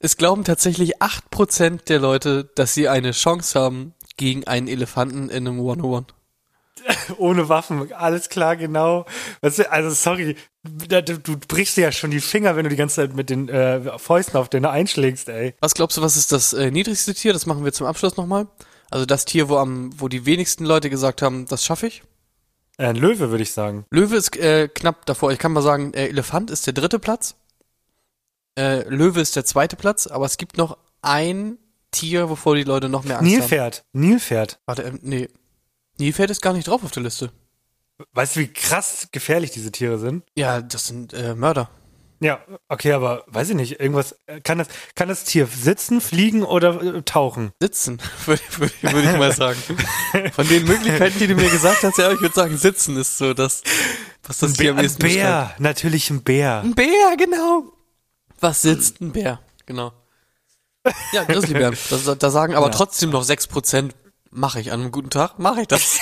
es 0.00 0.16
glauben 0.16 0.44
tatsächlich 0.44 1.00
8% 1.00 1.84
der 1.84 1.98
Leute, 1.98 2.50
dass 2.54 2.74
sie 2.74 2.88
eine 2.88 3.12
Chance 3.12 3.58
haben 3.58 3.94
gegen 4.16 4.46
einen 4.46 4.68
Elefanten 4.68 5.30
in 5.30 5.46
einem 5.46 5.58
101. 5.58 6.06
Ohne 7.18 7.48
Waffen, 7.48 7.92
alles 7.92 8.28
klar, 8.28 8.56
genau. 8.56 9.06
Also 9.42 9.90
sorry, 9.90 10.36
du, 10.62 11.36
brichst 11.48 11.76
dir 11.76 11.82
ja 11.82 11.92
schon 11.92 12.10
die 12.10 12.20
Finger, 12.20 12.56
wenn 12.56 12.64
du 12.64 12.70
die 12.70 12.76
ganze 12.76 12.96
Zeit 12.96 13.14
mit 13.14 13.30
den 13.30 13.48
äh, 13.48 13.98
Fäusten 13.98 14.36
auf 14.36 14.48
den 14.48 14.64
einschlägst, 14.64 15.28
ey. 15.28 15.54
Was 15.60 15.74
glaubst 15.74 15.96
du, 15.96 16.02
was 16.02 16.16
ist 16.16 16.32
das 16.32 16.52
äh, 16.52 16.70
niedrigste 16.70 17.14
Tier? 17.14 17.32
Das 17.32 17.46
machen 17.46 17.64
wir 17.64 17.72
zum 17.72 17.86
Abschluss 17.86 18.16
nochmal. 18.16 18.46
Also 18.90 19.06
das 19.06 19.24
Tier, 19.24 19.48
wo 19.48 19.56
am, 19.56 19.90
wo 19.98 20.08
die 20.08 20.26
wenigsten 20.26 20.64
Leute 20.64 20.90
gesagt 20.90 21.22
haben, 21.22 21.46
das 21.46 21.64
schaffe 21.64 21.86
ich. 21.86 22.02
Äh, 22.76 22.86
ein 22.86 22.96
Löwe, 22.96 23.30
würde 23.30 23.42
ich 23.42 23.52
sagen. 23.52 23.84
Löwe 23.90 24.16
ist 24.16 24.36
äh, 24.36 24.68
knapp 24.68 25.06
davor. 25.06 25.32
Ich 25.32 25.38
kann 25.38 25.52
mal 25.52 25.62
sagen, 25.62 25.92
äh, 25.94 26.08
Elefant 26.08 26.50
ist 26.50 26.66
der 26.66 26.72
dritte 26.72 26.98
Platz. 26.98 27.36
Äh, 28.58 28.88
Löwe 28.88 29.20
ist 29.20 29.36
der 29.36 29.44
zweite 29.44 29.76
Platz, 29.76 30.06
aber 30.06 30.26
es 30.26 30.36
gibt 30.36 30.56
noch 30.56 30.76
ein 31.02 31.58
Tier, 31.92 32.28
wovor 32.30 32.54
die 32.54 32.64
Leute 32.64 32.88
noch 32.88 33.04
mehr 33.04 33.18
Angst 33.18 33.32
haben. 33.32 33.38
Nilpferd, 33.38 33.84
Nilpferd. 33.92 34.60
Warte, 34.66 34.82
ähm, 34.82 34.98
nee. 35.02 35.28
Nilpferd 36.00 36.30
ist 36.30 36.40
gar 36.42 36.52
nicht 36.52 36.66
drauf 36.66 36.82
auf 36.82 36.90
der 36.90 37.02
Liste. 37.02 37.30
Weißt 38.12 38.36
du, 38.36 38.40
wie 38.40 38.48
krass 38.52 39.08
gefährlich 39.12 39.50
diese 39.50 39.70
Tiere 39.70 39.98
sind? 39.98 40.24
Ja, 40.34 40.62
das 40.62 40.86
sind 40.86 41.12
äh, 41.12 41.34
Mörder. 41.34 41.70
Ja, 42.22 42.40
okay, 42.68 42.92
aber 42.92 43.24
weiß 43.28 43.50
ich 43.50 43.56
nicht, 43.56 43.80
irgendwas, 43.80 44.14
äh, 44.26 44.40
kann 44.40 44.58
das, 44.58 44.68
kann 44.94 45.08
das 45.08 45.24
Tier 45.24 45.46
sitzen, 45.46 46.00
fliegen 46.02 46.42
oder 46.42 46.82
äh, 46.82 47.02
tauchen? 47.02 47.52
Sitzen, 47.60 47.98
würde 48.26 48.42
würd, 48.58 48.82
würd 48.82 49.04
ich 49.04 49.16
mal 49.18 49.32
sagen. 49.32 49.58
Von 50.32 50.48
den 50.48 50.64
Möglichkeiten, 50.66 51.18
die 51.18 51.26
du 51.28 51.34
mir 51.34 51.48
gesagt 51.48 51.82
hast, 51.82 51.96
ja, 51.98 52.10
ich 52.12 52.20
würde 52.20 52.34
sagen, 52.34 52.56
sitzen 52.58 52.96
ist 52.98 53.16
so 53.16 53.32
das, 53.32 53.62
was 54.26 54.38
das 54.38 54.54
Tier 54.54 54.72
am 54.72 54.78
ein 54.78 54.84
ehesten 54.84 55.02
beschreibt. 55.02 55.22
Bär, 55.22 55.54
natürlich 55.58 56.10
ein 56.10 56.22
Bär. 56.22 56.60
Ein 56.62 56.74
Bär, 56.74 57.16
genau. 57.16 57.72
Was 58.38 58.62
sitzt 58.62 59.00
ein 59.00 59.12
Bär? 59.12 59.40
Genau. 59.66 59.92
Ja, 61.12 61.24
Grizzlybären. 61.24 61.76
Das, 61.90 62.18
da 62.18 62.30
sagen 62.30 62.54
aber 62.54 62.66
Ja. 62.66 62.72
trotzdem 62.72 63.10
noch 63.10 63.22
6%, 63.24 63.92
mache 64.30 64.60
ich 64.60 64.72
an 64.72 64.80
einem 64.80 64.92
guten 64.92 65.10
Tag, 65.10 65.38
mache 65.38 65.62
ich 65.62 65.68
das. 65.68 65.98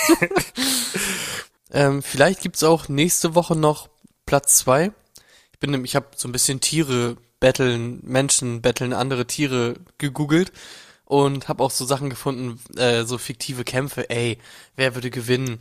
ähm, 1.71 2.03
vielleicht 2.03 2.41
gibt's 2.41 2.63
auch 2.63 2.89
nächste 2.89 3.35
Woche 3.35 3.57
noch 3.57 3.89
Platz 4.27 4.57
zwei. 4.57 4.93
Ich 5.53 5.59
bin 5.59 5.85
ich 5.85 5.97
habe 5.97 6.09
so 6.17 6.29
ein 6.29 6.33
bisschen 6.33 6.61
Tiere 6.61 7.17
betteln, 7.41 8.01
Menschen 8.03 8.63
betteln 8.63 8.93
andere 8.93 9.27
Tiere 9.27 9.75
gegoogelt 9.99 10.53
und 11.05 11.49
habe 11.49 11.63
auch 11.65 11.71
so 11.71 11.85
Sachen 11.85 12.11
gefunden, 12.11 12.61
äh, 12.77 13.05
so 13.05 13.19
fiktive 13.19 13.65
Kämpfe. 13.65 14.11
Ey, 14.11 14.39
wer 14.77 14.95
würde 14.95 15.11
gewinnen, 15.11 15.61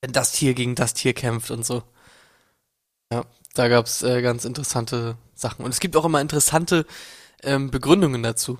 wenn 0.00 0.12
das 0.12 0.32
Tier 0.32 0.54
gegen 0.54 0.74
das 0.74 0.94
Tier 0.94 1.14
kämpft 1.14 1.50
und 1.50 1.66
so. 1.66 1.82
Ja, 3.12 3.24
da 3.54 3.68
gab's 3.68 4.02
äh, 4.02 4.22
ganz 4.22 4.44
interessante 4.44 5.16
Sachen. 5.34 5.64
Und 5.64 5.72
es 5.72 5.80
gibt 5.80 5.96
auch 5.96 6.04
immer 6.04 6.20
interessante 6.20 6.86
ähm, 7.42 7.70
Begründungen 7.70 8.22
dazu. 8.22 8.58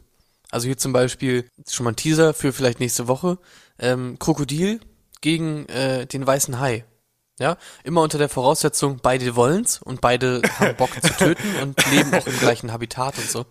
Also 0.50 0.66
hier 0.66 0.78
zum 0.78 0.92
Beispiel, 0.92 1.48
schon 1.68 1.84
mal 1.84 1.92
ein 1.92 1.96
Teaser 1.96 2.34
für 2.34 2.52
vielleicht 2.52 2.80
nächste 2.80 3.08
Woche, 3.08 3.38
ähm, 3.78 4.18
Krokodil 4.18 4.80
gegen 5.20 5.66
äh, 5.68 6.06
den 6.06 6.26
weißen 6.26 6.60
Hai. 6.60 6.84
Ja, 7.38 7.56
immer 7.84 8.02
unter 8.02 8.18
der 8.18 8.28
Voraussetzung, 8.28 8.98
beide 9.02 9.34
wollen's 9.34 9.80
und 9.82 10.02
beide 10.02 10.42
haben 10.58 10.76
Bock 10.76 10.90
zu 11.02 11.12
töten 11.18 11.56
und 11.62 11.90
leben 11.90 12.12
auch 12.12 12.26
im 12.26 12.38
gleichen 12.38 12.70
Habitat 12.70 13.16
und 13.16 13.30
so. 13.30 13.46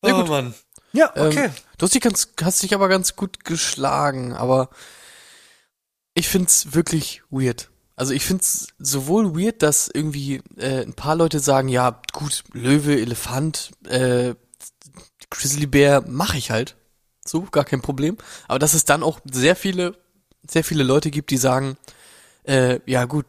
Na 0.00 0.12
gut, 0.12 0.24
Oh 0.26 0.30
Mann. 0.30 0.54
Ja, 0.92 1.10
okay. 1.10 1.46
ähm, 1.46 1.50
du 1.76 1.84
hast 1.84 1.94
dich, 1.94 2.00
ganz, 2.00 2.28
hast 2.42 2.62
dich 2.62 2.74
aber 2.74 2.88
ganz 2.88 3.14
gut 3.16 3.44
geschlagen, 3.44 4.32
aber 4.32 4.70
ich 6.14 6.28
find's 6.28 6.72
wirklich 6.72 7.22
weird. 7.28 7.68
Also 7.94 8.14
ich 8.14 8.24
find's 8.24 8.68
sowohl 8.78 9.38
weird, 9.38 9.62
dass 9.62 9.90
irgendwie 9.92 10.42
äh, 10.56 10.82
ein 10.82 10.94
paar 10.94 11.16
Leute 11.16 11.40
sagen, 11.40 11.68
ja 11.68 12.00
gut, 12.12 12.44
Löwe, 12.52 12.98
Elefant, 12.98 13.72
äh, 13.86 14.34
Grizzlybär 15.30 16.02
mache 16.06 16.36
ich 16.38 16.50
halt. 16.50 16.76
So, 17.26 17.42
gar 17.42 17.64
kein 17.64 17.82
Problem. 17.82 18.16
Aber 18.48 18.58
dass 18.58 18.74
es 18.74 18.84
dann 18.84 19.02
auch 19.02 19.20
sehr 19.30 19.56
viele, 19.56 19.96
sehr 20.48 20.62
viele 20.64 20.84
Leute 20.84 21.10
gibt, 21.10 21.30
die 21.30 21.36
sagen, 21.38 21.76
äh, 22.44 22.78
ja 22.86 23.04
gut, 23.04 23.26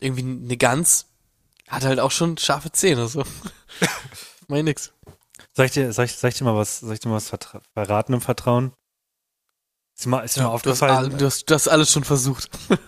irgendwie 0.00 0.22
eine 0.22 0.56
Gans 0.56 1.06
hat 1.68 1.84
halt 1.84 2.00
auch 2.00 2.10
schon 2.10 2.36
scharfe 2.38 2.70
Zähne, 2.72 3.08
so. 3.08 3.24
Mein 4.48 4.64
nix. 4.64 4.92
Soll 5.54 5.66
ich 5.66 5.72
dir, 5.72 5.92
soll 5.92 6.04
ich, 6.04 6.16
soll 6.16 6.28
ich 6.28 6.36
dir 6.36 6.44
mal 6.44 6.56
was, 6.56 6.80
soll 6.80 6.92
ich 6.94 7.00
dir 7.00 7.08
mal 7.08 7.16
was 7.16 7.32
verraten 7.74 8.12
im 8.12 8.20
Vertrauen? 8.20 8.72
Ist 9.96 10.06
mal, 10.06 10.20
ist 10.20 10.36
hast, 10.36 10.42
all- 10.42 10.50
aufgefallen? 10.50 11.16
du, 11.18 11.24
hast, 11.26 11.44
du 11.50 11.54
hast 11.54 11.68
alles 11.68 11.90
schon 11.92 12.04
versucht. 12.04 12.50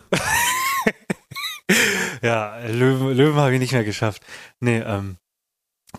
Ja, 2.22 2.58
Löwen, 2.66 3.14
Löwen 3.16 3.36
habe 3.36 3.52
ich 3.54 3.60
nicht 3.60 3.72
mehr 3.72 3.84
geschafft. 3.84 4.22
Nee, 4.60 4.78
ähm, 4.80 5.18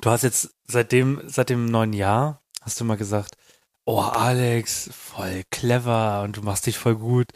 du 0.01 0.09
hast 0.09 0.23
jetzt 0.23 0.49
seit 0.67 0.91
dem, 0.91 1.21
seit 1.25 1.49
dem 1.49 1.65
neuen 1.65 1.93
Jahr, 1.93 2.41
hast 2.69 2.79
du 2.79 2.85
mal 2.85 2.97
gesagt, 2.97 3.35
oh 3.85 3.99
Alex, 3.99 4.91
voll 4.93 5.41
clever 5.49 6.21
und 6.21 6.37
du 6.37 6.43
machst 6.43 6.67
dich 6.67 6.77
voll 6.77 6.95
gut. 6.95 7.31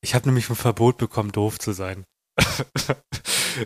Ich 0.00 0.16
habe 0.16 0.26
nämlich 0.26 0.50
ein 0.50 0.56
Verbot 0.56 0.98
bekommen, 0.98 1.30
doof 1.30 1.60
zu 1.60 1.72
sein. 1.72 2.04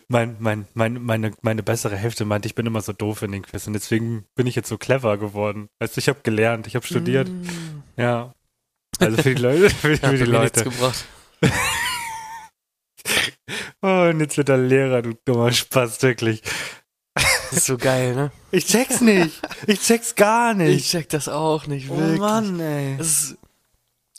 mein, 0.08 0.36
mein, 0.38 0.66
mein, 0.74 1.02
meine, 1.02 1.32
meine 1.40 1.62
bessere 1.62 1.96
Hälfte 1.96 2.26
meinte, 2.26 2.46
ich 2.46 2.54
bin 2.54 2.66
immer 2.66 2.82
so 2.82 2.92
doof 2.92 3.22
in 3.22 3.32
den 3.32 3.42
Quiz 3.42 3.66
und 3.66 3.72
deswegen 3.72 4.26
bin 4.34 4.46
ich 4.46 4.54
jetzt 4.54 4.68
so 4.68 4.76
clever 4.76 5.16
geworden. 5.16 5.68
Weißt 5.80 5.96
du, 5.96 6.00
ich 6.00 6.10
habe 6.10 6.20
gelernt, 6.22 6.66
ich 6.66 6.76
habe 6.76 6.86
studiert. 6.86 7.30
Mm. 7.30 7.82
Ja. 7.96 8.34
Also 8.98 9.22
für 9.22 9.34
die 9.34 9.40
Leute, 9.40 9.70
für, 9.70 9.96
für 9.96 10.12
die 10.12 10.24
nichts 10.24 10.28
Leute. 10.28 10.64
gebracht. 10.64 11.06
Oh, 13.80 14.08
und 14.10 14.18
jetzt 14.18 14.36
wird 14.36 14.48
er 14.48 14.58
Lehrer, 14.58 15.02
du 15.02 15.14
dummer 15.24 15.52
Spaß, 15.52 16.02
wirklich. 16.02 16.42
Das 17.14 17.52
ist 17.52 17.66
so 17.66 17.78
geil, 17.78 18.14
ne? 18.14 18.32
Ich 18.50 18.66
check's 18.66 19.00
nicht. 19.00 19.40
Ich 19.66 19.80
check's 19.80 20.14
gar 20.14 20.52
Ich 20.52 20.56
nicht. 20.58 20.90
check 20.90 21.08
das 21.08 21.28
auch 21.28 21.66
nicht, 21.66 21.90
oh 21.90 21.96
wirklich. 21.96 22.20
Mann, 22.20 22.60
ey. 22.60 22.96
Es 22.98 23.06
ist, 23.06 23.36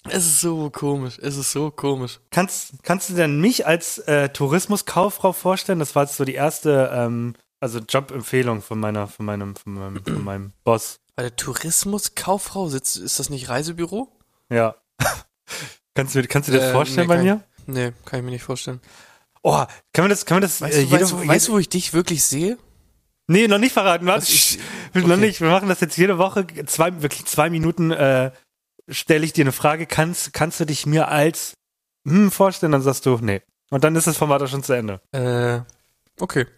es 0.09 0.25
ist 0.25 0.41
so 0.41 0.69
komisch. 0.69 1.17
Es 1.21 1.37
ist 1.37 1.51
so 1.51 1.71
komisch. 1.71 2.19
Kannst, 2.31 2.83
kannst 2.83 3.09
du 3.09 3.13
denn 3.13 3.39
mich 3.41 3.65
als 3.67 3.97
äh, 3.99 4.29
Tourismuskauffrau 4.29 5.33
vorstellen? 5.33 5.79
Das 5.79 5.95
war 5.95 6.03
jetzt 6.03 6.17
so 6.17 6.25
die 6.25 6.33
erste, 6.35 6.89
ähm, 6.93 7.35
also 7.59 7.79
Jobempfehlung 7.79 8.61
von 8.61 8.79
meiner, 8.79 9.07
von 9.07 9.25
meinem, 9.25 9.55
von 9.55 9.73
meinem, 9.73 10.03
von 10.03 10.23
meinem 10.23 10.53
Boss. 10.63 10.99
Bei 11.15 11.23
der 11.23 11.35
Tourismuskauffrau 11.35 12.69
sitzt, 12.69 12.97
ist 12.97 13.19
das 13.19 13.29
nicht 13.29 13.49
Reisebüro? 13.49 14.09
Ja. 14.49 14.75
kannst 15.95 16.15
du, 16.15 16.25
kannst 16.27 16.47
du 16.49 16.53
dir 16.53 16.59
das 16.59 16.69
Äh, 16.69 16.73
vorstellen 16.73 17.07
nee, 17.07 17.07
bei 17.07 17.15
kann 17.17 17.25
mir? 17.25 17.43
Nee, 17.67 17.91
kann 18.05 18.19
ich 18.19 18.25
mir 18.25 18.31
nicht 18.31 18.43
vorstellen. 18.43 18.79
Oh, 19.43 19.63
können 19.93 20.05
wir 20.05 20.09
das, 20.09 20.25
können 20.25 20.37
wir 20.41 20.47
das, 20.47 20.61
Weißt, 20.61 20.77
äh, 20.77 20.85
du, 20.85 20.91
weißt, 20.91 21.11
du, 21.11 21.27
weißt 21.27 21.47
du, 21.47 21.51
wo 21.53 21.59
ich 21.59 21.69
dich 21.69 21.93
wirklich 21.93 22.23
sehe? 22.23 22.57
Nee, 23.31 23.47
noch 23.47 23.59
nicht 23.59 23.73
verraten, 23.73 24.05
warte. 24.07 24.23
Was 24.23 24.29
ich- 24.29 24.59
Noch 24.95 25.03
okay. 25.03 25.17
nicht. 25.17 25.39
Wir 25.39 25.49
machen 25.49 25.69
das 25.69 25.79
jetzt 25.81 25.97
jede 25.97 26.17
Woche. 26.17 26.47
Zwei, 26.65 27.01
wirklich 27.01 27.25
zwei 27.25 27.49
Minuten 27.51 27.91
äh, 27.91 28.31
stelle 28.89 29.23
ich 29.23 29.33
dir 29.33 29.43
eine 29.43 29.51
Frage. 29.51 29.85
Kannst, 29.85 30.33
kannst 30.33 30.59
du 30.59 30.65
dich 30.65 30.85
mir 30.87 31.09
als 31.09 31.53
hm 32.07 32.31
vorstellen? 32.31 32.71
Dann 32.71 32.81
sagst 32.81 33.05
du, 33.05 33.19
nee. 33.21 33.41
Und 33.69 33.83
dann 33.83 33.95
ist 33.95 34.07
das 34.07 34.17
Format 34.17 34.41
auch 34.41 34.47
schon 34.47 34.63
zu 34.63 34.73
Ende. 34.73 34.99
Äh, 35.11 35.59
okay. 36.19 36.45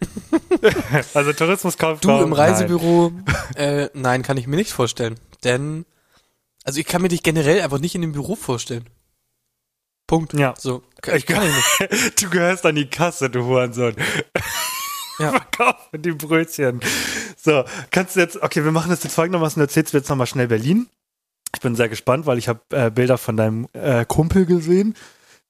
Also 1.14 1.32
Tourismuskauffrau. 1.34 2.00
Du 2.18 2.24
im 2.24 2.30
nein. 2.30 2.38
Reisebüro? 2.38 3.12
Äh, 3.54 3.88
nein, 3.94 4.22
kann 4.22 4.36
ich 4.38 4.46
mir 4.46 4.56
nicht 4.56 4.72
vorstellen. 4.72 5.18
Denn, 5.44 5.84
also 6.64 6.78
ich 6.80 6.86
kann 6.86 7.02
mir 7.02 7.08
dich 7.08 7.22
generell 7.22 7.60
einfach 7.60 7.80
nicht 7.80 7.94
in 7.94 8.00
dem 8.00 8.12
Büro 8.12 8.34
vorstellen. 8.36 8.88
Punkt. 10.06 10.32
Ja. 10.34 10.54
So, 10.58 10.82
kann, 11.02 11.16
Ich- 11.16 11.26
kann 11.26 11.42
ich 11.46 11.90
nicht. 11.90 12.20
Du 12.22 12.30
gehörst 12.30 12.64
an 12.64 12.76
die 12.76 12.88
Kasse, 12.88 13.28
du 13.28 13.44
Hurensohn. 13.44 13.94
Ja. 15.22 15.30
Verkaufen 15.56 16.02
die 16.02 16.12
Brötchen. 16.12 16.80
So, 17.36 17.64
kannst 17.90 18.16
du 18.16 18.20
jetzt, 18.20 18.42
okay, 18.42 18.64
wir 18.64 18.72
machen 18.72 18.90
das 18.90 19.02
jetzt 19.02 19.14
folgendermaßen, 19.14 19.60
du 19.60 19.64
erzählst 19.64 19.94
mir 19.94 20.00
jetzt 20.00 20.08
nochmal 20.08 20.26
schnell 20.26 20.48
Berlin. 20.48 20.88
Ich 21.54 21.60
bin 21.60 21.76
sehr 21.76 21.88
gespannt, 21.88 22.26
weil 22.26 22.38
ich 22.38 22.48
habe 22.48 22.60
äh, 22.70 22.90
Bilder 22.90 23.18
von 23.18 23.36
deinem 23.36 23.66
äh, 23.72 24.04
Kumpel 24.06 24.46
gesehen. 24.46 24.94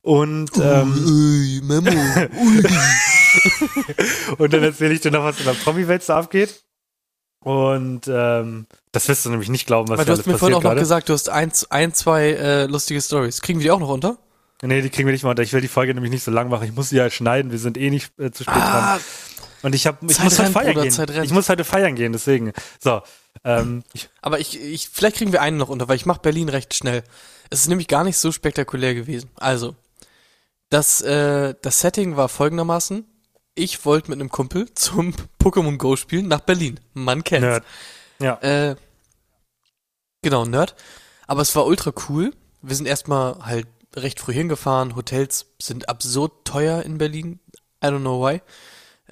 Und, 0.02 0.50
ähm, 0.60 0.92
Ui, 1.06 1.60
Memo. 1.62 1.90
Ui. 1.90 2.64
und 4.38 4.52
dann 4.52 4.62
erzähle 4.62 4.94
ich 4.94 5.00
dir 5.00 5.12
noch, 5.12 5.22
was 5.22 5.38
in 5.38 5.44
der 5.44 5.52
Promi-Welt 5.52 6.02
so 6.02 6.14
abgeht. 6.14 6.62
Und 7.44 8.08
ähm, 8.08 8.66
das 8.92 9.08
wirst 9.08 9.24
du 9.26 9.30
nämlich 9.30 9.48
nicht 9.48 9.66
glauben, 9.66 9.88
was 9.88 9.98
Weil 9.98 10.04
da 10.04 10.12
du 10.14 10.18
hast 10.18 10.26
mir 10.26 10.38
vorhin 10.38 10.54
auch 10.56 10.62
noch 10.62 10.70
gerade. 10.70 10.80
gesagt, 10.80 11.08
du 11.08 11.12
hast 11.12 11.28
ein, 11.28 11.52
ein 11.70 11.94
zwei 11.94 12.30
äh, 12.30 12.66
lustige 12.66 13.00
Stories. 13.00 13.40
Kriegen 13.42 13.58
wir 13.60 13.64
die 13.64 13.70
auch 13.70 13.80
noch 13.80 13.88
unter? 13.88 14.18
Nee, 14.62 14.80
die 14.80 14.90
kriegen 14.90 15.06
wir 15.08 15.12
nicht 15.12 15.24
mal 15.24 15.30
unter. 15.30 15.42
Ich 15.42 15.52
will 15.52 15.60
die 15.60 15.68
Folge 15.68 15.92
nämlich 15.92 16.12
nicht 16.12 16.22
so 16.22 16.30
lang 16.30 16.48
machen. 16.48 16.64
Ich 16.68 16.74
muss 16.74 16.90
sie 16.90 17.00
halt 17.00 17.12
schneiden. 17.12 17.50
Wir 17.50 17.58
sind 17.58 17.76
eh 17.76 17.90
nicht 17.90 18.12
äh, 18.18 18.30
zu 18.30 18.44
spät 18.44 18.54
dran. 18.54 19.00
Und 19.62 19.74
ich, 19.74 19.86
hab, 19.86 20.02
ich 20.02 20.16
Zeit 20.16 20.24
muss 20.24 20.34
heute 20.34 20.42
rennt, 20.44 20.54
feiern 20.54 20.72
Bruder, 20.72 20.82
gehen. 20.82 20.90
Zeit 20.92 21.10
rennt. 21.10 21.24
Ich 21.24 21.32
muss 21.32 21.48
heute 21.48 21.64
feiern 21.64 21.94
gehen, 21.94 22.12
deswegen. 22.12 22.52
So, 22.80 23.02
ähm, 23.44 23.82
Aber 24.20 24.40
ich, 24.40 24.60
ich, 24.60 24.88
vielleicht 24.88 25.16
kriegen 25.16 25.32
wir 25.32 25.42
einen 25.42 25.56
noch 25.56 25.68
unter, 25.68 25.88
weil 25.88 25.96
ich 25.96 26.06
mache 26.06 26.20
Berlin 26.20 26.48
recht 26.48 26.74
schnell. 26.74 27.02
Es 27.50 27.60
ist 27.60 27.68
nämlich 27.68 27.88
gar 27.88 28.04
nicht 28.04 28.18
so 28.18 28.32
spektakulär 28.32 28.94
gewesen. 28.94 29.30
Also, 29.36 29.74
das, 30.70 31.00
äh, 31.00 31.54
das 31.60 31.80
Setting 31.80 32.16
war 32.16 32.28
folgendermaßen. 32.28 33.04
Ich 33.54 33.84
wollte 33.84 34.10
mit 34.10 34.20
einem 34.20 34.30
Kumpel 34.30 34.72
zum 34.74 35.14
Pokémon 35.42 35.76
Go 35.76 35.96
spielen 35.96 36.28
nach 36.28 36.40
Berlin. 36.40 36.80
Man 36.94 37.24
kennt's. 37.24 37.42
Nerd. 37.42 37.64
Ja. 38.20 38.38
Äh, 38.40 38.76
genau, 40.22 40.44
Nerd. 40.44 40.74
Aber 41.26 41.42
es 41.42 41.54
war 41.54 41.66
ultra 41.66 41.92
cool. 42.08 42.32
Wir 42.62 42.76
sind 42.76 42.86
erstmal 42.86 43.44
halt 43.44 43.66
recht 43.94 44.20
früh 44.20 44.32
hingefahren. 44.32 44.96
Hotels 44.96 45.46
sind 45.60 45.88
absurd 45.88 46.44
teuer 46.44 46.82
in 46.82 46.98
Berlin. 46.98 47.40
I 47.84 47.88
don't 47.88 48.00
know 48.00 48.24
why. 48.24 48.40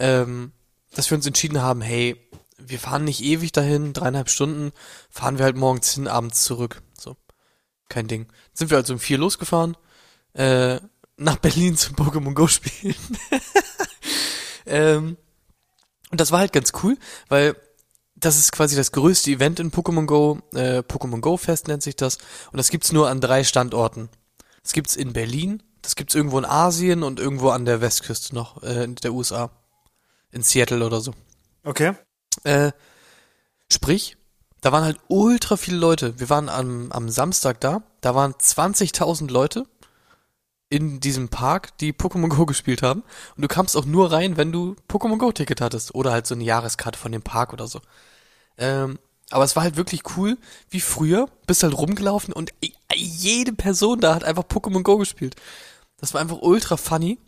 Ähm, 0.00 0.52
dass 0.92 1.08
wir 1.10 1.16
uns 1.16 1.26
entschieden 1.26 1.62
haben, 1.62 1.82
hey, 1.82 2.16
wir 2.58 2.78
fahren 2.78 3.04
nicht 3.04 3.22
ewig 3.22 3.52
dahin, 3.52 3.92
dreieinhalb 3.92 4.28
Stunden, 4.28 4.72
fahren 5.08 5.38
wir 5.38 5.44
halt 5.44 5.56
morgens 5.56 5.94
hin, 5.94 6.08
abends 6.08 6.42
zurück. 6.42 6.82
So. 6.98 7.16
Kein 7.88 8.08
Ding. 8.08 8.26
Sind 8.52 8.70
wir 8.70 8.78
also 8.78 8.94
um 8.94 8.98
vier 8.98 9.18
losgefahren, 9.18 9.76
äh, 10.34 10.80
nach 11.16 11.36
Berlin 11.36 11.76
zum 11.76 11.96
Pokémon 11.96 12.34
Go 12.34 12.48
spielen. 12.48 12.96
ähm, 14.66 15.16
und 16.10 16.20
das 16.20 16.32
war 16.32 16.40
halt 16.40 16.52
ganz 16.52 16.72
cool, 16.82 16.98
weil 17.28 17.54
das 18.16 18.36
ist 18.36 18.52
quasi 18.52 18.76
das 18.76 18.92
größte 18.92 19.30
Event 19.30 19.60
in 19.60 19.70
Pokémon 19.70 20.06
Go. 20.06 20.40
Äh, 20.52 20.80
Pokémon 20.80 21.20
Go 21.20 21.36
Fest 21.36 21.68
nennt 21.68 21.82
sich 21.82 21.96
das. 21.96 22.18
Und 22.52 22.56
das 22.56 22.70
gibt's 22.70 22.92
nur 22.92 23.08
an 23.08 23.20
drei 23.20 23.44
Standorten. 23.44 24.08
Das 24.62 24.72
gibt's 24.72 24.96
in 24.96 25.12
Berlin, 25.12 25.62
das 25.80 25.96
gibt's 25.96 26.14
irgendwo 26.14 26.38
in 26.38 26.44
Asien 26.44 27.02
und 27.02 27.18
irgendwo 27.18 27.50
an 27.50 27.64
der 27.64 27.80
Westküste 27.80 28.34
noch, 28.34 28.62
äh, 28.62 28.84
in 28.84 28.94
der 28.96 29.14
USA. 29.14 29.50
In 30.32 30.42
Seattle 30.42 30.84
oder 30.84 31.00
so. 31.00 31.12
Okay. 31.64 31.94
Äh, 32.44 32.72
sprich, 33.70 34.16
da 34.60 34.72
waren 34.72 34.84
halt 34.84 34.98
ultra 35.08 35.56
viele 35.56 35.78
Leute. 35.78 36.18
Wir 36.18 36.30
waren 36.30 36.48
am, 36.48 36.92
am 36.92 37.08
Samstag 37.08 37.60
da. 37.60 37.82
Da 38.00 38.14
waren 38.14 38.32
20.000 38.32 39.30
Leute 39.30 39.66
in 40.68 41.00
diesem 41.00 41.28
Park, 41.28 41.76
die 41.78 41.92
Pokémon 41.92 42.28
Go 42.28 42.46
gespielt 42.46 42.82
haben. 42.82 43.02
Und 43.36 43.42
du 43.42 43.48
kamst 43.48 43.76
auch 43.76 43.84
nur 43.84 44.12
rein, 44.12 44.36
wenn 44.36 44.52
du 44.52 44.76
Pokémon 44.88 45.18
Go 45.18 45.32
Ticket 45.32 45.60
hattest. 45.60 45.94
Oder 45.94 46.12
halt 46.12 46.26
so 46.26 46.34
eine 46.34 46.44
Jahreskarte 46.44 46.98
von 46.98 47.12
dem 47.12 47.22
Park 47.22 47.52
oder 47.52 47.66
so. 47.66 47.80
Ähm, 48.56 48.98
aber 49.30 49.44
es 49.44 49.56
war 49.56 49.62
halt 49.62 49.76
wirklich 49.76 50.02
cool, 50.16 50.38
wie 50.68 50.80
früher. 50.80 51.28
Bist 51.46 51.62
halt 51.62 51.76
rumgelaufen 51.76 52.34
und 52.34 52.52
jede 52.94 53.52
Person 53.52 54.00
da 54.00 54.14
hat 54.14 54.24
einfach 54.24 54.44
Pokémon 54.44 54.82
Go 54.82 54.98
gespielt. 54.98 55.36
Das 55.98 56.14
war 56.14 56.20
einfach 56.20 56.38
ultra 56.40 56.76
funny. 56.76 57.18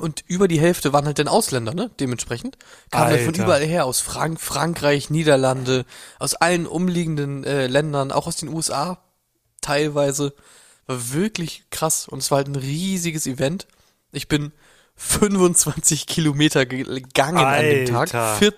Und 0.00 0.22
über 0.26 0.48
die 0.48 0.60
Hälfte 0.60 0.92
waren 0.92 1.06
halt 1.06 1.18
dann 1.18 1.28
Ausländer, 1.28 1.72
ne? 1.74 1.90
Dementsprechend. 2.00 2.58
Kamen 2.90 3.06
halt 3.06 3.20
von 3.20 3.28
Alter. 3.34 3.44
überall 3.44 3.64
her, 3.64 3.84
aus 3.86 4.00
Frank 4.00 4.40
Frankreich, 4.40 5.10
Niederlande, 5.10 5.84
aus 6.18 6.34
allen 6.34 6.66
umliegenden 6.66 7.44
äh, 7.44 7.66
Ländern, 7.66 8.12
auch 8.12 8.26
aus 8.26 8.36
den 8.36 8.48
USA 8.48 8.98
teilweise. 9.60 10.34
War 10.86 11.12
wirklich 11.12 11.64
krass. 11.70 12.06
Und 12.08 12.18
es 12.20 12.30
war 12.30 12.36
halt 12.38 12.48
ein 12.48 12.56
riesiges 12.56 13.26
Event. 13.26 13.66
Ich 14.12 14.28
bin 14.28 14.52
25 14.96 16.06
Kilometer 16.06 16.66
ge- 16.66 16.84
gegangen 16.84 17.38
an 17.38 17.62
dem 17.62 17.86
Tag. 17.86 18.14
Alter. 18.14 18.36
Vier- 18.36 18.54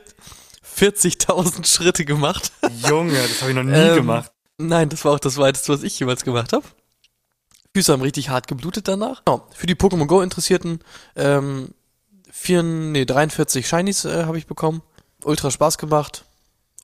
40.000 0.77 1.67
Schritte 1.67 2.05
gemacht. 2.05 2.53
Junge, 2.89 3.13
das 3.21 3.41
habe 3.41 3.51
ich 3.51 3.57
noch 3.57 3.65
nie 3.65 3.73
Ähm, 3.75 3.95
gemacht. 3.97 4.31
Nein, 4.59 4.89
das 4.89 5.05
war 5.05 5.13
auch 5.13 5.19
das 5.19 5.37
weiteste, 5.37 5.73
was 5.73 5.83
ich 5.83 5.99
jemals 5.99 6.25
gemacht 6.25 6.53
habe. 6.53 6.65
Füße 7.79 7.93
haben 7.93 8.03
richtig 8.03 8.29
hart 8.29 8.49
geblutet 8.49 8.89
danach. 8.89 9.25
Genau. 9.25 9.47
Für 9.55 9.69
die 9.69 9.77
Pokémon 9.77 10.07
Go 10.07 10.21
Interessierten, 10.21 10.81
ähm, 11.15 11.75
vier, 12.29 12.65
nee, 12.65 13.05
43 13.05 13.69
Shinies 13.69 14.05
äh, 14.05 14.25
habe 14.25 14.37
ich 14.37 14.49
bekommen. 14.49 14.83
Ultra 15.23 15.53
Spaß 15.53 15.79
gemacht. 15.79 16.25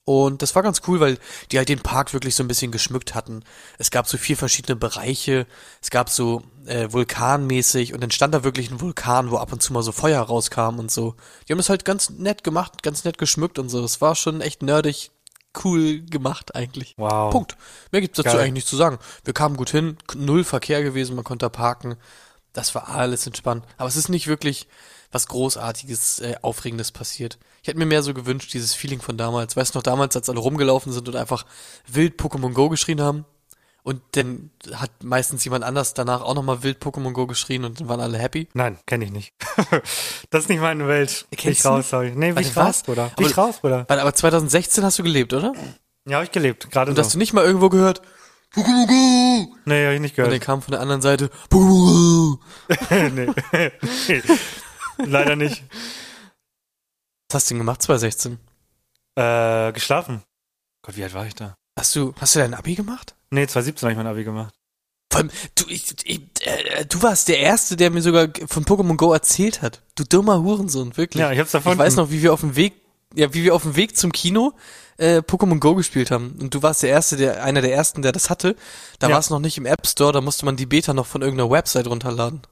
Und 0.04 0.42
das 0.42 0.54
war 0.54 0.62
ganz 0.62 0.82
cool, 0.86 1.00
weil 1.00 1.18
die 1.50 1.58
halt 1.58 1.68
den 1.68 1.80
Park 1.80 2.12
wirklich 2.12 2.36
so 2.36 2.44
ein 2.44 2.48
bisschen 2.48 2.70
geschmückt 2.70 3.16
hatten. 3.16 3.42
Es 3.78 3.90
gab 3.90 4.06
so 4.06 4.18
vier 4.18 4.36
verschiedene 4.36 4.76
Bereiche. 4.76 5.48
Es 5.82 5.90
gab 5.90 6.10
so 6.10 6.42
äh, 6.66 6.92
vulkanmäßig 6.92 7.92
und 7.92 8.00
dann 8.00 8.12
stand 8.12 8.32
da 8.32 8.44
wirklich 8.44 8.70
ein 8.70 8.80
Vulkan, 8.80 9.32
wo 9.32 9.38
ab 9.38 9.52
und 9.52 9.62
zu 9.62 9.72
mal 9.72 9.82
so 9.82 9.90
Feuer 9.90 10.22
rauskam 10.22 10.78
und 10.78 10.92
so. 10.92 11.16
Die 11.48 11.52
haben 11.52 11.58
das 11.58 11.70
halt 11.70 11.84
ganz 11.84 12.10
nett 12.10 12.44
gemacht, 12.44 12.84
ganz 12.84 13.02
nett 13.02 13.18
geschmückt 13.18 13.58
und 13.58 13.68
so. 13.68 13.82
Es 13.82 14.00
war 14.00 14.14
schon 14.14 14.40
echt 14.42 14.62
nerdig, 14.62 15.10
cool 15.64 16.00
gemacht 16.02 16.54
eigentlich. 16.54 16.94
Wow. 16.96 17.30
Punkt. 17.30 17.56
Mehr 17.92 18.00
gibt's 18.00 18.16
dazu 18.16 18.30
Geil. 18.30 18.40
eigentlich 18.40 18.54
nicht 18.54 18.68
zu 18.68 18.76
sagen. 18.76 18.98
Wir 19.24 19.34
kamen 19.34 19.56
gut 19.56 19.70
hin, 19.70 19.96
null 20.14 20.44
Verkehr 20.44 20.82
gewesen, 20.82 21.16
man 21.16 21.24
konnte 21.24 21.44
da 21.44 21.50
parken. 21.50 21.96
Das 22.52 22.74
war 22.74 22.88
alles 22.88 23.26
entspannt. 23.26 23.64
Aber 23.76 23.88
es 23.88 23.96
ist 23.96 24.08
nicht 24.08 24.26
wirklich 24.26 24.68
was 25.10 25.28
Großartiges, 25.28 26.20
äh, 26.20 26.34
Aufregendes 26.42 26.92
passiert. 26.92 27.38
Ich 27.62 27.68
hätte 27.68 27.78
mir 27.78 27.86
mehr 27.86 28.02
so 28.02 28.14
gewünscht, 28.14 28.52
dieses 28.52 28.74
Feeling 28.74 29.00
von 29.00 29.16
damals. 29.16 29.56
Weißt 29.56 29.74
du 29.74 29.78
noch, 29.78 29.82
damals, 29.82 30.16
als 30.16 30.28
alle 30.28 30.40
rumgelaufen 30.40 30.92
sind 30.92 31.08
und 31.08 31.16
einfach 31.16 31.46
wild 31.86 32.20
Pokémon 32.20 32.52
Go 32.52 32.68
geschrien 32.68 33.00
haben? 33.00 33.24
Und 33.86 34.00
dann 34.12 34.50
hat 34.72 34.90
meistens 35.04 35.44
jemand 35.44 35.62
anders 35.62 35.92
danach 35.92 36.22
auch 36.22 36.34
nochmal 36.34 36.62
wild 36.62 36.82
Pokémon 36.82 37.12
Go 37.12 37.26
geschrien 37.26 37.64
und 37.66 37.78
dann 37.80 37.88
waren 37.88 38.00
alle 38.00 38.18
happy. 38.18 38.48
Nein, 38.54 38.78
kenne 38.86 39.04
ich 39.04 39.10
nicht. 39.10 39.34
das 40.30 40.44
ist 40.44 40.48
nicht 40.48 40.60
meine 40.60 40.88
Welt. 40.88 41.26
Bin 41.28 41.38
Kennst 41.38 41.58
ich 41.58 41.62
du 41.62 41.68
raus, 41.68 41.78
nicht? 41.78 41.90
sorry. 41.90 42.12
Nee, 42.16 42.28
bin 42.32 42.36
Warte, 42.36 42.48
ich 42.48 42.56
raus? 42.56 42.82
Bruder. 42.82 43.10
Bin 43.14 43.26
Aber- 43.26 43.30
ich 43.30 43.36
raus, 43.36 43.60
Bruder. 43.60 43.84
Warte, 43.86 44.00
aber 44.00 44.14
2016 44.14 44.82
hast 44.84 44.98
du 44.98 45.02
gelebt, 45.02 45.34
oder? 45.34 45.52
Ja, 46.08 46.14
habe 46.16 46.24
ich 46.24 46.30
gelebt, 46.32 46.70
gerade 46.70 46.90
Und 46.92 46.98
hast 46.98 47.08
so. 47.10 47.12
du 47.12 47.18
nicht 47.18 47.34
mal 47.34 47.44
irgendwo 47.44 47.68
gehört, 47.68 48.00
Pokémon 48.54 48.86
Go! 48.86 49.54
Nee, 49.66 49.84
habe 49.84 49.94
ich 49.96 50.00
nicht 50.00 50.12
Und 50.12 50.18
dann 50.18 50.26
gehört. 50.30 50.42
kam 50.42 50.62
von 50.62 50.72
der 50.72 50.80
anderen 50.80 51.02
Seite, 51.02 51.30
Pokémon 51.50 52.38
Go! 52.38 52.40
nee. 53.50 53.70
nee. 54.08 54.22
Leider 55.04 55.36
nicht. 55.36 55.62
Was 57.28 57.34
hast 57.42 57.50
du 57.50 57.54
denn 57.54 57.58
gemacht, 57.60 57.82
2016? 57.82 58.38
Äh, 59.16 59.72
geschlafen. 59.72 60.22
Gott, 60.82 60.96
wie 60.96 61.02
alt 61.04 61.12
war 61.14 61.26
ich 61.26 61.34
da? 61.34 61.54
Hast 61.78 61.94
du, 61.96 62.14
hast 62.20 62.34
du 62.34 62.38
dein 62.40 62.54
Abi 62.54 62.74
gemacht? 62.74 63.14
Nee, 63.30 63.46
2017 63.46 63.86
habe 63.86 63.92
ich 63.92 63.96
mein 63.96 64.06
Abi 64.06 64.24
gemacht. 64.24 64.54
Vor 65.10 65.20
allem, 65.20 65.30
du, 65.54 65.64
ich, 65.68 65.94
ich, 66.04 66.20
äh, 66.46 66.84
du 66.86 67.02
warst 67.02 67.28
der 67.28 67.38
Erste, 67.38 67.76
der 67.76 67.90
mir 67.90 68.02
sogar 68.02 68.28
von 68.46 68.64
Pokémon 68.64 68.96
Go 68.96 69.12
erzählt 69.12 69.62
hat. 69.62 69.82
Du 69.96 70.04
dummer 70.04 70.42
Hurensohn, 70.42 70.96
wirklich. 70.96 71.20
Ja, 71.20 71.32
ich 71.32 71.38
hab's 71.38 71.52
davon. 71.52 71.72
Ich 71.72 71.78
weiß 71.78 71.96
noch, 71.96 72.10
wie 72.10 72.22
wir 72.22 72.32
auf 72.32 72.40
dem 72.40 72.56
Weg, 72.56 72.74
ja, 73.14 73.32
wie 73.34 73.44
wir 73.44 73.54
auf 73.54 73.62
dem 73.62 73.76
Weg 73.76 73.96
zum 73.96 74.12
Kino 74.12 74.52
äh, 74.96 75.18
Pokémon 75.18 75.58
Go 75.58 75.74
gespielt 75.74 76.10
haben. 76.10 76.36
Und 76.40 76.54
du 76.54 76.62
warst 76.62 76.82
der 76.82 76.90
Erste, 76.90 77.16
der, 77.16 77.44
einer 77.44 77.60
der 77.60 77.72
Ersten, 77.72 78.02
der 78.02 78.12
das 78.12 78.30
hatte. 78.30 78.56
Da 78.98 79.08
Ja. 79.08 79.12
war 79.14 79.20
es 79.20 79.30
noch 79.30 79.40
nicht 79.40 79.56
im 79.58 79.66
App 79.66 79.86
Store, 79.86 80.12
da 80.12 80.20
musste 80.20 80.44
man 80.44 80.56
die 80.56 80.66
Beta 80.66 80.94
noch 80.94 81.06
von 81.06 81.22
irgendeiner 81.22 81.50
Website 81.50 81.86
runterladen. 81.86 82.42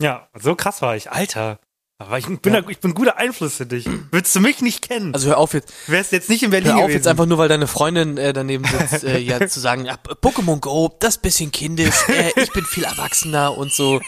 Ja, 0.00 0.28
so 0.38 0.54
krass 0.54 0.82
war 0.82 0.94
ich. 0.96 1.10
Alter. 1.10 1.58
Aber 2.00 2.16
ich 2.16 2.26
bin, 2.26 2.38
Ja. 2.54 2.60
da, 2.60 2.68
ich 2.68 2.78
bin 2.78 2.92
ein 2.92 2.94
guter 2.94 3.16
Einfluss 3.18 3.56
für 3.56 3.66
dich. 3.66 3.84
Würdest 4.12 4.34
du 4.36 4.40
mich 4.40 4.62
nicht 4.62 4.88
kennen? 4.88 5.12
Also 5.14 5.30
hör 5.30 5.38
auf 5.38 5.52
jetzt, 5.52 5.72
wärst 5.88 6.12
jetzt 6.12 6.28
nicht 6.30 6.44
in 6.44 6.50
Berlin 6.50 6.68
hör 6.68 6.76
auf 6.76 6.82
gewesen. 6.82 6.96
jetzt 6.98 7.06
einfach 7.08 7.26
nur, 7.26 7.38
weil 7.38 7.48
deine 7.48 7.66
Freundin 7.66 8.16
äh, 8.18 8.32
daneben 8.32 8.64
sitzt, 8.64 9.02
äh, 9.02 9.18
ja 9.18 9.44
zu 9.48 9.58
sagen, 9.58 9.84
ja, 9.84 9.96
Pokémon 10.22 10.60
Go, 10.60 10.94
das 11.00 11.18
bisschen 11.18 11.50
kindisch, 11.50 12.08
äh, 12.08 12.30
ich 12.40 12.52
bin 12.52 12.64
viel 12.64 12.84
erwachsener 12.84 13.58
und 13.58 13.72
so. 13.72 14.00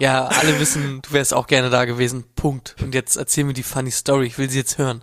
Ja, 0.00 0.26
alle 0.26 0.58
wissen, 0.58 1.00
du 1.02 1.12
wärst 1.12 1.32
auch 1.34 1.46
gerne 1.46 1.70
da 1.70 1.84
gewesen. 1.84 2.24
Punkt. 2.34 2.74
Und 2.82 2.94
jetzt 2.94 3.16
erzähl 3.16 3.44
mir 3.44 3.52
die 3.54 3.62
funny 3.62 3.92
Story, 3.92 4.26
ich 4.26 4.38
will 4.38 4.50
sie 4.50 4.58
jetzt 4.58 4.78
hören. 4.78 5.02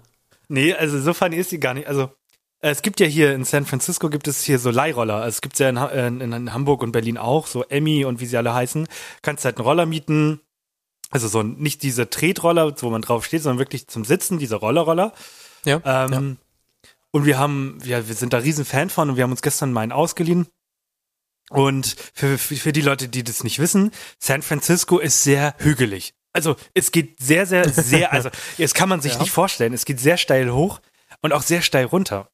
Nee, 0.50 0.74
also 0.74 1.00
so 1.00 1.14
funny 1.14 1.38
ist 1.38 1.52
die 1.54 1.62
gar 1.62 1.74
nicht. 1.74 1.88
Also 1.88 2.12
äh, 2.60 2.72
es 2.72 2.82
gibt 2.82 3.00
ja 3.00 3.08
hier 3.08 3.34
in 3.34 3.46
San 3.46 3.66
Francisco 3.66 4.10
gibt 4.10 4.28
es 4.28 4.44
hier 4.44 4.60
so 4.60 4.70
Leihroller. 4.70 5.16
Also 5.16 5.30
es 5.30 5.42
gibt's 5.42 5.60
ja 5.60 5.70
in, 5.70 5.78
äh, 5.78 6.08
in, 6.08 6.20
in 6.34 6.54
Hamburg 6.54 6.84
und 6.84 6.92
Berlin 6.92 7.18
auch, 7.18 7.48
so 7.48 7.64
Emmy 7.64 8.04
und 8.04 8.20
wie 8.20 8.26
sie 8.26 8.36
alle 8.36 8.54
heißen. 8.54 8.86
Kannst 9.22 9.46
halt 9.46 9.58
einen 9.58 9.66
Roller 9.66 9.86
mieten. 9.86 10.42
Also 11.14 11.28
so 11.28 11.40
ein- 11.42 11.56
nicht 11.60 11.84
diese 11.84 12.10
Tretroller, 12.10 12.74
wo 12.82 12.90
man 12.90 13.02
drauf 13.02 13.24
steht, 13.26 13.44
sondern 13.44 13.60
wirklich 13.60 13.88
zum 13.88 14.04
Sitzen, 14.04 14.40
diese 14.40 14.56
Rollerroller. 14.56 15.14
Ja. 15.66 15.82
Ähm, 15.86 16.38
Und 17.12 17.26
wir 17.26 17.38
haben, 17.38 17.78
ja, 17.84 18.08
wir 18.08 18.16
sind 18.16 18.34
da 18.34 18.40
riesen 18.40 18.66
Fan 18.66 18.90
von 18.90 19.12
und 19.12 19.16
wir 19.18 19.24
haben 19.24 19.30
uns 19.32 19.44
gestern 19.44 19.72
mal 19.72 19.82
einen 19.82 19.92
ausgeliehen. 19.92 20.48
Und 21.52 21.96
für, 22.14 22.38
für, 22.40 22.56
für 22.56 22.72
die 22.74 22.82
Leute, 22.82 23.08
die 23.08 23.24
das 23.24 23.44
nicht 23.44 23.60
wissen, 23.60 23.92
San 24.18 24.42
Francisco 24.42 24.98
ist 24.98 25.24
sehr 25.24 25.54
hügelig. 25.60 26.16
Also 26.32 26.56
es 26.74 26.92
geht 26.92 27.20
sehr, 27.22 27.46
sehr, 27.46 27.70
sehr, 27.70 28.12
also 28.12 28.30
das 28.58 28.74
kann 28.74 28.90
man 28.90 29.02
sich 29.02 29.14
Ja. 29.14 29.20
nicht 29.20 29.30
vorstellen. 29.32 29.74
Es 29.74 29.86
geht 29.86 30.00
sehr 30.00 30.18
steil 30.18 30.52
hoch 30.52 30.82
und 31.22 31.32
auch 31.34 31.44
sehr 31.44 31.62
steil 31.62 31.86
runter. 31.86 32.30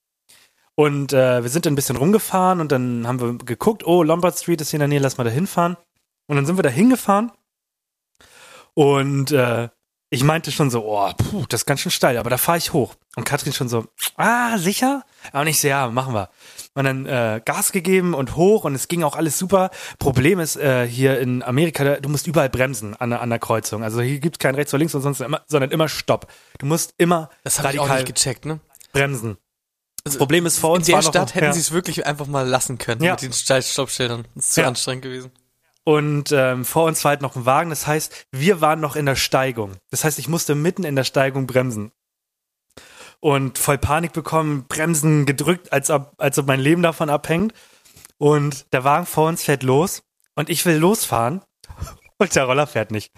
Und 0.75 1.11
äh, 1.11 1.43
wir 1.43 1.49
sind 1.49 1.65
dann 1.65 1.73
ein 1.73 1.75
bisschen 1.75 1.97
rumgefahren 1.97 2.61
und 2.61 2.71
dann 2.71 3.05
haben 3.05 3.19
wir 3.19 3.33
geguckt, 3.45 3.85
oh, 3.85 4.01
Lombard 4.03 4.37
Street 4.39 4.61
ist 4.61 4.69
hier 4.69 4.77
in 4.77 4.81
der 4.81 4.87
Nähe, 4.87 4.99
lass 4.99 5.17
mal 5.17 5.25
da 5.25 5.29
hinfahren. 5.29 5.75
Und 6.27 6.37
dann 6.37 6.45
sind 6.45 6.57
wir 6.57 6.63
da 6.63 6.69
hingefahren 6.69 7.33
und 8.79 9.31
äh, 9.31 9.67
ich 10.09 10.23
meinte 10.23 10.51
schon 10.51 10.71
so, 10.71 10.85
oh, 10.85 11.11
puh, 11.17 11.45
das 11.49 11.61
ist 11.61 11.65
ganz 11.65 11.81
schön 11.81 11.91
steil, 11.91 12.17
aber 12.17 12.29
da 12.29 12.37
fahre 12.37 12.57
ich 12.57 12.71
hoch. 12.73 12.95
Und 13.15 13.25
Katrin 13.25 13.51
schon 13.53 13.67
so, 13.69 13.85
ah, 14.15 14.57
sicher? 14.57 15.03
Aber 15.33 15.43
nicht 15.43 15.59
so, 15.59 15.67
ja, 15.67 15.87
machen 15.89 16.13
wir. 16.13 16.29
Und 16.75 16.85
dann 16.85 17.05
äh, 17.05 17.41
Gas 17.43 17.71
gegeben 17.73 18.13
und 18.13 18.35
hoch 18.37 18.63
und 18.63 18.73
es 18.73 18.87
ging 18.87 19.03
auch 19.03 19.15
alles 19.17 19.37
super. 19.37 19.69
Problem 19.99 20.39
ist 20.39 20.55
äh, 20.55 20.87
hier 20.87 21.19
in 21.19 21.43
Amerika, 21.43 21.97
du 21.97 22.07
musst 22.09 22.25
überall 22.25 22.49
bremsen 22.49 22.95
an, 22.95 23.09
der- 23.09 23.21
an 23.21 23.29
der 23.29 23.39
Kreuzung. 23.39 23.83
Also 23.83 24.01
hier 24.01 24.19
gibt's 24.19 24.39
kein 24.39 24.55
rechts 24.55 24.73
oder 24.73 24.79
links 24.79 24.95
und 24.95 25.01
sonst 25.01 25.19
immer, 25.19 25.41
sondern 25.47 25.71
immer 25.71 25.89
Stopp. 25.89 26.31
Du 26.57 26.65
musst 26.65 26.93
immer 26.97 27.29
Das 27.43 27.59
habe 27.59 27.73
ich 27.73 27.79
auch 27.79 27.83
radikal 27.89 28.03
nicht 28.05 28.15
gecheckt, 28.15 28.45
ne? 28.45 28.61
bremsen. 28.93 29.37
Also, 30.05 30.17
Problem 30.17 30.45
ist 30.45 30.57
vor 30.57 30.71
in 30.71 30.77
uns 30.77 30.85
der 30.87 30.95
war 30.95 31.01
noch- 31.03 31.09
Stadt 31.09 31.35
hätten 31.35 31.45
ja. 31.47 31.53
sie 31.53 31.59
es 31.59 31.71
wirklich 31.73 32.05
einfach 32.07 32.25
mal 32.27 32.47
lassen 32.47 32.77
können 32.77 33.03
Ja. 33.03 33.11
mit 33.11 33.21
den 33.21 33.33
Stoppschildern. 33.33 34.25
Das 34.35 34.45
ist 34.45 34.53
zu 34.53 34.61
Ja. 34.61 34.67
anstrengend 34.69 35.03
gewesen. 35.03 35.31
Und 35.89 36.31
ähm, 36.31 36.65
vor 36.65 36.85
uns 36.85 37.03
war 37.03 37.09
halt 37.09 37.23
noch 37.23 37.35
ein 37.35 37.47
Wagen. 37.47 37.71
Das 37.71 37.87
heißt, 37.87 38.27
wir 38.31 38.61
waren 38.61 38.79
noch 38.79 38.95
in 38.95 39.07
der 39.07 39.15
Steigung. 39.15 39.71
Das 39.89 40.03
heißt, 40.03 40.19
ich 40.19 40.27
musste 40.27 40.53
mitten 40.53 40.83
in 40.83 40.95
der 40.95 41.03
Steigung 41.03 41.47
bremsen. 41.47 41.91
Und 43.21 43.57
voll 43.57 43.79
Panik 43.79 44.13
bekommen, 44.13 44.67
Bremsen 44.67 45.25
gedrückt, 45.25 45.73
als 45.73 45.89
ob, 45.89 46.13
als 46.19 46.37
ob 46.37 46.45
mein 46.45 46.59
Leben 46.59 46.83
davon 46.83 47.09
abhängt. 47.09 47.55
Und 48.19 48.71
der 48.71 48.83
Wagen 48.83 49.07
vor 49.07 49.29
uns 49.29 49.41
fährt 49.41 49.63
los 49.63 50.03
und 50.35 50.51
ich 50.51 50.63
will 50.63 50.77
losfahren 50.77 51.41
und 52.19 52.35
der 52.35 52.43
Roller 52.43 52.67
fährt 52.67 52.91
nicht. 52.91 53.11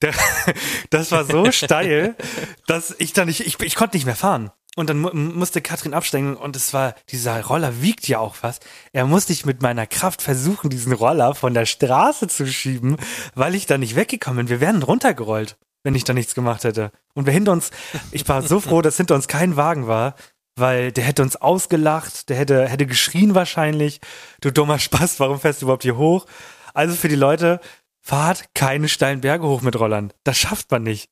Der, 0.00 0.14
das 0.88 1.12
war 1.12 1.26
so 1.26 1.52
steil, 1.52 2.16
dass 2.66 2.96
ich 2.98 3.12
dann 3.12 3.26
nicht, 3.26 3.40
ich, 3.40 3.60
ich 3.60 3.74
konnte 3.74 3.94
nicht 3.94 4.06
mehr 4.06 4.16
fahren. 4.16 4.52
Und 4.78 4.90
dann 4.90 4.98
mu 4.98 5.08
musste 5.12 5.62
Katrin 5.62 5.94
absteigen 5.94 6.36
und 6.36 6.54
es 6.54 6.74
war, 6.74 6.94
dieser 7.08 7.42
Roller 7.42 7.80
wiegt 7.80 8.06
ja 8.08 8.18
auch 8.18 8.36
was. 8.42 8.60
Er 8.92 9.06
musste 9.06 9.32
ich 9.32 9.46
mit 9.46 9.62
meiner 9.62 9.86
Kraft 9.86 10.20
versuchen, 10.20 10.68
diesen 10.68 10.92
Roller 10.92 11.34
von 11.34 11.54
der 11.54 11.64
Straße 11.64 12.28
zu 12.28 12.46
schieben, 12.46 12.96
weil 13.34 13.54
ich 13.54 13.64
da 13.64 13.78
nicht 13.78 13.96
weggekommen 13.96 14.36
bin. 14.36 14.48
Wir 14.50 14.60
wären 14.60 14.82
runtergerollt, 14.82 15.56
wenn 15.82 15.94
ich 15.94 16.04
da 16.04 16.12
nichts 16.12 16.34
gemacht 16.34 16.64
hätte. 16.64 16.92
Und 17.14 17.24
wir 17.24 17.32
hinter 17.32 17.52
uns, 17.52 17.70
ich 18.12 18.28
war 18.28 18.42
so 18.42 18.60
froh, 18.60 18.82
dass 18.82 18.98
hinter 18.98 19.14
uns 19.14 19.28
kein 19.28 19.56
Wagen 19.56 19.86
war, 19.86 20.14
weil 20.56 20.92
der 20.92 21.04
hätte 21.04 21.22
uns 21.22 21.36
ausgelacht, 21.36 22.28
der 22.28 22.36
hätte, 22.36 22.68
hätte 22.68 22.86
geschrien 22.86 23.34
wahrscheinlich. 23.34 24.00
Du 24.42 24.52
dummer 24.52 24.78
Spaß, 24.78 25.20
warum 25.20 25.40
fährst 25.40 25.62
du 25.62 25.66
überhaupt 25.66 25.84
hier 25.84 25.96
hoch? 25.96 26.26
Also 26.74 26.94
für 26.94 27.08
die 27.08 27.16
Leute, 27.16 27.60
fahrt 28.06 28.54
keine 28.54 28.88
steilen 28.88 29.20
Berge 29.20 29.48
hoch 29.48 29.62
mit 29.62 29.78
Rollern. 29.78 30.12
Das 30.22 30.38
schafft 30.38 30.70
man 30.70 30.84
nicht. 30.84 31.10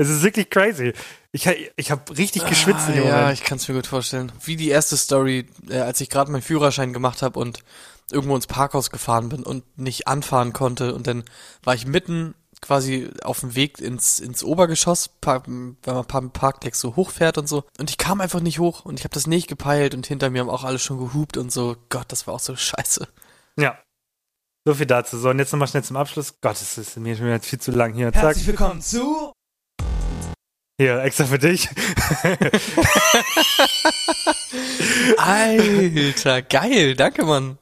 Es 0.00 0.08
ist 0.08 0.22
wirklich 0.22 0.48
crazy. 0.48 0.94
Ich, 1.30 1.46
ich 1.76 1.90
habe 1.90 2.16
richtig 2.16 2.46
geschwitzt 2.46 2.88
in 2.88 2.94
dem 2.94 3.04
Ah, 3.04 3.08
ja, 3.08 3.16
Moment. 3.18 3.34
ich 3.34 3.44
kann 3.44 3.58
es 3.58 3.68
mir 3.68 3.74
gut 3.74 3.86
vorstellen. 3.86 4.32
Wie 4.42 4.56
die 4.56 4.70
erste 4.70 4.96
Story, 4.96 5.46
äh, 5.68 5.78
als 5.80 6.00
ich 6.00 6.08
gerade 6.08 6.30
meinen 6.32 6.40
Führerschein 6.42 6.92
gemacht 6.94 7.20
habe 7.20 7.38
und 7.38 7.58
irgendwo 8.10 8.34
ins 8.34 8.46
Parkhaus 8.46 8.90
gefahren 8.90 9.28
bin 9.28 9.42
und 9.42 9.62
nicht 9.78 10.08
anfahren 10.08 10.52
konnte 10.54 10.94
und 10.94 11.06
dann 11.06 11.24
war 11.62 11.74
ich 11.74 11.86
mitten 11.86 12.34
quasi 12.62 13.10
auf 13.24 13.40
dem 13.40 13.54
Weg 13.54 13.78
ins, 13.78 14.18
ins 14.20 14.42
Obergeschoss, 14.42 15.08
par- 15.20 15.46
wenn 15.46 15.76
man 15.84 16.04
paar 16.06 16.22
Parkdecks 16.30 16.80
so 16.80 16.96
hochfährt 16.96 17.36
und 17.38 17.46
so. 17.46 17.64
Und 17.78 17.90
ich 17.90 17.98
kam 17.98 18.20
einfach 18.22 18.40
nicht 18.40 18.58
hoch 18.58 18.84
und 18.86 18.98
ich 18.98 19.04
habe 19.04 19.12
das 19.14 19.26
nicht 19.26 19.48
gepeilt 19.48 19.94
und 19.94 20.06
hinter 20.06 20.30
mir 20.30 20.40
haben 20.40 20.50
auch 20.50 20.64
alle 20.64 20.78
schon 20.78 20.98
gehupt 20.98 21.36
und 21.36 21.52
so. 21.52 21.76
Gott, 21.90 22.06
das 22.08 22.26
war 22.26 22.34
auch 22.34 22.40
so 22.40 22.56
scheiße. 22.56 23.06
Ja. 23.58 23.78
So 24.66 24.74
viel 24.74 24.86
dazu. 24.86 25.18
So, 25.18 25.28
und 25.30 25.38
jetzt 25.38 25.52
nochmal 25.52 25.68
schnell 25.68 25.84
zum 25.84 25.96
Abschluss. 25.96 26.34
Gott, 26.40 26.52
das 26.60 26.78
ist 26.78 26.96
mir 26.96 27.16
schon 27.16 27.26
wieder 27.26 27.40
viel 27.40 27.60
zu 27.60 27.70
lang 27.70 27.92
hier. 27.94 28.12
Zack. 28.12 28.22
Herzlich 28.22 28.46
willkommen 28.46 28.80
zu 28.82 29.32
Hier, 30.80 31.02
extra 31.02 31.26
für 31.26 31.38
dich. 31.38 31.68
Alter, 35.18 36.40
geil, 36.40 36.94
danke 36.94 37.26
Mann. 37.26 37.58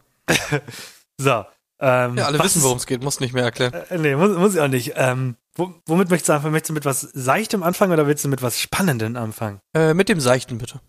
So. 1.21 1.45
Ähm, 1.81 2.16
Ja, 2.16 2.27
alle 2.27 2.39
was 2.39 2.45
wissen, 2.47 2.62
worum 2.62 2.77
es 2.79 2.87
geht, 2.87 3.03
muss 3.03 3.19
nicht 3.19 3.35
mehr 3.35 3.43
erklären. 3.43 3.73
Äh, 3.73 3.99
nee, 3.99 4.14
muss, 4.14 4.37
muss 4.39 4.55
ich 4.55 4.61
auch 4.61 4.69
nicht. 4.69 4.93
Ähm, 4.95 5.35
wo, 5.57 5.75
womit 5.87 6.11
möchtest 6.11 6.29
du 6.29 6.35
anfangen? 6.35 6.53
Möchtest 6.53 6.71
du 6.71 6.75
mit 6.75 6.85
was 6.85 7.01
Seichtem 7.01 7.64
anfangen 7.64 7.93
oder 7.93 8.07
willst 8.07 8.25
du 8.25 8.29
mit 8.29 8.41
was 8.41 8.61
Spannendem 8.61 9.16
anfangen? 9.16 9.59
Äh, 9.75 9.95
mit 9.95 10.09
dem 10.09 10.21
Seichten 10.21 10.59
bitte. 10.59 10.81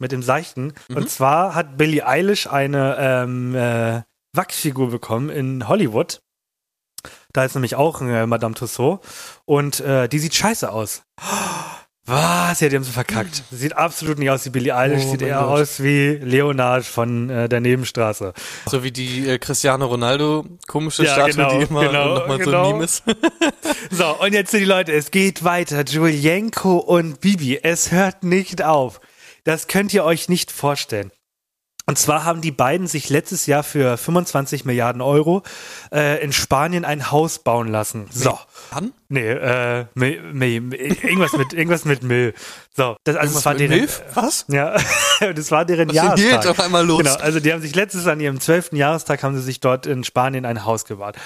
Mit 0.00 0.10
dem 0.10 0.24
Seichten. 0.24 0.72
Mhm. 0.88 0.96
Und 0.96 1.10
zwar 1.10 1.54
hat 1.54 1.76
Billie 1.76 2.04
Eilish 2.04 2.48
eine 2.48 2.96
ähm, 2.98 3.54
äh, 3.54 4.02
Wachsfigur 4.32 4.90
bekommen 4.90 5.30
in 5.30 5.68
Hollywood. 5.68 6.22
Da 7.32 7.44
ist 7.44 7.54
nämlich 7.54 7.76
auch 7.76 8.00
äh, 8.00 8.26
Madame 8.26 8.54
Tussauds. 8.54 9.06
Und 9.44 9.80
äh, 9.80 10.08
die 10.08 10.18
sieht 10.18 10.34
scheiße 10.34 10.70
aus. 10.70 11.02
Was? 12.06 12.60
Ja, 12.60 12.70
die 12.70 12.76
haben 12.76 12.84
sie 12.84 12.90
verkackt. 12.92 13.42
Sieht 13.50 13.76
absolut 13.76 14.18
nicht 14.18 14.30
aus 14.30 14.42
wie 14.46 14.48
Billie 14.48 14.74
Eilish, 14.74 15.02
Oh 15.04 15.10
sieht 15.10 15.20
eher 15.20 15.40
Gott. 15.40 15.60
aus 15.60 15.82
wie 15.82 16.18
Leonard 16.22 16.86
von 16.86 17.28
äh, 17.28 17.50
der 17.50 17.60
Nebenstraße. 17.60 18.32
So 18.64 18.82
wie 18.82 18.90
die 18.90 19.28
äh, 19.28 19.38
Cristiano 19.38 19.84
Ronaldo 19.84 20.46
komische 20.66 21.04
Ja, 21.04 21.12
Statue, 21.12 21.34
genau, 21.34 21.58
die 21.58 21.64
immer 21.64 21.86
genau, 21.86 22.14
nochmal 22.14 22.38
so 22.38 22.44
genau. 22.44 22.64
ein 22.64 22.72
Meme 22.72 22.84
ist. 22.84 23.02
So, 23.90 24.06
und 24.20 24.32
jetzt 24.32 24.50
sind 24.50 24.60
die 24.60 24.66
Leute, 24.66 24.92
es 24.92 25.10
geht 25.10 25.44
weiter. 25.44 25.84
Julienko 25.84 26.78
und 26.78 27.20
Bibi, 27.20 27.60
es 27.62 27.90
hört 27.92 28.22
nicht 28.22 28.62
auf. 28.62 29.00
Das 29.44 29.66
könnt 29.66 29.92
ihr 29.94 30.04
euch 30.04 30.28
nicht 30.28 30.50
vorstellen. 30.50 31.10
Und 31.88 31.96
zwar 31.96 32.26
haben 32.26 32.42
die 32.42 32.50
beiden 32.50 32.86
sich 32.86 33.08
letztes 33.08 33.46
Jahr 33.46 33.62
für 33.62 33.96
25 33.96 34.66
Milliarden 34.66 35.00
Euro 35.00 35.42
äh, 35.90 36.22
in 36.22 36.32
Spanien 36.34 36.84
ein 36.84 37.10
Haus 37.10 37.38
bauen 37.38 37.66
lassen. 37.68 38.08
So. 38.10 38.38
Wann? 38.70 38.92
Nee, 39.08 39.30
äh, 39.30 39.86
Mil, 39.94 40.20
Mil, 40.34 40.60
Mil, 40.60 40.78
irgendwas 41.02 41.32
mit 41.32 41.54
irgendwas 41.54 41.86
mit 41.86 42.02
Mill. 42.02 42.34
So, 42.76 42.94
das 43.04 43.16
also 43.16 43.28
Irgendwas 43.28 43.38
es 43.38 43.46
war 43.46 43.54
deren 43.54 43.70
Milf? 43.78 44.02
Was? 44.12 44.44
Ja, 44.48 44.76
das 45.34 45.50
war 45.50 45.64
deren 45.64 45.88
Was 45.88 45.94
denn 45.94 46.04
hier 46.16 46.24
jetzt 46.24 46.30
Jahrestag. 46.30 46.50
auf 46.50 46.60
einmal 46.60 46.84
los? 46.84 46.98
Genau, 46.98 47.14
also 47.14 47.40
die 47.40 47.50
haben 47.54 47.62
sich 47.62 47.74
letztes 47.74 48.06
an 48.06 48.20
ihrem 48.20 48.38
zwölften 48.38 48.76
Jahrestag 48.76 49.22
haben 49.22 49.34
sie 49.34 49.42
sich 49.42 49.60
dort 49.60 49.86
in 49.86 50.04
Spanien 50.04 50.44
ein 50.44 50.66
Haus 50.66 50.84
gebaut. 50.84 51.16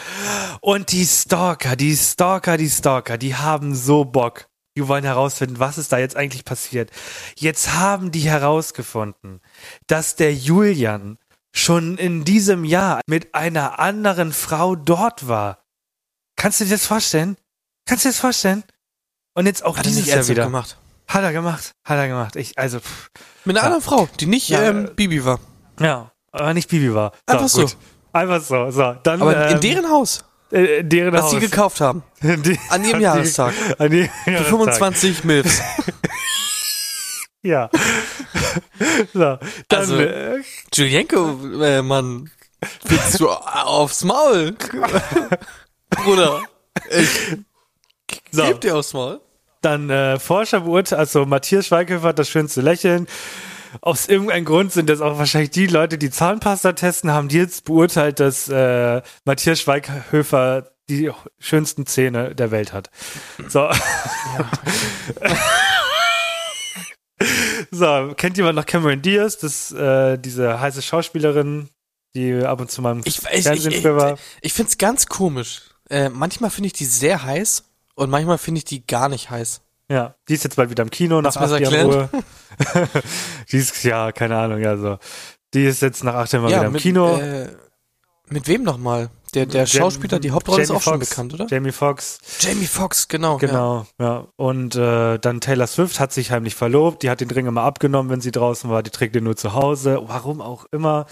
Und 0.61 0.93
die 0.93 1.05
Stalker, 1.05 1.75
die 1.75 1.97
Stalker, 1.97 2.57
die 2.57 2.71
Stalker, 2.71 3.19
die 3.19 3.35
haben 3.35 3.75
so 3.75 4.05
Bock. 4.05 4.47
Die 4.77 4.89
wollen 4.89 5.05
herausfinden, 5.05 5.59
was 5.59 5.77
ist 5.79 5.93
da 5.93 5.99
jetzt 5.99 6.17
eigentlich 6.17 6.45
passiert. 6.45 6.91
Jetzt 7.37 7.75
haben 7.75 8.11
die 8.11 8.21
herausgefunden, 8.21 9.41
dass 9.87 10.17
der 10.17 10.35
Julian 10.35 11.19
schon 11.55 11.99
in 11.99 12.25
diesem 12.25 12.65
Jahr 12.65 13.01
mit 13.07 13.35
einer 13.35 13.79
anderen 13.79 14.33
Frau 14.33 14.75
dort 14.75 15.29
war. 15.29 15.59
Kannst 16.37 16.61
du 16.61 16.65
dir 16.65 16.71
das 16.71 16.87
vorstellen? 16.87 17.37
Kannst 17.87 18.05
du 18.05 18.09
dir 18.09 18.13
das 18.13 18.21
vorstellen? 18.21 18.65
Und 19.35 19.47
jetzt 19.47 19.63
auch 19.65 19.77
Hat 19.77 19.85
dieses 19.85 20.07
Jahr 20.07 20.27
wieder. 20.27 20.45
gemacht? 20.45 20.79
Hat 21.09 21.23
er 21.23 21.33
gemacht. 21.33 21.73
Hat 21.85 21.99
er 21.99 22.09
gemacht. 22.09 22.37
Ich, 22.37 22.59
also, 22.59 22.81
pff, 22.81 23.11
Mit 23.45 23.57
einer 23.57 23.65
Ja. 23.65 23.67
anderen 23.75 23.83
Frau, 23.85 24.09
die 24.21 24.27
nicht 24.27 24.49
Ja, 24.49 24.63
ähm, 24.63 24.87
äh, 24.87 24.91
Bibi 24.95 25.25
war. 25.27 25.41
ja, 25.79 26.11
aber 26.31 26.55
nicht 26.55 26.71
Bibi 26.71 26.95
war. 26.95 27.13
Einfach 27.27 27.49
so. 27.49 27.63
gut. 27.63 27.77
Einfach 28.15 28.41
so. 28.43 28.71
So, 28.71 28.95
dann. 29.03 29.21
Aber 29.21 29.37
ähm, 29.49 29.55
in 29.57 29.61
deren 29.61 29.91
Haus, 29.91 30.25
äh, 30.53 30.79
in 30.81 30.89
deren 30.89 31.13
was 31.15 31.23
Haus. 31.23 31.31
sie 31.33 31.41
gekauft 31.41 31.81
haben. 31.81 32.03
Die- 32.23 32.59
An 32.71 32.85
ihrem 32.85 32.99
die- 32.99 33.03
Jahrestag. 33.05 33.55
An 33.79 33.93
ihrem 33.93 34.09
Für 34.25 34.31
Jahrestag. 34.31 34.49
25 34.51 35.25
Milfs. 35.25 35.61
Ja. 37.45 37.71
so, 39.13 39.19
dann. 39.19 39.41
Also- 39.71 39.99
äh, 40.01 40.43
Julienko, 40.73 41.41
äh, 41.61 41.83
Mann, 41.83 42.31
willst 42.85 43.19
du 43.19 43.29
aufs 43.29 44.05
Maul? 44.05 44.55
Bruder, 45.91 46.43
ich 46.89 47.37
so. 48.31 48.45
geb 48.45 48.61
dir 48.61 48.77
aufs 48.77 48.93
Maul. 48.93 49.21
Dann 49.61 49.91
äh, 49.91 50.21
Forscher 50.21 50.61
beurteilt, 50.61 50.99
also 51.01 51.27
Matthias 51.27 51.67
Schweighöfer 51.67 52.09
hat 52.09 52.19
das 52.21 52.29
schönste 52.29 52.61
Lächeln. 52.61 53.09
Aus 53.81 54.09
irgendeinem 54.09 54.45
Grund 54.45 54.73
sind 54.73 54.89
das 54.89 55.01
auch 55.01 55.19
wahrscheinlich 55.19 55.51
die 55.51 55.67
Leute, 55.67 55.99
die 55.99 56.11
Zahnpasta 56.11 56.73
testen, 56.73 57.11
haben 57.11 57.29
die 57.29 57.39
jetzt 57.39 57.65
beurteilt, 57.65 58.21
dass 58.21 58.49
äh, 58.49 59.03
Matthias 59.25 59.61
Schweighöfer 59.61 60.71
die 60.89 61.11
schönsten 61.39 61.87
Zähne 61.87 62.35
der 62.35 62.51
Welt 62.51 62.73
hat. 62.73 62.91
So. 63.49 63.71
so, 67.71 68.13
kennt 68.17 68.37
jemand 68.37 68.57
noch 68.57 68.67
Cameron 68.67 69.01
Diaz? 69.01 69.39
Das 69.39 69.73
äh, 69.73 70.19
diese 70.19 70.61
heiße 70.61 70.83
Schauspielerin, 70.83 71.69
die 72.15 72.35
ab 72.35 72.61
und 72.61 72.71
zu 72.71 72.83
mal 72.83 72.93
im 72.93 73.03
Ich, 73.05 73.21
ich, 73.33 73.45
Fernsehen 73.45 73.73
ich, 73.73 73.81
früher 73.81 73.97
war. 73.97 74.15
ich, 74.15 74.21
ich 74.43 74.53
find's 74.53 74.77
ganz 74.77 75.07
komisch. 75.07 75.63
Äh, 75.89 76.09
manchmal 76.09 76.51
finde 76.51 76.67
ich 76.67 76.73
die 76.73 76.85
sehr 76.85 77.23
heiß 77.23 77.65
und 77.95 78.11
manchmal 78.11 78.39
finde 78.39 78.59
ich 78.59 78.65
die 78.65 78.87
gar 78.87 79.09
nicht 79.09 79.31
heiß. 79.31 79.63
Ja, 79.93 80.15
die 80.27 80.33
ist 80.35 80.45
jetzt 80.45 80.57
bald 80.57 80.71
wieder 80.71 80.83
im 80.83 80.91
Kino 80.91 81.21
nach 81.21 81.37
acht 81.37 81.61
Jahren 81.61 81.87
Ruhe. 81.87 82.09
die 83.53 83.59
ist, 83.59 83.85
ja, 83.85 84.11
keine 84.11 84.39
Ahnung, 84.39 84.59
ja, 84.61 84.79
so. 84.79 84.99
Die 85.53 85.65
ist 85.67 85.83
jetzt 85.83 86.03
nach 86.03 86.15
acht 86.15 86.33
Jahren 86.33 86.45
mal 86.45 86.49
wieder 86.51 86.65
im 86.65 86.73
mit, 86.73 86.81
Kino. 86.81 87.19
Äh, 87.19 87.49
mit 88.31 88.49
wem 88.49 88.63
nochmal? 88.63 89.11
Der, 89.35 89.45
der 89.45 89.65
Jam- 89.65 89.83
Schauspieler, 89.83 90.19
die 90.19 90.31
Hauptrolle 90.31 90.63
Jamie 90.63 90.65
ist 90.65 90.71
auch 90.77 90.83
schon 90.83 90.95
Foxx. 90.95 91.11
bekannt, 91.11 91.35
oder? 91.35 91.47
Jamie 91.47 91.73
Foxx, 91.73 92.21
Jamie 92.41 92.65
Foxx, 92.67 93.09
genau. 93.09 93.33
Ja. 93.35 93.39
genau, 93.39 93.87
ja. 93.99 94.27
Und 94.37 94.77
äh, 94.77 95.19
dann 95.19 95.43
Taylor 95.43 95.67
Swift 95.67 96.01
hat 96.01 96.11
sich 96.11 96.31
heimlich 96.31 96.55
verlobt. 96.55 97.03
Die 97.03 97.11
hat 97.11 97.21
den 97.21 97.31
Ring 97.31 97.47
immer 97.47 97.63
abgenommen, 97.63 98.11
wenn 98.11 98.23
sie 98.23 98.31
draußen 98.31 98.71
war. 98.71 98.83
Die 98.83 98.91
trägt 98.91 99.15
den 99.15 99.25
nur 99.25 99.37
zu 99.37 99.53
Hause. 99.53 100.01
Warum 100.07 100.41
auch 100.41 100.65
immer. 100.73 101.05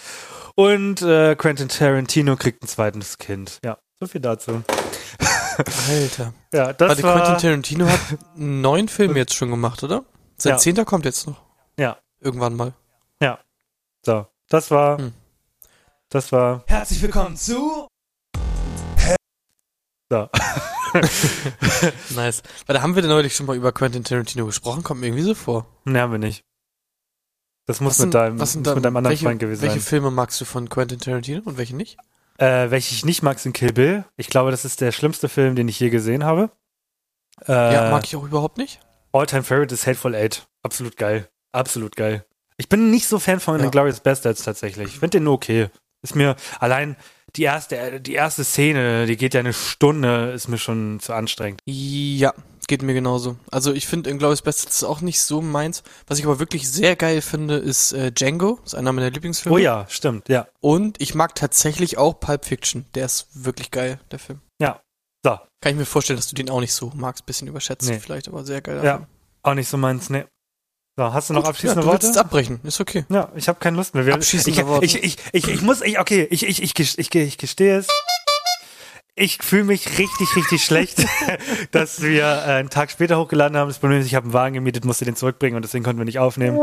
Und 0.55 1.03
äh, 1.03 1.35
Quentin 1.37 1.69
Tarantino 1.69 2.37
kriegt 2.37 2.63
ein 2.63 2.67
zweites 2.67 3.19
Kind. 3.19 3.59
Ja, 3.63 3.77
so 4.01 4.07
viel 4.07 4.23
dazu. 4.23 4.63
Alter. 5.89 6.33
Ja, 6.53 6.73
das 6.73 6.89
Warte, 6.89 7.03
war... 7.03 7.15
Quentin 7.17 7.39
Tarantino 7.39 7.87
hat 7.87 8.01
einen 8.37 8.61
neuen 8.61 8.89
Film 8.89 9.17
jetzt 9.17 9.35
schon 9.35 9.51
gemacht, 9.51 9.83
oder? 9.83 10.05
Sein 10.37 10.53
Ja. 10.53 10.59
zehnter 10.59 10.85
kommt 10.85 11.05
jetzt 11.05 11.27
noch. 11.27 11.43
Ja. 11.79 11.99
Irgendwann 12.21 12.55
mal. 12.57 12.73
So, 14.03 14.27
das 14.49 14.71
war... 14.71 14.97
Hm. 14.97 15.13
Das 16.09 16.33
war... 16.33 16.65
Herzlich 16.67 17.03
willkommen 17.03 17.37
zu 17.37 17.87
So. 20.11 20.29
Nice. 22.17 22.43
Warte, 22.67 22.81
haben 22.83 22.95
wir 22.95 23.03
denn 23.03 23.11
neulich 23.11 23.37
schon 23.37 23.45
mal 23.45 23.57
über 23.57 23.73
Quentin 23.73 24.03
Tarantino 24.03 24.47
gesprochen? 24.47 24.83
Kommt 24.83 25.01
mir 25.03 25.09
irgendwie 25.09 25.23
so 25.23 25.35
vor. 25.35 25.67
Ne, 25.85 26.01
haben 26.01 26.13
wir 26.13 26.19
nicht. 26.19 26.43
Das 27.67 27.81
muss 27.81 27.99
Was 27.99 28.07
mit 28.07 28.15
deinem, 28.15 28.41
was 28.41 28.53
sind 28.53 28.63
muss 28.63 28.71
da- 28.71 28.75
mit 28.75 28.85
deinem 28.87 28.97
anderen 28.97 29.13
welche, 29.13 29.25
Freund 29.27 29.39
gewesen 29.39 29.61
Welche 29.61 29.81
sein. 29.81 29.87
Filme 29.89 30.11
magst 30.11 30.41
du 30.41 30.47
von 30.47 30.69
Quentin 30.71 30.99
Tarantino 30.99 31.43
und 31.45 31.59
welche 31.59 31.77
nicht? 31.77 31.99
Äh, 32.41 32.71
welche 32.71 32.95
ich 32.95 33.05
nicht 33.05 33.23
mag, 33.23 33.39
sind 33.39 33.53
Kill 33.53 33.73
Bill. 33.73 34.05
Ich 34.17 34.29
glaube, 34.29 34.51
das 34.51 34.65
ist 34.65 34.81
der 34.81 34.93
schlimmste 34.93 35.29
Film, 35.29 35.55
den 35.57 35.69
ich 35.69 35.79
je 35.79 35.91
gesehen 35.91 36.25
habe. 36.25 36.51
Äh, 37.47 37.53
ja, 37.53 37.91
mag 37.91 38.05
ich 38.05 38.17
auch 38.17 38.25
überhaupt 38.25 38.57
nicht. 38.59 38.81
All-Time 39.13 39.43
Favorite 39.43 39.75
ist 39.75 39.87
Hateful 39.87 40.15
Eight. 40.15 40.47
Absolut 40.63 40.97
geil. 40.97 41.29
Absolut 41.53 41.97
geil. 41.97 42.25
Ich 42.57 42.69
bin 42.69 42.91
nicht 42.91 43.07
so 43.09 43.19
Fan 43.19 43.41
von 43.41 43.57
Ja. 43.57 43.63
den 43.63 43.71
Glorious 43.71 44.01
Bastards 44.01 44.43
tatsächlich. 44.43 44.89
Ich 44.89 44.99
finde 44.99 45.19
den 45.19 45.25
nur 45.25 45.35
okay. 45.35 45.69
Ist 46.03 46.15
mir 46.17 46.37
allein 46.61 46.97
die 47.37 47.43
erste, 47.43 48.01
die 48.01 48.15
erste 48.15 48.45
Szene, 48.45 49.07
die 49.07 49.17
geht 49.17 49.35
ja 49.35 49.41
eine 49.41 49.53
Stunde, 49.53 50.33
ist 50.33 50.49
mir 50.49 50.59
schon 50.59 50.99
zu 51.01 51.13
anstrengend. 51.13 51.61
Ja, 51.67 52.33
geht 52.71 52.83
mir 52.83 52.95
genauso. 52.95 53.37
Also 53.51 53.73
ich 53.75 53.87
finde 53.87 54.09
Inglourious 54.09 54.43
Basterds 54.43 54.85
auch 54.85 55.01
nicht 55.03 55.21
so 55.21 55.43
meins. 55.43 55.83
Was 56.07 56.19
ich 56.19 56.25
aber 56.25 56.39
wirklich 56.39 56.71
sehr 56.71 56.95
geil 56.97 57.21
finde, 57.21 57.57
ist 57.57 57.93
äh, 57.93 58.13
Django. 58.13 58.61
Ist 58.65 58.75
einer 58.75 58.93
meiner 58.93 59.11
Lieblingsfilme. 59.11 59.55
Oh 59.55 59.59
ja, 59.59 59.87
stimmt, 59.91 60.29
ja. 60.29 60.47
Und 60.61 61.01
ich 61.01 61.15
mag 61.15 61.35
tatsächlich 61.35 61.99
auch 61.99 62.19
Pulp 62.21 62.45
Fiction. 62.45 62.87
Der 62.95 63.07
ist 63.07 63.27
wirklich 63.35 63.71
geil, 63.71 63.99
der 64.13 64.19
Film. 64.21 64.41
Ja. 64.63 64.81
So, 65.25 65.33
Kann 65.61 65.73
ich 65.73 65.77
mir 65.77 65.85
vorstellen, 65.85 66.17
dass 66.17 66.29
du 66.29 66.35
den 66.35 66.49
auch 66.49 66.61
nicht 66.61 66.73
so 66.73 66.93
magst. 66.95 67.27
Bisschen 67.27 67.49
überschätzt 67.49 67.89
Nee. 67.89 67.99
vielleicht, 67.99 68.29
aber 68.29 68.45
sehr 68.45 68.63
geil. 68.63 68.81
Ja. 68.83 69.07
auch 69.43 69.55
nicht 69.55 69.69
so 69.69 69.77
meins, 69.77 70.09
ne. 70.09 70.27
So, 70.97 71.13
hast 71.13 71.29
du 71.31 71.35
noch 71.35 71.43
ja, 71.45 71.51
abschließende 71.51 71.83
du 71.83 71.89
Worte? 71.89 72.07
es 72.07 72.17
abbrechen. 72.17 72.61
Ist 72.63 72.81
okay. 72.81 73.05
Ja, 73.09 73.31
ich 73.35 73.49
habe 73.49 73.59
keine 73.59 73.77
Lust 73.77 73.95
mehr. 73.95 74.05
Wir, 74.07 74.11
ich, 74.13 74.17
Abschließende 74.17 74.61
ich, 74.61 74.67
Worte. 74.67 74.85
ich, 74.87 75.03
ich, 75.03 75.17
ich, 75.33 75.49
ich 75.49 75.63
muss, 75.63 75.83
ich, 75.83 75.99
okay, 75.99 76.27
ich, 76.31 76.45
ich, 76.47 76.63
ich, 76.63 76.73
ges- 76.73 76.99
ich, 76.99 77.15
ich 77.15 77.37
gestehe 77.39 77.79
es. 77.79 77.89
Ich 79.21 79.37
fühle 79.43 79.65
mich 79.65 79.99
richtig, 79.99 80.35
richtig 80.35 80.65
schlecht, 80.65 81.05
dass 81.73 82.01
wir 82.01 82.25
äh, 82.25 82.53
einen 82.53 82.71
Tag 82.71 82.91
später 82.91 83.19
hochgeladen 83.19 83.55
haben. 83.55 83.69
Das 83.69 83.79
Problem 83.79 84.01
ist, 84.01 84.07
ich 84.07 84.15
habe 84.15 84.25
einen 84.25 84.33
Wagen 84.33 84.55
gemietet, 84.55 84.87
musste 84.87 85.05
den 85.05 85.15
zurückbringen 85.15 85.57
und 85.57 85.63
deswegen 85.63 85.85
konnten 85.85 85.99
wir 86.01 86.07
nicht 86.07 86.19
aufnehmen. 86.19 86.59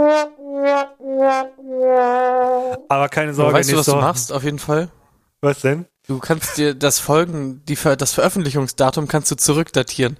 Aber 2.89 3.09
keine 3.09 3.27
Aber 3.27 3.35
Sorge, 3.35 3.53
weißt 3.53 3.71
du, 3.71 3.77
was 3.77 3.85
nächste 3.85 3.91
du 3.91 3.97
machst? 3.97 4.33
Auf 4.33 4.43
jeden 4.43 4.57
Fall. 4.57 4.89
Was 5.39 5.61
denn? 5.61 5.85
Du 6.07 6.17
kannst 6.17 6.57
dir 6.57 6.73
das 6.73 6.97
Folgen, 6.97 7.63
die, 7.65 7.75
Ver 7.75 7.95
das 7.95 8.13
Veröffentlichungsdatum 8.13 9.07
kannst 9.07 9.29
du 9.29 9.35
zurückdatieren 9.35 10.17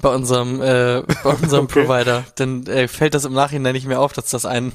bei 0.00 0.08
unserem, 0.08 0.62
äh, 0.62 1.02
bei 1.22 1.30
unserem 1.42 1.64
Okay. 1.66 1.84
Provider. 1.84 2.24
Dann 2.36 2.66
äh, 2.66 2.88
fällt 2.88 3.12
das 3.12 3.26
im 3.26 3.34
Nachhinein 3.34 3.74
nicht 3.74 3.86
mehr 3.86 4.00
auf, 4.00 4.14
dass 4.14 4.30
das 4.30 4.46
ein, 4.46 4.72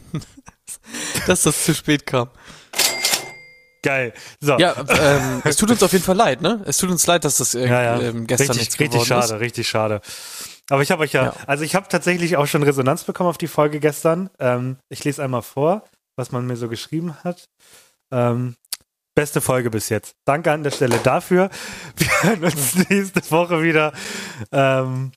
dass 1.26 1.41
das 1.41 1.66
zu 1.66 1.74
spät 1.74 2.05
kam. 2.05 2.30
Geil. 3.82 4.14
So. 4.42 4.58
Ja, 4.58 4.76
ähm, 4.90 5.42
es 5.46 5.56
tut 5.56 5.72
uns 5.72 5.82
auf 5.84 5.92
jeden 5.94 6.04
Fall 6.04 6.16
leid, 6.18 6.42
ne? 6.42 6.62
Es 6.66 6.78
tut 6.78 6.90
uns 6.90 7.06
leid, 7.08 7.24
dass 7.24 7.38
das 7.38 7.56
äh, 7.56 7.68
ja, 7.68 7.82
ja. 7.84 8.02
ähm, 8.02 8.28
gestern 8.28 8.48
richtig, 8.48 8.60
nichts 8.60 8.80
richtig 8.80 9.06
schade, 9.08 9.36
ist. 9.36 9.40
richtig 9.40 9.68
schade. 9.70 10.02
Aber 10.70 10.82
ich 10.82 10.92
habe 10.92 11.04
euch 11.04 11.14
ja, 11.14 11.26
Ja. 11.26 11.34
also 11.48 11.64
ich 11.64 11.76
habe 11.76 11.88
tatsächlich 11.90 12.36
auch 12.38 12.46
schon 12.46 12.62
Resonanz 12.64 13.04
bekommen 13.06 13.30
auf 13.30 13.38
die 13.38 13.48
Folge 13.48 13.80
gestern. 13.80 14.30
Ähm, 14.40 14.78
ich 14.90 15.04
lese 15.04 15.24
einmal 15.24 15.42
vor, 15.42 15.84
was 16.18 16.32
man 16.32 16.46
mir 16.46 16.58
so 16.58 16.68
geschrieben 16.68 17.16
hat. 17.24 17.48
Ähm, 18.12 18.56
beste 19.16 19.40
Folge 19.42 19.70
bis 19.70 19.90
jetzt. 19.90 20.16
Danke 20.26 20.52
an 20.52 20.64
der 20.64 20.72
Stelle 20.72 20.98
dafür. 21.04 21.50
Wir 21.96 22.24
hören 22.24 22.44
uns 22.44 22.76
nächste 22.90 23.32
Woche 23.32 23.64
wieder. 23.64 23.94
Ähm, 24.52 25.12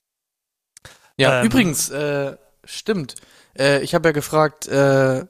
Ja, 1.18 1.40
Ähm, 1.40 1.46
übrigens, 1.46 1.90
äh, 1.90 2.36
stimmt. 2.64 3.16
Äh, 3.58 3.80
ich 3.82 3.94
habe 3.94 4.08
ja 4.08 4.12
gefragt, 4.12 4.66
äh, 4.68 5.24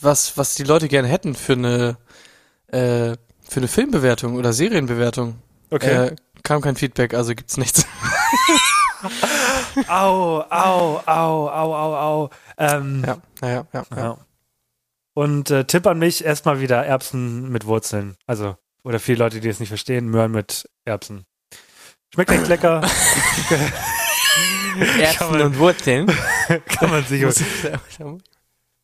was, 0.00 0.36
was 0.38 0.54
die 0.54 0.64
Leute 0.64 0.88
gerne 0.88 1.08
hätten 1.08 1.34
für 1.34 1.52
eine, 1.52 1.96
äh, 2.72 3.16
für 3.42 3.60
eine 3.60 3.68
Filmbewertung 3.68 4.36
oder 4.36 4.52
Serienbewertung. 4.52 5.36
okay. 5.70 6.08
Äh, 6.08 6.16
kam 6.42 6.60
kein 6.62 6.76
Feedback, 6.76 7.14
also 7.14 7.34
gibt's 7.34 7.56
nichts. 7.56 7.86
au, 9.88 10.40
au, 10.48 11.00
au, 11.06 11.48
au, 11.48 11.74
au, 11.74 11.96
au. 11.96 12.30
Ähm, 12.58 13.04
ja, 13.06 13.16
naja, 13.40 13.66
ja, 13.72 13.84
ja. 13.90 13.96
Ja. 13.96 14.18
Und 15.14 15.50
äh, 15.50 15.64
Tipp 15.64 15.86
an 15.86 15.98
mich, 15.98 16.24
erstmal 16.24 16.60
wieder 16.60 16.84
Erbsen 16.84 17.50
mit 17.50 17.66
Wurzeln. 17.66 18.16
Also, 18.26 18.56
oder 18.84 19.00
viele 19.00 19.18
Leute, 19.18 19.40
die 19.40 19.48
es 19.48 19.60
nicht 19.60 19.68
verstehen, 19.68 20.08
Möhren 20.08 20.32
mit 20.32 20.68
Erbsen. 20.84 21.24
Schmeckt 22.14 22.30
echt 22.30 22.48
lecker. 22.48 22.80
Erbsen 24.98 25.30
man- 25.30 25.42
und 25.42 25.58
Wurzeln. 25.58 26.06
kann 26.66 26.90
man 26.90 27.04
sich 27.04 27.22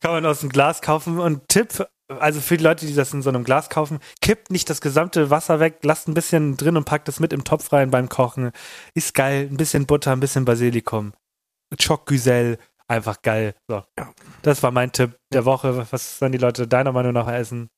kann 0.01 0.13
man 0.13 0.27
aus 0.27 0.41
dem 0.41 0.51
Glas 0.51 0.83
kaufen. 0.83 1.19
Und 1.19 1.49
Tipp, 1.49 1.87
also 2.09 2.41
für 2.41 2.57
die 2.57 2.65
Leute, 2.65 2.87
die 2.87 2.95
das 2.95 3.13
in 3.13 3.23
so 3.23 3.31
einem 3.31 3.45
Glas 3.45 3.69
kaufen, 3.69 3.99
kippt 4.21 4.51
nicht 4.51 4.71
das 4.71 4.81
gesamte 4.81 5.31
Wasser 5.31 5.61
weg, 5.61 5.79
lasst 5.83 6.09
ein 6.09 6.15
bisschen 6.15 6.57
drin 6.57 6.77
und 6.77 6.85
packt 6.85 7.09
es 7.09 7.21
mit 7.21 7.33
im 7.33 7.45
Topf 7.45 7.73
rein 7.73 7.91
beim 7.91 8.09
Kochen. 8.09 8.53
Ist 8.95 9.15
geil. 9.15 9.49
Ein 9.51 9.57
bisschen 9.57 9.87
Butter, 9.87 10.13
ein 10.13 10.21
bisschen 10.21 10.45
Basilikum. 10.45 11.13
Choc 11.81 12.07
Güzel, 12.07 12.59
einfach 12.87 13.23
geil. 13.23 13.55
So. 13.69 13.83
Das 14.43 14.63
war 14.63 14.71
mein 14.71 14.93
Tipp 14.93 15.19
der 15.33 15.45
Woche. 15.45 15.87
Was 15.91 16.19
sollen 16.19 16.33
die 16.33 16.39
Leute 16.39 16.69
deiner 16.69 16.93
Meinung 16.93 17.13
nach 17.13 17.29
essen? 17.29 17.69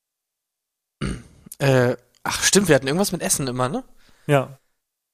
äh, 1.59 1.97
ach, 2.23 2.43
stimmt, 2.43 2.69
wir 2.69 2.75
hatten 2.75 2.87
irgendwas 2.87 3.13
mit 3.13 3.23
Essen 3.23 3.47
immer, 3.47 3.69
ne? 3.69 3.85
Ja. 4.27 4.59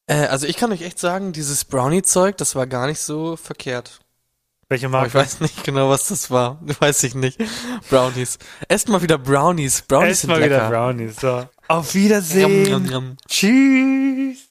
Äh, 0.06 0.26
also 0.26 0.46
ich 0.46 0.56
kann 0.56 0.72
euch 0.72 0.82
echt 0.82 0.98
sagen, 0.98 1.32
dieses 1.32 1.64
Brownie-Zeug, 1.64 2.36
das 2.36 2.56
war 2.56 2.66
gar 2.66 2.86
nicht 2.86 3.00
so 3.00 3.36
verkehrt. 3.36 4.00
Welche 4.68 4.86
Aber 4.86 4.92
Marke? 4.98 5.08
ich 5.08 5.14
weiß 5.14 5.40
nicht 5.40 5.62
genau, 5.64 5.90
was 5.90 6.08
das 6.08 6.30
war. 6.30 6.58
Weiß 6.80 7.02
ich 7.04 7.14
nicht. 7.14 7.38
Brownies. 7.90 8.38
Esst 8.68 8.88
mal 8.88 9.02
wieder 9.02 9.18
Brownies. 9.18 9.82
Brownies 9.82 10.22
sind 10.22 10.30
Erstmal 10.30 10.40
lecker. 10.48 10.68
wieder 10.68 10.70
Brownies. 10.70 11.16
So. 11.16 11.48
Auf 11.68 11.94
Wiedersehen. 11.94 12.64
Yum, 12.66 12.84
yum, 12.86 12.92
yum. 12.92 13.16
Tschüss. 13.28 14.48